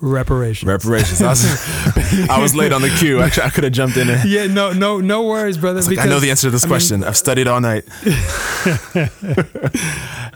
Reparations. 0.00 0.68
Reparations. 0.68 1.22
I 1.22 1.28
was, 1.30 2.28
I 2.30 2.38
was 2.40 2.54
late 2.54 2.72
on 2.72 2.82
the 2.82 2.90
cue. 2.90 3.20
Actually, 3.20 3.44
I 3.44 3.50
could 3.50 3.64
have 3.64 3.72
jumped 3.72 3.96
in. 3.96 4.10
And, 4.10 4.28
yeah, 4.28 4.46
no, 4.46 4.72
no, 4.72 5.00
no 5.00 5.22
worries, 5.26 5.56
brother. 5.56 5.80
I, 5.80 5.84
like, 5.84 5.98
I 5.98 6.06
know 6.06 6.20
the 6.20 6.30
answer 6.30 6.48
to 6.48 6.50
this 6.50 6.64
I 6.64 6.68
question. 6.68 7.00
Mean, 7.00 7.08
I've 7.08 7.16
studied 7.16 7.46
all 7.46 7.60
night. 7.60 7.84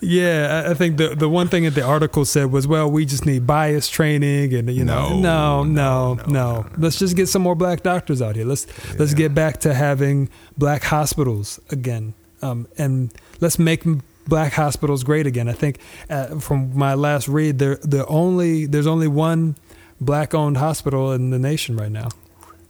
yeah, 0.00 0.64
I 0.68 0.74
think 0.74 0.96
the 0.96 1.14
the 1.16 1.28
one 1.28 1.48
thing 1.48 1.64
that 1.64 1.74
the 1.74 1.82
article 1.82 2.24
said 2.24 2.52
was, 2.52 2.66
well, 2.66 2.90
we 2.90 3.04
just 3.04 3.26
need 3.26 3.46
bias 3.46 3.88
training, 3.88 4.54
and 4.54 4.70
you 4.70 4.84
know, 4.84 5.18
no, 5.20 5.64
no, 5.64 6.14
no, 6.14 6.14
no. 6.14 6.62
no. 6.62 6.66
Let's 6.78 6.98
just 6.98 7.16
get 7.16 7.28
some 7.28 7.42
more 7.42 7.54
black 7.54 7.82
doctors 7.82 8.22
out 8.22 8.36
here. 8.36 8.46
Let's 8.46 8.66
yeah. 8.66 8.94
let's 8.98 9.14
get 9.14 9.34
back 9.34 9.60
to 9.60 9.74
having 9.74 10.30
black 10.56 10.84
hospitals 10.84 11.60
again, 11.70 12.14
um, 12.42 12.68
and 12.78 13.12
let's 13.40 13.58
make 13.58 13.84
black 14.28 14.52
hospitals 14.52 15.02
great 15.02 15.26
again. 15.26 15.48
I 15.48 15.52
think 15.54 15.78
uh, 16.08 16.38
from 16.38 16.76
my 16.78 16.94
last 16.94 17.26
read, 17.26 17.58
there 17.58 17.76
the 17.76 18.06
only 18.06 18.66
there's 18.66 18.86
only 18.86 19.08
one 19.08 19.56
black 20.00 20.34
owned 20.34 20.58
hospital 20.58 21.12
in 21.12 21.30
the 21.30 21.38
nation 21.38 21.76
right 21.76 21.90
now. 21.90 22.08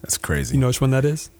That's 0.01 0.17
crazy. 0.17 0.55
You 0.55 0.61
know 0.61 0.69
which 0.69 0.81
one 0.81 0.91
that 0.93 1.05
is? 1.05 1.31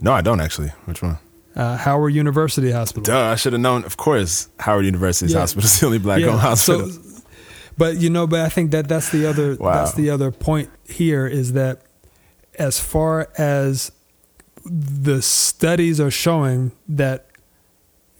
no, 0.00 0.12
I 0.12 0.20
don't 0.20 0.40
actually. 0.40 0.68
Which 0.84 1.02
one? 1.02 1.18
Uh, 1.56 1.76
Howard 1.76 2.12
University 2.12 2.70
Hospital. 2.72 3.04
Duh, 3.04 3.30
I 3.30 3.36
should 3.36 3.52
have 3.54 3.62
known. 3.62 3.84
Of 3.84 3.96
course, 3.96 4.48
Howard 4.58 4.84
University's 4.84 5.32
Yeah. 5.32 5.40
hospital 5.40 5.64
is 5.66 5.80
the 5.80 5.86
only 5.86 5.98
black-owned 5.98 6.32
Yeah, 6.34 6.38
hospital. 6.38 6.90
So, 6.90 7.00
but 7.78 7.96
you 7.96 8.10
know, 8.10 8.26
but 8.26 8.40
I 8.40 8.48
think 8.48 8.70
that 8.72 8.88
that's 8.88 9.10
the 9.10 9.24
other 9.26 9.56
Wow. 9.56 9.72
that's 9.74 9.94
the 9.94 10.10
other 10.10 10.30
point 10.32 10.68
here 10.88 11.26
is 11.26 11.52
that 11.54 11.82
as 12.58 12.78
far 12.80 13.28
as 13.38 13.92
the 14.64 15.22
studies 15.22 16.00
are 16.00 16.10
showing 16.10 16.72
that 16.88 17.26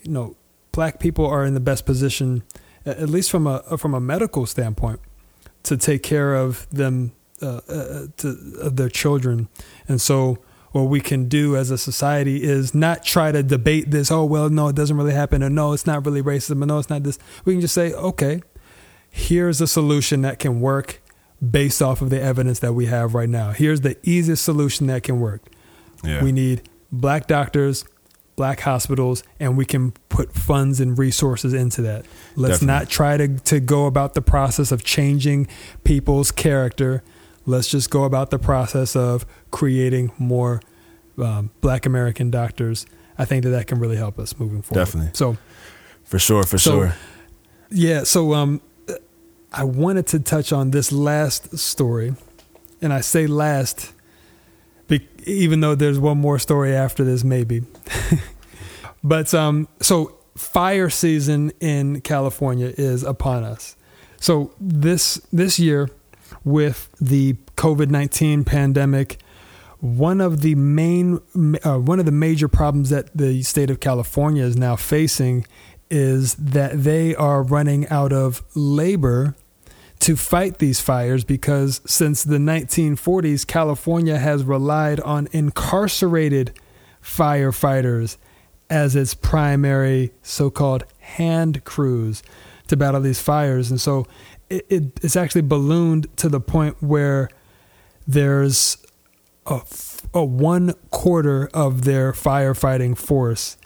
you 0.03 0.11
know 0.13 0.37
black 0.75 0.99
people 0.99 1.25
are 1.27 1.45
in 1.45 1.55
the 1.55 1.61
best 1.61 1.87
position 1.87 2.43
at 2.85 3.09
least 3.09 3.31
from 3.31 3.47
a 3.47 3.79
from 3.79 3.95
a 3.95 4.01
medical 4.01 4.45
standpoint 4.47 5.01
to 5.63 5.77
take 5.77 6.03
care 6.03 6.35
of 6.35 6.69
them 6.71 7.13
uh, 7.41 7.61
uh, 7.69 8.07
to 8.19 8.59
of 8.61 8.77
their 8.77 8.89
children. 8.89 9.49
And 9.89 10.01
so 10.01 10.39
what 10.73 10.83
we 10.83 11.01
can 11.01 11.29
do 11.29 11.57
as 11.57 11.71
a 11.71 11.79
society 11.79 12.43
is 12.43 12.75
not 12.75 13.05
try 13.05 13.33
to 13.33 13.43
debate 13.43 13.91
this 13.91 14.11
oh 14.11 14.25
well 14.25 14.51
no 14.51 14.69
it 14.69 14.77
doesn't 14.77 14.97
really 14.97 15.15
happen 15.15 15.43
or 15.43 15.49
no 15.49 15.73
it's 15.73 15.87
not 15.87 16.05
really 16.05 16.23
racism 16.23 16.63
or 16.63 16.67
no 16.67 16.79
it's 16.79 16.91
not 16.91 17.03
this. 17.05 17.19
We 17.45 17.55
can 17.55 17.61
just 17.61 17.75
say 17.75 17.93
okay 17.93 18.43
here's 19.11 19.61
a 19.61 19.67
solution 19.69 20.23
that 20.23 20.41
can 20.41 20.61
work 20.61 21.01
based 21.51 21.81
off 21.81 22.03
of 22.03 22.11
the 22.11 22.21
evidence 22.21 22.59
that 22.59 22.73
we 22.73 22.87
have 22.87 23.15
right 23.15 23.29
now. 23.29 23.53
Here's 23.53 23.83
the 23.83 23.97
easiest 24.03 24.45
solution 24.45 24.89
that 24.89 25.05
can 25.05 25.21
work. 25.21 25.43
Yeah. 26.03 26.23
we 26.23 26.33
need 26.33 26.69
black 26.91 27.27
doctors, 27.27 27.85
black 28.37 28.61
hospitals, 28.61 29.23
and 29.39 29.57
we 29.57 29.65
can 29.65 29.93
put 30.09 30.33
funds 30.33 30.81
and 30.81 30.99
resources 30.99 31.55
into 31.55 31.83
that. 31.83 32.05
Let's 32.37 32.61
Definitely. 32.61 32.67
not 32.67 32.89
try 32.89 33.17
to, 33.17 33.29
to 33.29 33.61
go 33.61 33.87
about 33.87 34.15
the 34.15 34.23
process 34.23 34.73
of 34.73 34.83
changing 34.85 35.47
people's 35.85 36.31
character. 36.33 37.03
Let's 37.47 37.69
just 37.69 37.91
go 37.91 38.05
about 38.05 38.31
the 38.31 38.39
process 38.39 38.97
of 38.97 39.25
creating 39.51 40.11
more 40.19 40.61
um, 41.19 41.51
black 41.61 41.87
American 41.87 42.31
doctors. 42.31 42.87
I 43.17 43.25
think 43.25 43.45
that 43.45 43.51
that 43.51 43.67
can 43.69 43.79
really 43.79 43.97
help 43.97 44.19
us 44.19 44.37
moving 44.39 44.63
forward. 44.63 44.85
Definitely. 44.85 45.11
So, 45.15 45.37
for 46.03 46.19
sure, 46.19 46.43
for 46.43 46.59
So- 46.59 46.71
sure. 46.73 46.95
yeah, 47.71 48.03
so 48.03 48.35
um, 48.35 48.61
I 49.53 49.63
wanted 49.63 50.07
to 50.09 50.19
touch 50.19 50.53
on 50.53 50.73
this 50.73 50.91
last 50.91 51.57
story, 51.59 52.15
and 52.83 52.93
I 52.93 53.01
say 53.01 53.29
last, 53.29 53.93
be, 54.89 55.09
even 55.25 55.61
though 55.61 55.75
there's 55.75 55.99
one 55.99 56.19
more 56.19 56.39
story 56.39 56.75
after 56.75 57.05
this, 57.05 57.25
maybe. 57.25 57.63
but 59.05 59.33
um, 59.35 59.69
so 59.81 60.17
fire 60.37 60.91
season 60.91 61.53
in 61.61 62.01
California 62.01 62.73
is 62.77 63.03
upon 63.03 63.45
us. 63.45 63.77
So 64.19 64.53
this 64.61 65.17
this 65.33 65.59
year, 65.59 65.91
with 66.45 66.89
the 67.01 67.35
COVID 67.57 67.91
nineteen 67.91 68.45
pandemic, 68.45 69.19
one 69.81 70.21
of 70.21 70.41
the 70.41 70.55
main 70.55 71.21
uh, 71.63 71.79
one 71.79 71.99
of 71.99 72.07
the 72.07 72.13
major 72.13 72.49
problems 72.49 72.91
that 72.91 73.15
the 73.17 73.43
state 73.43 73.71
of 73.71 73.81
California 73.81 74.43
is 74.43 74.57
now 74.57 74.77
facing 74.77 75.47
is 75.91 76.35
that 76.37 76.83
they 76.83 77.15
are 77.15 77.43
running 77.43 77.87
out 77.89 78.13
of 78.13 78.43
labor 78.55 79.37
to 80.05 80.17
fight 80.17 80.59
these 80.59 80.83
fires 80.83 81.25
because 81.25 81.81
since 81.87 82.25
the 82.25 82.37
1940s 82.37 83.47
California 83.47 84.19
has 84.19 84.45
relied 84.45 85.01
on 85.01 85.27
incarcerated 85.33 86.53
firefighters 87.03 88.19
as 88.69 88.95
its 88.95 89.15
primary 89.15 90.13
so-called 90.23 90.85
hand 90.99 91.65
crews 91.65 92.23
to 92.67 92.77
battle 92.77 93.01
these 93.01 93.19
fires 93.19 93.71
and 93.71 93.81
so 93.81 94.07
it, 94.51 94.67
it, 94.69 94.83
it's 95.03 95.17
actually 95.17 95.41
ballooned 95.41 96.07
to 96.19 96.29
the 96.29 96.41
point 96.41 96.77
where 96.83 97.31
there's 98.07 98.77
a 99.47 100.23
one 100.23 100.75
quarter 100.91 101.49
of 101.55 101.85
their 101.85 102.13
firefighting 102.13 102.95
force 102.97 103.57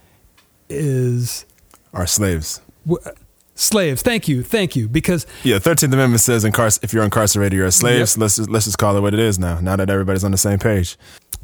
is 0.68 1.46
Our 1.92 2.06
slaves. 2.06 2.60
w- 2.86 3.02
slaves. 3.58 4.02
Thank 4.02 4.28
you, 4.28 4.42
thank 4.42 4.76
you. 4.76 4.88
Because 4.88 5.26
Yeah, 5.44 5.58
Thirteenth 5.58 5.92
Amendment 5.92 6.20
says 6.20 6.44
incar- 6.44 6.78
if 6.82 6.92
you're 6.92 7.04
incarcerated, 7.04 7.56
you're 7.56 7.66
a 7.66 7.72
slave. 7.72 7.98
Yep. 8.00 8.08
So 8.08 8.20
let's 8.20 8.36
just, 8.36 8.50
let's 8.50 8.64
just 8.64 8.78
call 8.78 8.96
it 8.96 9.00
what 9.00 9.14
it 9.14 9.20
is 9.20 9.38
now. 9.38 9.60
Now 9.60 9.76
that 9.76 9.90
everybody's 9.90 10.24
on 10.24 10.30
the 10.30 10.38
same 10.38 10.58
page. 10.58 10.96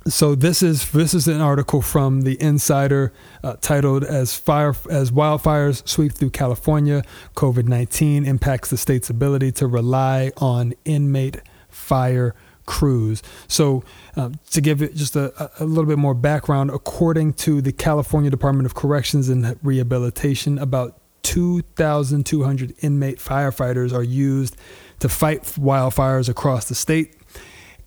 so 0.07 0.35
this 0.35 0.63
is 0.63 0.91
this 0.93 1.15
is 1.15 1.27
an 1.29 1.41
article 1.41 1.81
from 1.83 2.23
the 2.23 2.41
Insider 2.41 3.13
uh, 3.43 3.57
titled 3.61 4.05
"As 4.05 4.37
Fire 4.37 4.75
as 4.91 5.11
Wildfires 5.11 5.87
Sweep 5.89 6.13
Through 6.13 6.31
California, 6.31 7.03
COVID 7.37 7.65
nineteen 7.69 8.25
impacts 8.27 8.71
the 8.71 8.77
state's 8.77 9.11
ability 9.11 9.51
to 9.53 9.67
rely 9.67 10.31
on 10.37 10.75
inmate 10.85 11.41
fire 11.69 12.35
crews." 12.67 13.23
So, 13.49 13.83
uh, 14.17 14.31
to 14.51 14.61
give 14.61 14.83
it 14.83 14.95
just 14.95 15.17
a, 15.17 15.51
a 15.59 15.65
little 15.65 15.87
bit 15.89 15.99
more 15.99 16.15
background, 16.15 16.71
according 16.71 17.33
to 17.35 17.61
the 17.61 17.73
California 17.73 18.31
Department 18.31 18.67
of 18.67 18.75
Corrections 18.75 19.29
and 19.31 19.59
Rehabilitation, 19.63 20.59
about 20.59 20.99
2,200 21.25 22.75
inmate 22.81 23.19
firefighters 23.19 23.93
are 23.93 24.03
used 24.03 24.57
to 25.01 25.09
fight 25.09 25.43
wildfires 25.43 26.29
across 26.29 26.69
the 26.69 26.75
state. 26.75 27.17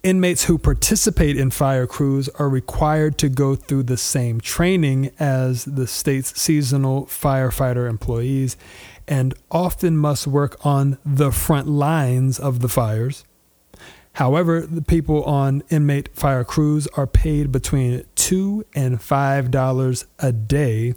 Inmates 0.03 0.45
who 0.45 0.57
participate 0.57 1.37
in 1.37 1.49
fire 1.49 1.87
crews 1.87 2.29
are 2.35 2.49
required 2.49 3.17
to 3.17 3.29
go 3.29 3.55
through 3.55 3.83
the 3.83 3.97
same 3.97 4.39
training 4.39 5.11
as 5.19 5.65
the 5.65 5.87
state's 5.87 6.39
seasonal 6.39 7.05
firefighter 7.05 7.89
employees 7.89 8.57
and 9.07 9.33
often 9.49 9.97
must 9.97 10.27
work 10.27 10.63
on 10.65 10.97
the 11.05 11.31
front 11.31 11.67
lines 11.67 12.39
of 12.39 12.59
the 12.59 12.69
fires. 12.69 13.23
However, 14.13 14.61
the 14.61 14.81
people 14.81 15.23
on 15.25 15.61
inmate 15.69 16.09
fire 16.15 16.43
crews 16.43 16.87
are 16.95 17.05
paid 17.05 17.51
between 17.51 18.03
two 18.15 18.65
and 18.73 19.01
five 19.01 19.51
dollars 19.51 20.05
a 20.17 20.31
day, 20.31 20.95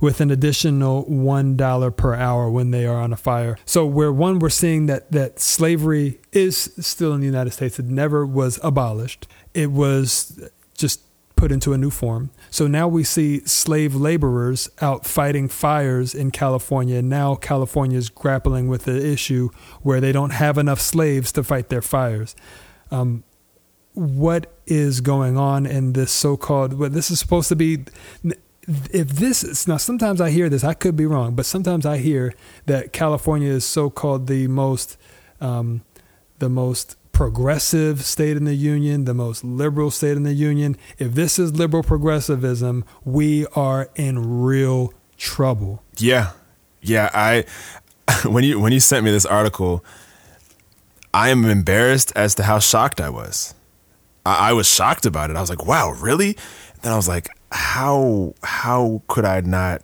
with 0.00 0.20
an 0.20 0.30
additional 0.30 1.02
one 1.04 1.56
dollar 1.56 1.90
per 1.90 2.14
hour 2.14 2.50
when 2.50 2.70
they 2.70 2.86
are 2.86 3.00
on 3.00 3.12
a 3.12 3.16
fire. 3.16 3.58
So, 3.64 3.86
where 3.86 4.12
one 4.12 4.38
we're 4.38 4.48
seeing 4.50 4.86
that 4.86 5.12
that 5.12 5.40
slavery 5.40 6.20
is 6.32 6.72
still 6.78 7.12
in 7.12 7.20
the 7.20 7.26
United 7.26 7.52
States, 7.52 7.78
it 7.78 7.86
never 7.86 8.24
was 8.26 8.58
abolished. 8.62 9.26
It 9.54 9.70
was 9.70 10.48
just 10.74 11.00
put 11.40 11.50
into 11.50 11.72
a 11.72 11.78
new 11.78 11.88
form. 11.88 12.30
So 12.50 12.66
now 12.66 12.86
we 12.86 13.02
see 13.02 13.40
slave 13.46 13.94
laborers 13.94 14.68
out 14.82 15.06
fighting 15.06 15.48
fires 15.48 16.14
in 16.14 16.32
California. 16.32 16.98
And 16.98 17.08
now 17.08 17.34
California 17.34 17.96
is 17.96 18.10
grappling 18.10 18.68
with 18.68 18.84
the 18.84 19.10
issue 19.10 19.48
where 19.80 20.02
they 20.02 20.12
don't 20.12 20.34
have 20.34 20.58
enough 20.58 20.82
slaves 20.82 21.32
to 21.32 21.42
fight 21.42 21.70
their 21.70 21.80
fires. 21.80 22.36
Um, 22.90 23.24
what 23.94 24.52
is 24.66 25.00
going 25.00 25.38
on 25.38 25.64
in 25.64 25.94
this 25.94 26.12
so-called? 26.12 26.74
Well, 26.74 26.90
this 26.90 27.10
is 27.10 27.18
supposed 27.18 27.48
to 27.48 27.56
be. 27.56 27.84
If 28.68 29.08
this 29.08 29.42
is 29.42 29.66
now, 29.66 29.78
sometimes 29.78 30.20
I 30.20 30.30
hear 30.30 30.48
this. 30.48 30.64
I 30.64 30.74
could 30.74 30.96
be 30.96 31.06
wrong, 31.06 31.34
but 31.34 31.46
sometimes 31.46 31.86
I 31.86 31.98
hear 31.98 32.34
that 32.66 32.92
California 32.92 33.50
is 33.50 33.64
so-called 33.64 34.26
the 34.26 34.46
most, 34.48 34.96
um, 35.40 35.82
the 36.38 36.48
most 36.48 36.96
progressive 37.12 38.02
state 38.02 38.36
in 38.36 38.44
the 38.44 38.54
union, 38.54 39.04
the 39.04 39.14
most 39.14 39.44
liberal 39.44 39.90
state 39.90 40.16
in 40.16 40.22
the 40.22 40.32
union. 40.32 40.76
If 40.98 41.14
this 41.14 41.38
is 41.38 41.54
liberal 41.54 41.82
progressivism, 41.82 42.84
we 43.04 43.46
are 43.48 43.90
in 43.94 44.40
real 44.40 44.94
trouble. 45.16 45.82
Yeah, 45.98 46.32
yeah. 46.80 47.10
I 47.12 47.44
when 48.24 48.44
you 48.44 48.58
when 48.58 48.72
you 48.72 48.80
sent 48.80 49.04
me 49.04 49.10
this 49.10 49.26
article, 49.26 49.84
I 51.12 51.30
am 51.30 51.44
embarrassed 51.44 52.12
as 52.16 52.34
to 52.36 52.42
how 52.42 52.58
shocked 52.58 53.00
I 53.00 53.10
was. 53.10 53.54
I, 54.24 54.50
I 54.50 54.52
was 54.52 54.68
shocked 54.68 55.06
about 55.06 55.30
it. 55.30 55.36
I 55.36 55.40
was 55.40 55.50
like, 55.50 55.66
"Wow, 55.66 55.90
really?" 55.90 56.36
Then 56.82 56.92
I 56.92 56.96
was 56.96 57.08
like, 57.08 57.28
"How 57.50 58.34
how 58.42 59.02
could 59.08 59.24
I 59.24 59.40
not?" 59.40 59.82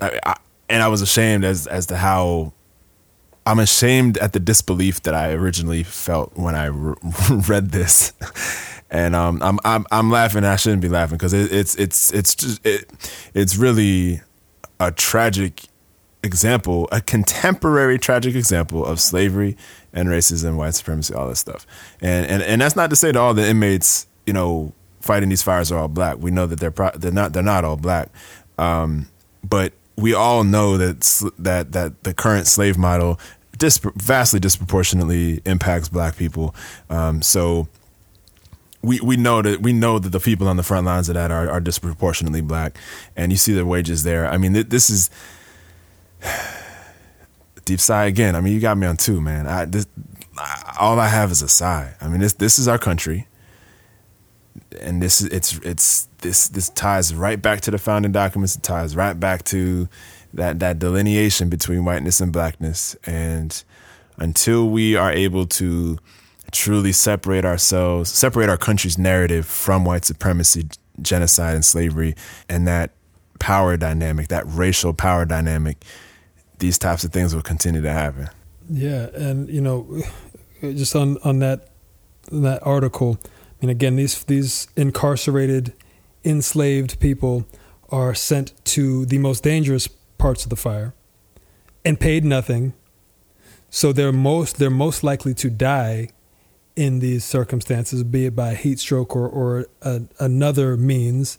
I, 0.00 0.18
I, 0.24 0.36
and 0.68 0.82
I 0.82 0.88
was 0.88 1.02
ashamed 1.02 1.44
as 1.44 1.66
as 1.66 1.86
to 1.86 1.96
how 1.96 2.52
I'm 3.46 3.60
ashamed 3.60 4.18
at 4.18 4.32
the 4.32 4.40
disbelief 4.40 5.02
that 5.02 5.14
I 5.14 5.32
originally 5.32 5.84
felt 5.84 6.36
when 6.36 6.54
I 6.54 6.66
re- 6.66 6.96
read 7.30 7.70
this, 7.70 8.12
and 8.90 9.14
um, 9.14 9.40
I'm 9.42 9.58
I'm 9.64 9.86
I'm 9.92 10.10
laughing. 10.10 10.44
I 10.44 10.56
shouldn't 10.56 10.82
be 10.82 10.88
laughing 10.88 11.16
because 11.16 11.32
it, 11.32 11.52
it's 11.52 11.76
it's 11.76 12.12
it's 12.12 12.34
just 12.34 12.66
it, 12.66 12.90
it's 13.34 13.56
really 13.56 14.20
a 14.80 14.90
tragic 14.90 15.66
example, 16.22 16.88
a 16.92 17.00
contemporary 17.00 17.98
tragic 17.98 18.34
example 18.34 18.84
of 18.84 19.00
slavery 19.00 19.56
and 19.92 20.08
racism, 20.08 20.56
white 20.56 20.74
supremacy, 20.74 21.14
all 21.14 21.28
this 21.28 21.38
stuff. 21.38 21.66
And 22.00 22.26
and 22.26 22.42
and 22.42 22.60
that's 22.60 22.76
not 22.76 22.90
to 22.90 22.96
say 22.96 23.12
that 23.12 23.16
all 23.16 23.32
the 23.32 23.46
inmates, 23.46 24.06
you 24.26 24.32
know, 24.32 24.72
fighting 25.06 25.28
these 25.28 25.42
fires 25.42 25.72
are 25.72 25.78
all 25.78 25.88
black. 25.88 26.18
We 26.18 26.30
know 26.30 26.46
that 26.46 26.60
they're 26.60 26.70
pro- 26.70 26.92
they're 26.96 27.12
not 27.12 27.32
they're 27.32 27.42
not 27.42 27.64
all 27.64 27.76
black, 27.76 28.10
um, 28.58 29.08
but 29.42 29.72
we 29.96 30.12
all 30.14 30.44
know 30.44 30.76
that 30.76 31.00
that 31.38 31.72
that 31.72 32.02
the 32.02 32.12
current 32.12 32.46
slave 32.46 32.76
model 32.76 33.18
dis- 33.58 33.80
vastly 33.96 34.40
disproportionately 34.40 35.40
impacts 35.44 35.88
black 35.88 36.16
people. 36.16 36.54
Um, 36.90 37.22
so 37.22 37.68
we 38.82 39.00
we 39.00 39.16
know 39.16 39.42
that 39.42 39.62
we 39.62 39.72
know 39.72 39.98
that 39.98 40.10
the 40.10 40.20
people 40.20 40.48
on 40.48 40.56
the 40.56 40.62
front 40.62 40.86
lines 40.86 41.08
of 41.08 41.14
that 41.14 41.30
are, 41.30 41.48
are 41.50 41.60
disproportionately 41.60 42.40
black, 42.40 42.78
and 43.16 43.32
you 43.32 43.38
see 43.38 43.52
their 43.52 43.66
wages 43.66 44.02
there. 44.02 44.26
I 44.28 44.36
mean, 44.36 44.54
th- 44.54 44.68
this 44.68 44.90
is 44.90 45.10
deep 47.64 47.80
sigh 47.80 48.04
again. 48.04 48.36
I 48.36 48.40
mean, 48.40 48.52
you 48.52 48.60
got 48.60 48.78
me 48.78 48.86
on 48.86 48.96
two, 48.96 49.20
man. 49.20 49.46
I 49.46 49.64
this 49.64 49.86
I, 50.38 50.76
all 50.78 51.00
I 51.00 51.08
have 51.08 51.30
is 51.30 51.42
a 51.42 51.48
sigh. 51.48 51.94
I 52.00 52.08
mean, 52.08 52.20
this 52.20 52.34
this 52.34 52.58
is 52.58 52.68
our 52.68 52.78
country, 52.78 53.26
and 54.80 55.02
this 55.02 55.20
is 55.20 55.28
it's 55.28 55.58
it's 55.58 56.08
this 56.18 56.48
this 56.48 56.68
ties 56.70 57.14
right 57.14 57.40
back 57.40 57.60
to 57.62 57.70
the 57.70 57.78
founding 57.78 58.12
documents. 58.12 58.56
It 58.56 58.62
ties 58.62 58.96
right 58.96 59.18
back 59.18 59.44
to 59.44 59.88
that 60.34 60.58
that 60.60 60.78
delineation 60.78 61.48
between 61.48 61.84
whiteness 61.84 62.20
and 62.20 62.32
blackness. 62.32 62.96
And 63.04 63.62
until 64.18 64.68
we 64.68 64.96
are 64.96 65.12
able 65.12 65.46
to 65.46 65.98
truly 66.52 66.92
separate 66.92 67.44
ourselves, 67.44 68.10
separate 68.10 68.48
our 68.48 68.56
country's 68.56 68.98
narrative 68.98 69.46
from 69.46 69.84
white 69.84 70.04
supremacy, 70.04 70.68
genocide, 71.00 71.54
and 71.54 71.64
slavery, 71.64 72.14
and 72.48 72.66
that 72.66 72.92
power 73.38 73.76
dynamic, 73.76 74.28
that 74.28 74.44
racial 74.46 74.94
power 74.94 75.24
dynamic, 75.24 75.84
these 76.58 76.78
types 76.78 77.04
of 77.04 77.12
things 77.12 77.34
will 77.34 77.42
continue 77.42 77.82
to 77.82 77.92
happen. 77.92 78.28
Yeah, 78.68 79.08
and 79.14 79.48
you 79.48 79.60
know, 79.60 80.02
just 80.60 80.96
on 80.96 81.18
on 81.24 81.40
that 81.40 81.68
that 82.32 82.66
article, 82.66 83.18
mean, 83.60 83.70
again, 83.70 83.96
these 83.96 84.22
these 84.24 84.68
incarcerated, 84.76 85.72
enslaved 86.24 87.00
people 87.00 87.46
are 87.90 88.14
sent 88.14 88.52
to 88.64 89.06
the 89.06 89.18
most 89.18 89.42
dangerous 89.42 89.88
parts 90.18 90.44
of 90.44 90.50
the 90.50 90.56
fire, 90.56 90.94
and 91.84 91.98
paid 91.98 92.24
nothing. 92.24 92.74
So 93.70 93.92
they're 93.92 94.12
most 94.12 94.58
they're 94.58 94.70
most 94.70 95.02
likely 95.02 95.34
to 95.34 95.50
die 95.50 96.10
in 96.74 96.98
these 96.98 97.24
circumstances, 97.24 98.04
be 98.04 98.26
it 98.26 98.36
by 98.36 98.54
heat 98.54 98.78
stroke 98.78 99.16
or 99.16 99.28
or 99.28 99.66
a, 99.82 100.02
another 100.18 100.76
means. 100.76 101.38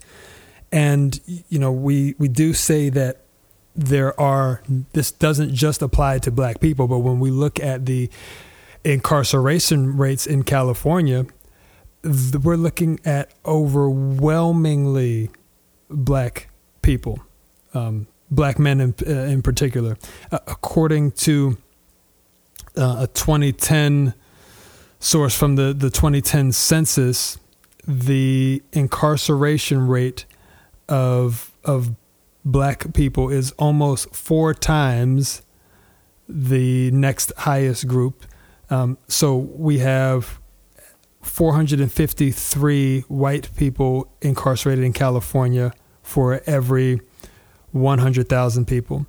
And 0.71 1.19
you 1.25 1.59
know, 1.59 1.71
we 1.71 2.15
we 2.17 2.27
do 2.27 2.53
say 2.53 2.89
that 2.89 3.21
there 3.75 4.19
are 4.19 4.61
this 4.93 5.11
doesn't 5.11 5.53
just 5.53 5.81
apply 5.81 6.19
to 6.19 6.31
black 6.31 6.59
people, 6.59 6.87
but 6.87 6.99
when 6.99 7.19
we 7.19 7.29
look 7.29 7.59
at 7.59 7.85
the 7.85 8.09
incarceration 8.83 9.97
rates 9.97 10.25
in 10.25 10.43
California, 10.43 11.25
we're 12.43 12.55
looking 12.55 12.99
at 13.05 13.33
overwhelmingly 13.45 15.29
black 15.89 16.49
people, 16.81 17.19
um, 17.73 18.07
black 18.31 18.59
men 18.59 18.79
in, 18.79 18.95
uh, 19.05 19.11
in 19.11 19.41
particular. 19.41 19.97
Uh, 20.31 20.39
according 20.47 21.11
to 21.11 21.57
uh, 22.77 22.97
a 23.01 23.07
2010 23.07 24.13
source 24.99 25.37
from 25.37 25.55
the, 25.55 25.73
the 25.73 25.89
2010 25.89 26.51
census, 26.51 27.37
the 27.87 28.61
incarceration 28.73 29.87
rate 29.87 30.25
of 30.89 31.51
of 31.63 31.91
black 32.43 32.93
people 32.93 33.29
is 33.29 33.51
almost 33.51 34.13
four 34.15 34.53
times 34.53 35.41
the 36.29 36.91
next 36.91 37.31
highest 37.39 37.87
group. 37.87 38.25
Um, 38.69 38.97
so 39.07 39.35
we 39.35 39.79
have 39.79 40.39
453 41.27 43.01
white 43.01 43.55
people 43.55 44.11
incarcerated 44.21 44.83
in 44.83 44.93
California 44.93 45.73
for 46.01 46.41
every 46.45 47.01
100,000 47.71 48.65
people. 48.65 49.05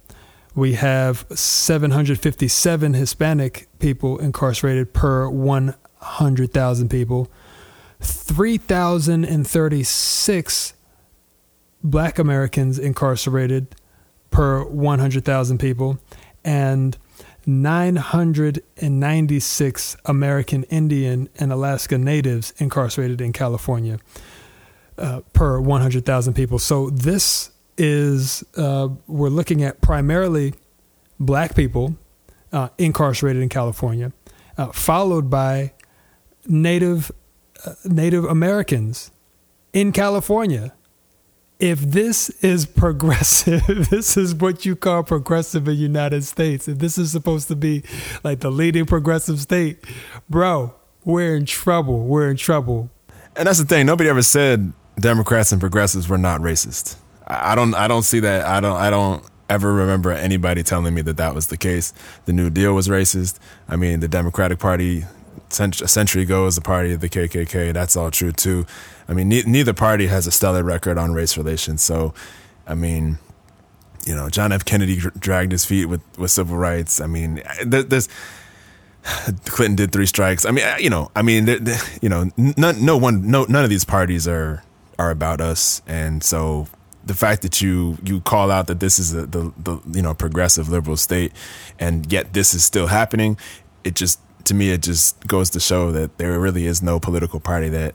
We 0.55 0.75
have 0.75 1.25
757 1.31 2.95
Hispanic 2.95 3.69
people 3.79 4.19
incarcerated 4.19 4.93
per 4.93 5.29
100,000 5.29 6.89
people. 6.89 7.31
3,036 8.01 10.75
black 11.83 12.19
Americans 12.19 12.79
incarcerated 12.79 13.75
per 14.31 14.63
100,000 14.65 15.59
people 15.59 15.99
and 16.45 16.97
996 17.49 19.97
American 20.05 20.63
Indian 20.65 21.31
and 21.37 21.51
Alaska 21.51 21.97
Natives 21.97 22.53
incarcerated 22.59 23.23
in 23.23 23.33
California 23.33 23.99
uh, 24.99 25.23
per 25.33 25.59
100,000 25.59 26.35
people. 26.35 26.59
So 26.59 26.91
this 26.91 27.51
is, 27.79 28.45
uh, 28.59 28.91
we're 29.07 29.31
looking 29.31 29.63
at 29.63 29.81
primarily 29.81 30.53
black 31.19 31.57
people 31.57 31.97
uh, 32.53 32.69
incarcerated 32.77 33.43
in 33.43 33.49
California, 33.49 34.13
uh, 34.59 34.67
followed 34.73 35.31
by 35.31 35.73
Native, 36.47 37.11
uh, 37.65 37.73
Native 37.87 38.27
Americans 38.27 39.11
in 39.73 39.93
California 39.93 40.75
if 41.59 41.81
this 41.81 42.31
is 42.43 42.67
progressive, 42.67 43.67
this 43.91 44.17
is 44.17 44.35
what 44.35 44.65
you 44.65 44.77
call 44.77 45.03
progressive 45.03 45.67
in 45.69 45.75
the 45.75 45.81
United 45.81 46.25
States, 46.25 46.69
if 46.69 46.79
this 46.79 46.99
is 46.99 47.11
supposed 47.11 47.49
to 47.49 47.57
be 47.57 47.83
like 48.23 48.41
the 48.41 48.51
leading 48.51 48.87
progressive 48.87 49.41
state, 49.41 49.85
bro, 50.29 50.75
we're 51.05 51.37
in 51.37 51.47
trouble. 51.47 52.05
We're 52.05 52.31
in 52.31 52.37
trouble. 52.37 52.91
And 53.37 53.47
that's 53.47 53.59
the 53.59 53.65
thing. 53.65 53.87
Nobody 53.87 54.09
ever 54.09 54.23
said 54.23 54.73
Democrats 54.99 55.53
and 55.53 55.61
progressives 55.61 56.09
were 56.09 56.19
not 56.19 56.41
racist. 56.41 56.97
I 57.27 57.55
don't. 57.55 57.75
I 57.75 57.89
don't 57.89 58.03
see 58.03 58.21
that. 58.21 58.47
I 58.47 58.61
don't. 58.61 58.77
I 58.77 58.91
don't 58.91 59.23
ever 59.51 59.73
remember 59.73 60.11
anybody 60.13 60.63
telling 60.63 60.95
me 60.95 61.03
that 61.03 61.19
that 61.19 61.35
was 61.35 61.49
the 61.49 61.57
case. 61.57 61.93
The 62.25 62.33
New 62.33 62.51
Deal 62.51 62.75
was 62.75 62.89
racist. 62.89 63.39
I 63.69 63.77
mean, 63.77 64.01
the 64.01 64.09
Democratic 64.09 64.59
Party 64.59 65.05
a 65.51 65.89
century 65.89 66.23
ago 66.23 66.45
was 66.45 66.55
the 66.57 66.61
party 66.61 66.93
of 66.93 67.01
the 67.01 67.09
KKK. 67.09 67.73
That's 67.73 67.97
all 67.97 68.11
true 68.11 68.33
too. 68.33 68.67
I 69.09 69.15
mean, 69.15 69.29
ne- 69.29 69.43
neither 69.43 69.73
party 69.73 70.07
has 70.07 70.27
a 70.27 70.31
stellar 70.31 70.63
record 70.63 70.99
on 70.99 71.13
race 71.13 71.37
relations. 71.37 71.83
So, 71.83 72.15
I 72.67 72.75
mean, 72.75 73.19
you 74.05 74.15
know, 74.15 74.29
John 74.29 74.53
F. 74.53 74.65
Kennedy 74.65 74.97
dr- 74.97 75.19
dragged 75.19 75.53
his 75.53 75.65
feet 75.65 75.87
with, 75.87 76.01
with 76.19 76.31
civil 76.31 76.57
rights. 76.57 77.01
I 77.01 77.07
mean, 77.07 77.43
there, 77.65 77.83
there's 77.83 78.09
Clinton 79.45 79.77
did 79.77 79.93
three 79.93 80.07
strikes. 80.07 80.45
I 80.45 80.51
mean, 80.51 80.65
uh, 80.65 80.77
you 80.79 80.91
know, 80.91 81.11
I 81.15 81.23
mean, 81.23 81.47
you 82.01 82.09
know, 82.09 82.31
none, 82.37 82.85
no 82.85 82.97
one, 82.97 83.31
no, 83.31 83.45
none 83.45 83.65
of 83.65 83.71
these 83.71 83.85
parties 83.85 84.27
are 84.29 84.63
are 84.99 85.11
about 85.11 85.41
us, 85.41 85.81
and 85.87 86.25
so 86.25 86.67
the 87.05 87.15
fact 87.15 87.43
that 87.43 87.63
you 87.63 87.99
you 88.03 88.21
call 88.21 88.51
out 88.51 88.67
that 88.67 88.81
this 88.81 88.99
is 88.99 89.13
the 89.13 89.27
the 89.27 89.81
you 89.93 90.03
know 90.03 90.15
progressive 90.15 90.69
liberal 90.69 90.97
state, 90.97 91.33
and 91.79 92.11
yet 92.13 92.33
this 92.33 92.53
is 92.53 92.65
still 92.65 92.89
happening, 92.89 93.39
it 93.85 93.95
just 93.95 94.21
to 94.45 94.55
me 94.55 94.71
it 94.71 94.83
just 94.83 95.27
goes 95.27 95.51
to 95.51 95.61
show 95.61 95.93
that 95.93 96.19
there 96.19 96.39
really 96.39 96.67
is 96.67 96.83
no 96.83 96.99
political 96.99 97.41
party 97.41 97.69
that 97.69 97.95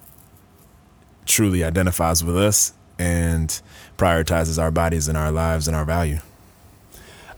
truly 1.26 1.64
identifies 1.64 2.24
with 2.24 2.38
us 2.38 2.74
and 3.00 3.62
prioritizes 3.98 4.62
our 4.62 4.72
bodies 4.72 5.08
and 5.08 5.18
our 5.18 5.32
lives 5.32 5.68
and 5.68 5.76
our 5.76 5.86
value. 5.86 6.20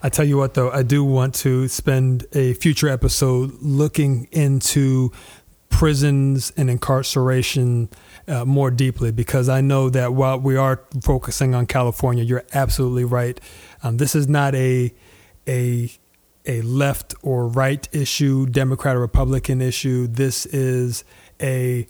I 0.03 0.09
tell 0.09 0.25
you 0.25 0.37
what, 0.37 0.53
though, 0.53 0.69
I 0.69 0.83
do 0.83 1.03
want 1.03 1.33
to 1.35 1.67
spend 1.67 2.25
a 2.33 2.53
future 2.53 2.87
episode 2.89 3.53
looking 3.61 4.27
into 4.31 5.11
prisons 5.69 6.53
and 6.55 6.69
incarceration 6.69 7.89
uh, 8.27 8.45
more 8.45 8.69
deeply 8.69 9.11
because 9.11 9.49
I 9.49 9.61
know 9.61 9.89
that 9.89 10.13
while 10.13 10.39
we 10.39 10.57
are 10.57 10.83
focusing 11.01 11.55
on 11.55 11.65
California, 11.65 12.23
you're 12.23 12.45
absolutely 12.53 13.03
right. 13.03 13.39
Um, 13.83 13.97
this 13.97 14.15
is 14.15 14.27
not 14.27 14.53
a 14.55 14.93
a 15.47 15.91
a 16.47 16.61
left 16.61 17.13
or 17.21 17.47
right 17.47 17.87
issue, 17.91 18.45
Democrat 18.45 18.95
or 18.95 18.99
Republican 18.99 19.61
issue. 19.61 20.07
This 20.07 20.45
is 20.47 21.03
a 21.41 21.87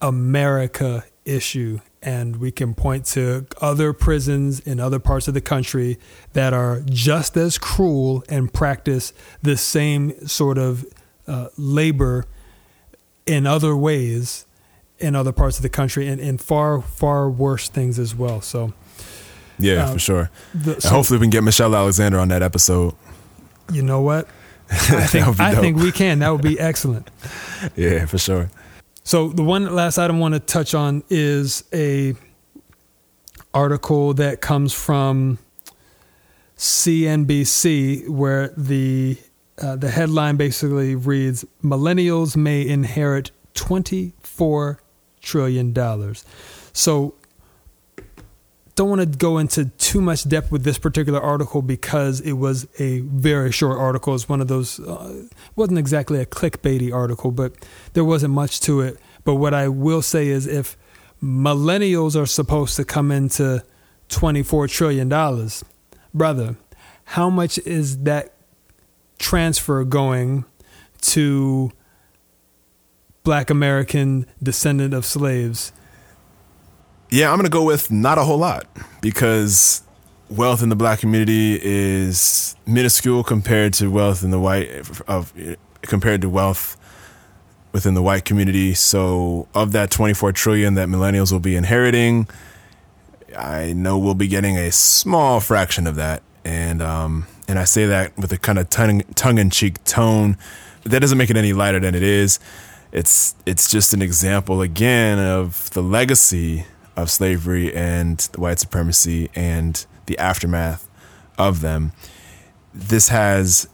America 0.00 1.04
issue. 1.24 1.80
And 2.02 2.36
we 2.36 2.52
can 2.52 2.74
point 2.74 3.04
to 3.06 3.46
other 3.60 3.92
prisons 3.92 4.60
in 4.60 4.78
other 4.78 5.00
parts 5.00 5.26
of 5.26 5.34
the 5.34 5.40
country 5.40 5.98
that 6.34 6.52
are 6.52 6.80
just 6.84 7.36
as 7.36 7.58
cruel 7.58 8.22
and 8.28 8.52
practice 8.52 9.12
the 9.42 9.56
same 9.56 10.26
sort 10.26 10.56
of 10.56 10.86
uh, 11.26 11.48
labor 11.56 12.26
in 13.26 13.44
other 13.46 13.76
ways 13.76 14.44
in 14.98 15.14
other 15.16 15.32
parts 15.32 15.56
of 15.58 15.62
the 15.62 15.68
country 15.68 16.06
and, 16.06 16.20
and 16.20 16.40
far, 16.40 16.80
far 16.80 17.28
worse 17.28 17.68
things 17.68 17.98
as 17.98 18.14
well. 18.14 18.40
So, 18.40 18.72
Yeah, 19.58 19.86
Um, 19.86 19.94
for 19.94 19.98
sure. 19.98 20.30
the, 20.54 20.80
so 20.80 20.88
hopefully 20.90 21.18
we 21.18 21.24
can 21.24 21.30
get 21.30 21.42
Michelle 21.44 21.74
Alexander 21.74 22.18
on 22.18 22.28
that 22.28 22.42
episode. 22.42 22.94
You 23.72 23.82
know 23.82 24.00
what? 24.00 24.28
I 24.70 25.06
think, 25.06 25.40
I 25.40 25.54
think 25.54 25.76
we 25.76 25.92
can. 25.92 26.18
That 26.20 26.30
would 26.30 26.42
be 26.42 26.58
excellent. 26.58 27.10
Yeah, 27.74 28.04
for 28.04 28.18
sure. 28.18 28.50
So 29.02 29.28
the 29.28 29.42
one 29.42 29.74
last 29.74 29.96
item 29.96 30.16
I 30.16 30.18
want 30.18 30.34
to 30.34 30.40
touch 30.40 30.74
on 30.74 31.02
is 31.08 31.64
a 31.72 32.14
article 33.54 34.12
that 34.14 34.42
comes 34.42 34.74
from 34.74 35.38
CNBC 36.58 38.08
where 38.08 38.48
the 38.56 39.16
uh, 39.58 39.76
the 39.76 39.90
headline 39.90 40.36
basically 40.36 40.94
reads 40.94 41.46
millennials 41.62 42.36
may 42.36 42.66
inherit 42.66 43.30
24 43.54 44.80
trillion 45.22 45.72
dollars. 45.72 46.24
So 46.74 47.14
don't 48.76 48.90
want 48.90 49.00
to 49.00 49.06
go 49.06 49.38
into 49.38 49.64
too 49.78 50.02
much 50.02 50.28
depth 50.28 50.52
with 50.52 50.62
this 50.62 50.78
particular 50.78 51.18
article 51.20 51.62
because 51.62 52.20
it 52.20 52.34
was 52.34 52.68
a 52.78 53.00
very 53.00 53.50
short 53.50 53.78
article. 53.78 54.14
It's 54.14 54.28
one 54.28 54.42
of 54.42 54.48
those 54.48 54.78
uh, 54.78 55.24
wasn't 55.56 55.78
exactly 55.78 56.20
a 56.20 56.26
clickbaity 56.26 56.92
article, 56.94 57.30
but 57.30 57.54
there 57.94 58.04
wasn't 58.04 58.34
much 58.34 58.60
to 58.60 58.82
it. 58.82 58.98
But 59.24 59.36
what 59.36 59.54
I 59.54 59.68
will 59.68 60.02
say 60.02 60.28
is 60.28 60.46
if 60.46 60.76
millennials 61.22 62.20
are 62.20 62.26
supposed 62.26 62.76
to 62.76 62.84
come 62.84 63.10
into 63.10 63.64
24 64.10 64.68
trillion 64.68 65.08
dollars, 65.08 65.64
brother, 66.12 66.56
how 67.04 67.30
much 67.30 67.58
is 67.60 68.02
that 68.02 68.34
transfer 69.18 69.84
going 69.84 70.44
to 71.00 71.72
black 73.24 73.48
American 73.48 74.26
descendant 74.42 74.92
of 74.92 75.06
slaves? 75.06 75.72
Yeah, 77.10 77.30
I'm 77.30 77.36
going 77.36 77.44
to 77.44 77.50
go 77.50 77.64
with 77.64 77.90
not 77.90 78.18
a 78.18 78.24
whole 78.24 78.38
lot 78.38 78.66
because 79.00 79.82
wealth 80.28 80.62
in 80.62 80.70
the 80.70 80.76
black 80.76 80.98
community 80.98 81.58
is 81.62 82.56
minuscule 82.66 83.22
compared 83.22 83.74
to 83.74 83.90
wealth 83.90 84.24
in 84.24 84.30
the 84.30 84.40
white 84.40 84.68
of 85.06 85.32
compared 85.82 86.20
to 86.22 86.28
wealth 86.28 86.76
within 87.72 87.94
the 87.94 88.02
white 88.02 88.24
community. 88.24 88.74
So, 88.74 89.46
of 89.54 89.72
that 89.72 89.90
24 89.90 90.32
trillion 90.32 90.74
that 90.74 90.88
millennials 90.88 91.30
will 91.30 91.40
be 91.40 91.54
inheriting, 91.54 92.26
I 93.36 93.72
know 93.72 93.98
we'll 93.98 94.14
be 94.14 94.28
getting 94.28 94.56
a 94.56 94.72
small 94.72 95.38
fraction 95.38 95.86
of 95.86 95.94
that, 95.96 96.22
and 96.44 96.82
um, 96.82 97.26
and 97.46 97.58
I 97.58 97.64
say 97.64 97.86
that 97.86 98.16
with 98.18 98.32
a 98.32 98.38
kind 98.38 98.58
of 98.58 98.68
tongue 98.68 99.02
tongue 99.14 99.38
in 99.38 99.50
cheek 99.50 99.82
tone. 99.84 100.36
That 100.82 101.00
doesn't 101.00 101.18
make 101.18 101.30
it 101.30 101.36
any 101.36 101.52
lighter 101.52 101.80
than 101.80 101.94
it 101.94 102.02
is. 102.02 102.40
It's 102.90 103.34
it's 103.44 103.70
just 103.70 103.92
an 103.94 104.02
example 104.02 104.60
again 104.60 105.18
of 105.18 105.70
the 105.70 105.82
legacy 105.82 106.64
of 106.96 107.10
slavery 107.10 107.74
and 107.74 108.20
white 108.36 108.58
supremacy 108.58 109.30
and 109.34 109.86
the 110.06 110.18
aftermath 110.18 110.88
of 111.38 111.60
them. 111.60 111.92
This 112.72 113.08
has 113.08 113.68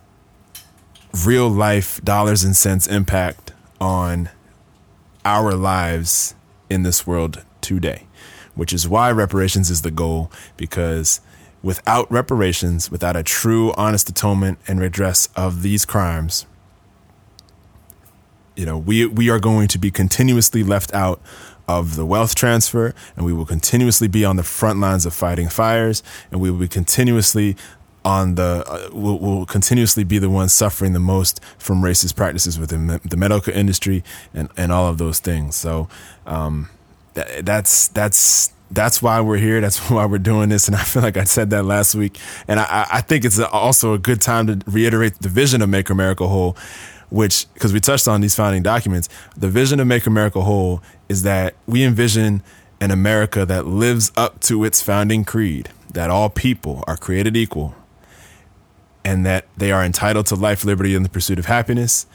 real 1.27 1.49
life 1.49 2.03
dollars 2.03 2.43
and 2.43 2.57
cents 2.57 2.87
impact 2.87 3.53
on 3.81 4.31
our 5.25 5.53
lives 5.53 6.35
in 6.71 6.83
this 6.83 7.07
world 7.07 7.45
today, 7.61 8.07
which 8.55 8.73
is 8.73 8.89
why 8.89 9.11
reparations 9.11 9.71
is 9.71 9.83
the 9.83 9.91
goal 9.91 10.31
because 10.57 11.21
without 11.63 12.11
reparations, 12.11 12.91
without 12.91 13.17
a 13.17 13.23
true 13.23 13.73
honest 13.73 14.09
atonement 14.09 14.59
and 14.67 14.81
redress 14.81 15.29
of 15.37 15.63
these 15.63 15.85
crimes, 15.85 16.47
you 18.57 18.67
know, 18.67 18.77
we 18.77 19.07
we 19.07 19.31
are 19.31 19.39
going 19.39 19.69
to 19.69 19.79
be 19.79 19.91
continuously 19.91 20.63
left 20.63 20.93
out 20.93 21.21
of 21.79 21.97
the 21.97 22.07
wealth 22.07 22.35
transfer, 22.35 22.95
and 23.17 23.25
we 23.27 23.33
will 23.33 23.47
continuously 23.47 24.09
be 24.09 24.25
on 24.25 24.37
the 24.37 24.43
front 24.43 24.81
lines 24.81 25.07
of 25.07 25.15
fighting 25.15 25.49
fires, 25.49 26.03
and 26.31 26.41
we 26.41 26.51
will 26.51 26.59
be 26.59 26.69
continuously 26.69 27.57
on 28.05 28.35
the 28.35 28.65
uh, 28.67 28.91
will 28.93 29.19
will 29.19 29.47
continuously 29.47 30.05
be 30.05 30.19
the 30.19 30.31
ones 30.31 30.53
suffering 30.53 30.93
the 30.93 31.01
most 31.01 31.41
from 31.59 31.83
racist 31.83 32.17
practices 32.17 32.59
within 32.59 32.87
the 33.05 33.17
medical 33.17 33.53
industry 33.53 34.03
and 34.35 34.49
and 34.57 34.73
all 34.73 34.89
of 34.89 34.99
those 34.99 35.21
things. 35.21 35.55
So 35.57 35.89
um, 36.27 36.69
that, 37.15 37.45
that's 37.47 37.89
that's 37.89 38.53
that's 38.73 39.03
why 39.03 39.21
we're 39.21 39.37
here. 39.37 39.61
That's 39.61 39.79
why 39.91 40.07
we're 40.07 40.19
doing 40.19 40.49
this. 40.49 40.67
And 40.67 40.77
I 40.77 40.83
feel 40.83 41.03
like 41.03 41.17
I 41.17 41.25
said 41.25 41.51
that 41.51 41.65
last 41.65 41.95
week. 41.95 42.19
And 42.49 42.59
I, 42.59 42.87
I 42.91 43.01
think 43.01 43.25
it's 43.25 43.39
also 43.39 43.95
a 43.95 43.99
good 43.99 44.21
time 44.21 44.47
to 44.47 44.59
reiterate 44.67 45.19
the 45.21 45.29
vision 45.29 45.63
of 45.63 45.69
Make 45.69 45.91
America 45.91 46.27
Whole, 46.27 46.57
which, 47.13 47.47
because 47.53 47.75
we 47.75 47.81
touched 47.81 48.09
on 48.09 48.23
these 48.23 48.35
founding 48.35 48.63
documents, 48.63 49.07
the 49.37 49.49
vision 49.49 49.79
of 49.81 49.87
Make 49.87 50.07
America 50.07 50.41
Whole 50.41 50.83
is 51.11 51.23
that 51.23 51.55
we 51.67 51.85
envision 51.85 52.43
an 52.81 52.91
America 52.91 53.45
that 53.45 53.67
lives 53.67 54.11
up 54.17 54.41
to 54.41 54.65
its 54.65 54.81
founding 54.81 55.23
creed, 55.23 55.69
that 55.93 56.09
all 56.09 56.31
people 56.31 56.83
are 56.87 56.97
created 56.97 57.37
equal, 57.37 57.75
and 59.05 59.27
that 59.27 59.47
they 59.59 59.71
are 59.71 59.85
entitled 59.85 60.25
to 60.27 60.35
life, 60.35 60.65
liberty, 60.65 60.95
and 60.95 61.05
the 61.05 61.11
pursuit 61.11 61.39
of 61.39 61.45
happiness, 61.45 62.07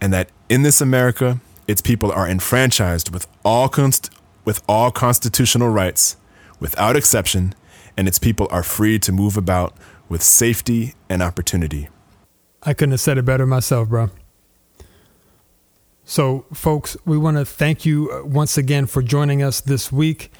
and 0.00 0.12
that 0.12 0.30
in 0.48 0.62
this 0.62 0.80
America, 0.80 1.40
its 1.66 1.80
people 1.80 2.12
are 2.12 2.28
enfranchised 2.28 3.12
with 3.12 3.26
all 3.44 3.68
const- 3.68 4.10
with 4.44 4.62
all 4.68 4.92
constitutional 4.92 5.70
rights, 5.70 6.16
without 6.60 6.94
exception, 6.94 7.52
and 7.96 8.06
its 8.06 8.18
people 8.20 8.46
are 8.52 8.62
free 8.62 8.96
to 9.00 9.10
move 9.10 9.36
about 9.36 9.74
with 10.08 10.22
safety 10.22 10.94
and 11.08 11.20
opportunity. 11.20 11.88
I 12.62 12.74
couldn't 12.74 12.92
have 12.92 13.00
said 13.00 13.18
it 13.18 13.24
better 13.24 13.44
myself, 13.44 13.88
bro. 13.88 14.10
So, 16.10 16.44
folks, 16.52 16.96
we 17.04 17.16
want 17.16 17.36
to 17.36 17.44
thank 17.44 17.86
you 17.86 18.10
uh, 18.10 18.26
once 18.26 18.58
again 18.58 18.86
for 18.86 19.00
joining 19.00 19.44
us 19.44 19.60
this 19.60 19.92
week 19.92 20.32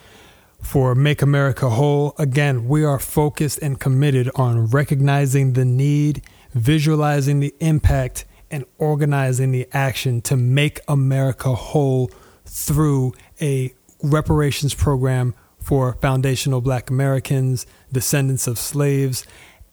for 0.61 0.97
Make 0.97 1.23
America 1.23 1.71
Whole. 1.71 2.13
Again, 2.19 2.67
we 2.67 2.83
are 2.85 2.99
focused 2.99 3.61
and 3.63 3.79
committed 3.79 4.29
on 4.35 4.67
recognizing 4.67 5.53
the 5.53 5.65
need, 5.65 6.25
visualizing 6.55 7.39
the 7.39 7.55
impact, 7.61 8.25
and 8.51 8.65
organizing 8.79 9.53
the 9.53 9.69
action 9.73 10.21
to 10.23 10.37
make 10.37 10.81
America 10.89 11.55
whole 11.55 12.11
through 12.45 13.15
a 13.41 13.73
reparations 14.03 14.75
program 14.75 15.37
for 15.61 15.93
foundational 16.03 16.61
black 16.61 16.91
Americans, 16.91 17.65
descendants 17.93 18.49
of 18.49 18.59
slaves, 18.59 19.25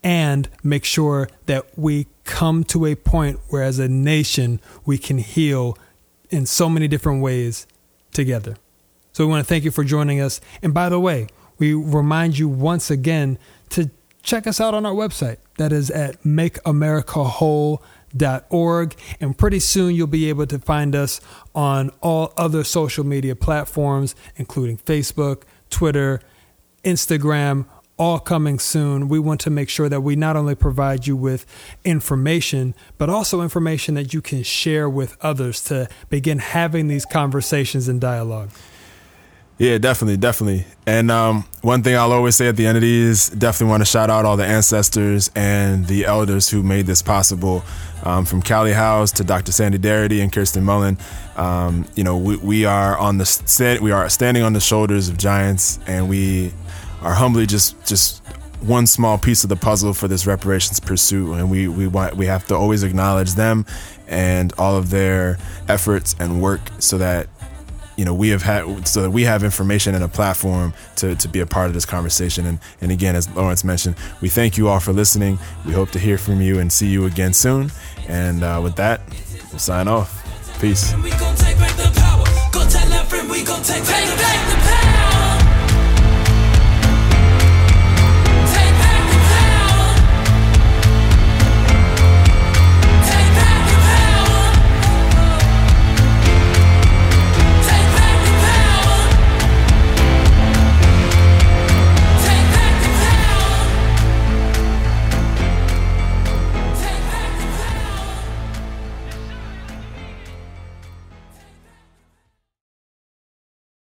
and 0.03 0.47
make 0.63 0.85
sure 0.85 1.27
that 1.47 1.65
we 1.75 2.05
come 2.23 2.63
to 2.65 2.85
a 2.85 2.93
point 2.93 3.39
where, 3.47 3.63
as 3.63 3.79
a 3.79 3.87
nation, 3.87 4.61
we 4.85 4.99
can 4.99 5.17
heal 5.17 5.75
in 6.29 6.45
so 6.45 6.69
many 6.69 6.87
different 6.87 7.21
ways 7.21 7.67
together. 8.11 8.55
So 9.13 9.25
we 9.25 9.31
want 9.31 9.45
to 9.45 9.47
thank 9.47 9.63
you 9.63 9.71
for 9.71 9.83
joining 9.83 10.21
us. 10.21 10.39
And 10.61 10.73
by 10.73 10.89
the 10.89 10.99
way, 10.99 11.27
we 11.57 11.73
remind 11.73 12.37
you 12.37 12.47
once 12.47 12.91
again 12.91 13.39
to 13.69 13.89
check 14.21 14.45
us 14.45 14.61
out 14.61 14.73
on 14.73 14.85
our 14.85 14.93
website. 14.93 15.37
That 15.57 15.71
is 15.71 15.89
at 15.89 16.21
makeamericawhole.org. 16.23 18.95
And 19.19 19.37
pretty 19.37 19.59
soon 19.59 19.95
you'll 19.95 20.07
be 20.07 20.29
able 20.29 20.47
to 20.47 20.59
find 20.59 20.95
us 20.95 21.19
on 21.55 21.91
all 22.01 22.33
other 22.37 22.63
social 22.63 23.05
media 23.05 23.35
platforms, 23.35 24.15
including 24.35 24.77
Facebook, 24.77 25.43
Twitter, 25.69 26.21
Instagram, 26.83 27.65
all 27.97 28.19
coming 28.19 28.59
soon. 28.59 29.09
We 29.09 29.19
want 29.19 29.41
to 29.41 29.49
make 29.49 29.69
sure 29.69 29.89
that 29.89 30.01
we 30.01 30.15
not 30.15 30.37
only 30.37 30.55
provide 30.55 31.07
you 31.07 31.15
with 31.15 31.45
information, 31.83 32.75
but 32.97 33.09
also 33.09 33.41
information 33.41 33.95
that 33.95 34.13
you 34.13 34.21
can 34.21 34.43
share 34.43 34.89
with 34.89 35.17
others 35.21 35.63
to 35.65 35.89
begin 36.09 36.39
having 36.39 36.87
these 36.87 37.05
conversations 37.05 37.87
and 37.87 37.99
dialogue. 37.99 38.49
Yeah, 39.57 39.79
definitely, 39.79 40.17
definitely. 40.17 40.65
And 40.85 41.09
um, 41.09 41.43
one 41.61 41.81
thing 41.81 41.95
I'll 41.95 42.11
always 42.11 42.35
say 42.35 42.47
at 42.47 42.57
the 42.57 42.67
end 42.67 42.77
of 42.77 42.83
these, 42.83 43.29
definitely 43.29 43.71
want 43.71 43.81
to 43.81 43.85
shout 43.85 44.11
out 44.11 44.23
all 44.23 44.37
the 44.37 44.45
ancestors 44.45 45.31
and 45.35 45.87
the 45.87 46.05
elders 46.05 46.47
who 46.49 46.61
made 46.61 46.85
this 46.85 47.01
possible. 47.01 47.63
Um, 48.03 48.25
from 48.25 48.43
Callie 48.43 48.73
House 48.73 49.11
to 49.13 49.23
Dr. 49.23 49.51
Sandy 49.51 49.79
Darity 49.79 50.21
and 50.21 50.31
Kirsten 50.31 50.63
Mullen, 50.63 50.99
um, 51.35 51.85
you 51.95 52.03
know, 52.03 52.15
we, 52.15 52.37
we 52.37 52.65
are 52.65 52.95
on 52.95 53.17
the 53.17 53.25
stand, 53.25 53.81
we 53.81 53.91
are 53.91 54.07
standing 54.07 54.43
on 54.43 54.53
the 54.53 54.59
shoulders 54.59 55.09
of 55.09 55.17
giants, 55.17 55.79
and 55.87 56.07
we 56.07 56.53
are 57.01 57.13
humbly 57.13 57.45
just 57.45 57.85
just 57.85 58.23
one 58.61 58.87
small 58.87 59.17
piece 59.17 59.43
of 59.43 59.49
the 59.49 59.55
puzzle 59.55 59.93
for 59.93 60.07
this 60.07 60.25
reparations 60.25 60.79
pursuit 60.79 61.33
and 61.33 61.51
we 61.51 61.67
we 61.67 61.87
want 61.87 62.15
we 62.15 62.25
have 62.25 62.45
to 62.47 62.55
always 62.55 62.83
acknowledge 62.83 63.35
them 63.35 63.65
and 64.07 64.53
all 64.57 64.75
of 64.75 64.89
their 64.89 65.37
efforts 65.67 66.15
and 66.19 66.41
work 66.41 66.61
so 66.79 66.97
that 66.97 67.27
you 67.97 68.05
know 68.05 68.13
we 68.13 68.29
have 68.29 68.43
had 68.43 68.87
so 68.87 69.01
that 69.01 69.09
we 69.09 69.23
have 69.23 69.43
information 69.43 69.93
and 69.95 70.03
a 70.03 70.07
platform 70.07 70.73
to, 70.95 71.15
to 71.15 71.27
be 71.27 71.39
a 71.39 71.45
part 71.45 71.67
of 71.67 71.73
this 71.73 71.85
conversation. 71.85 72.45
And 72.45 72.59
and 72.79 72.91
again 72.91 73.15
as 73.15 73.29
Lawrence 73.35 73.63
mentioned 73.63 73.95
we 74.21 74.29
thank 74.29 74.57
you 74.57 74.69
all 74.69 74.79
for 74.79 74.93
listening. 74.93 75.37
We 75.65 75.73
hope 75.73 75.89
to 75.91 75.99
hear 75.99 76.17
from 76.17 76.41
you 76.41 76.59
and 76.59 76.71
see 76.71 76.87
you 76.87 77.05
again 77.05 77.33
soon. 77.33 77.71
And 78.07 78.43
uh, 78.43 78.61
with 78.63 78.75
that 78.77 79.01
we'll 79.51 79.59
sign 79.59 79.87
off. 79.87 80.23
Peace 80.61 80.93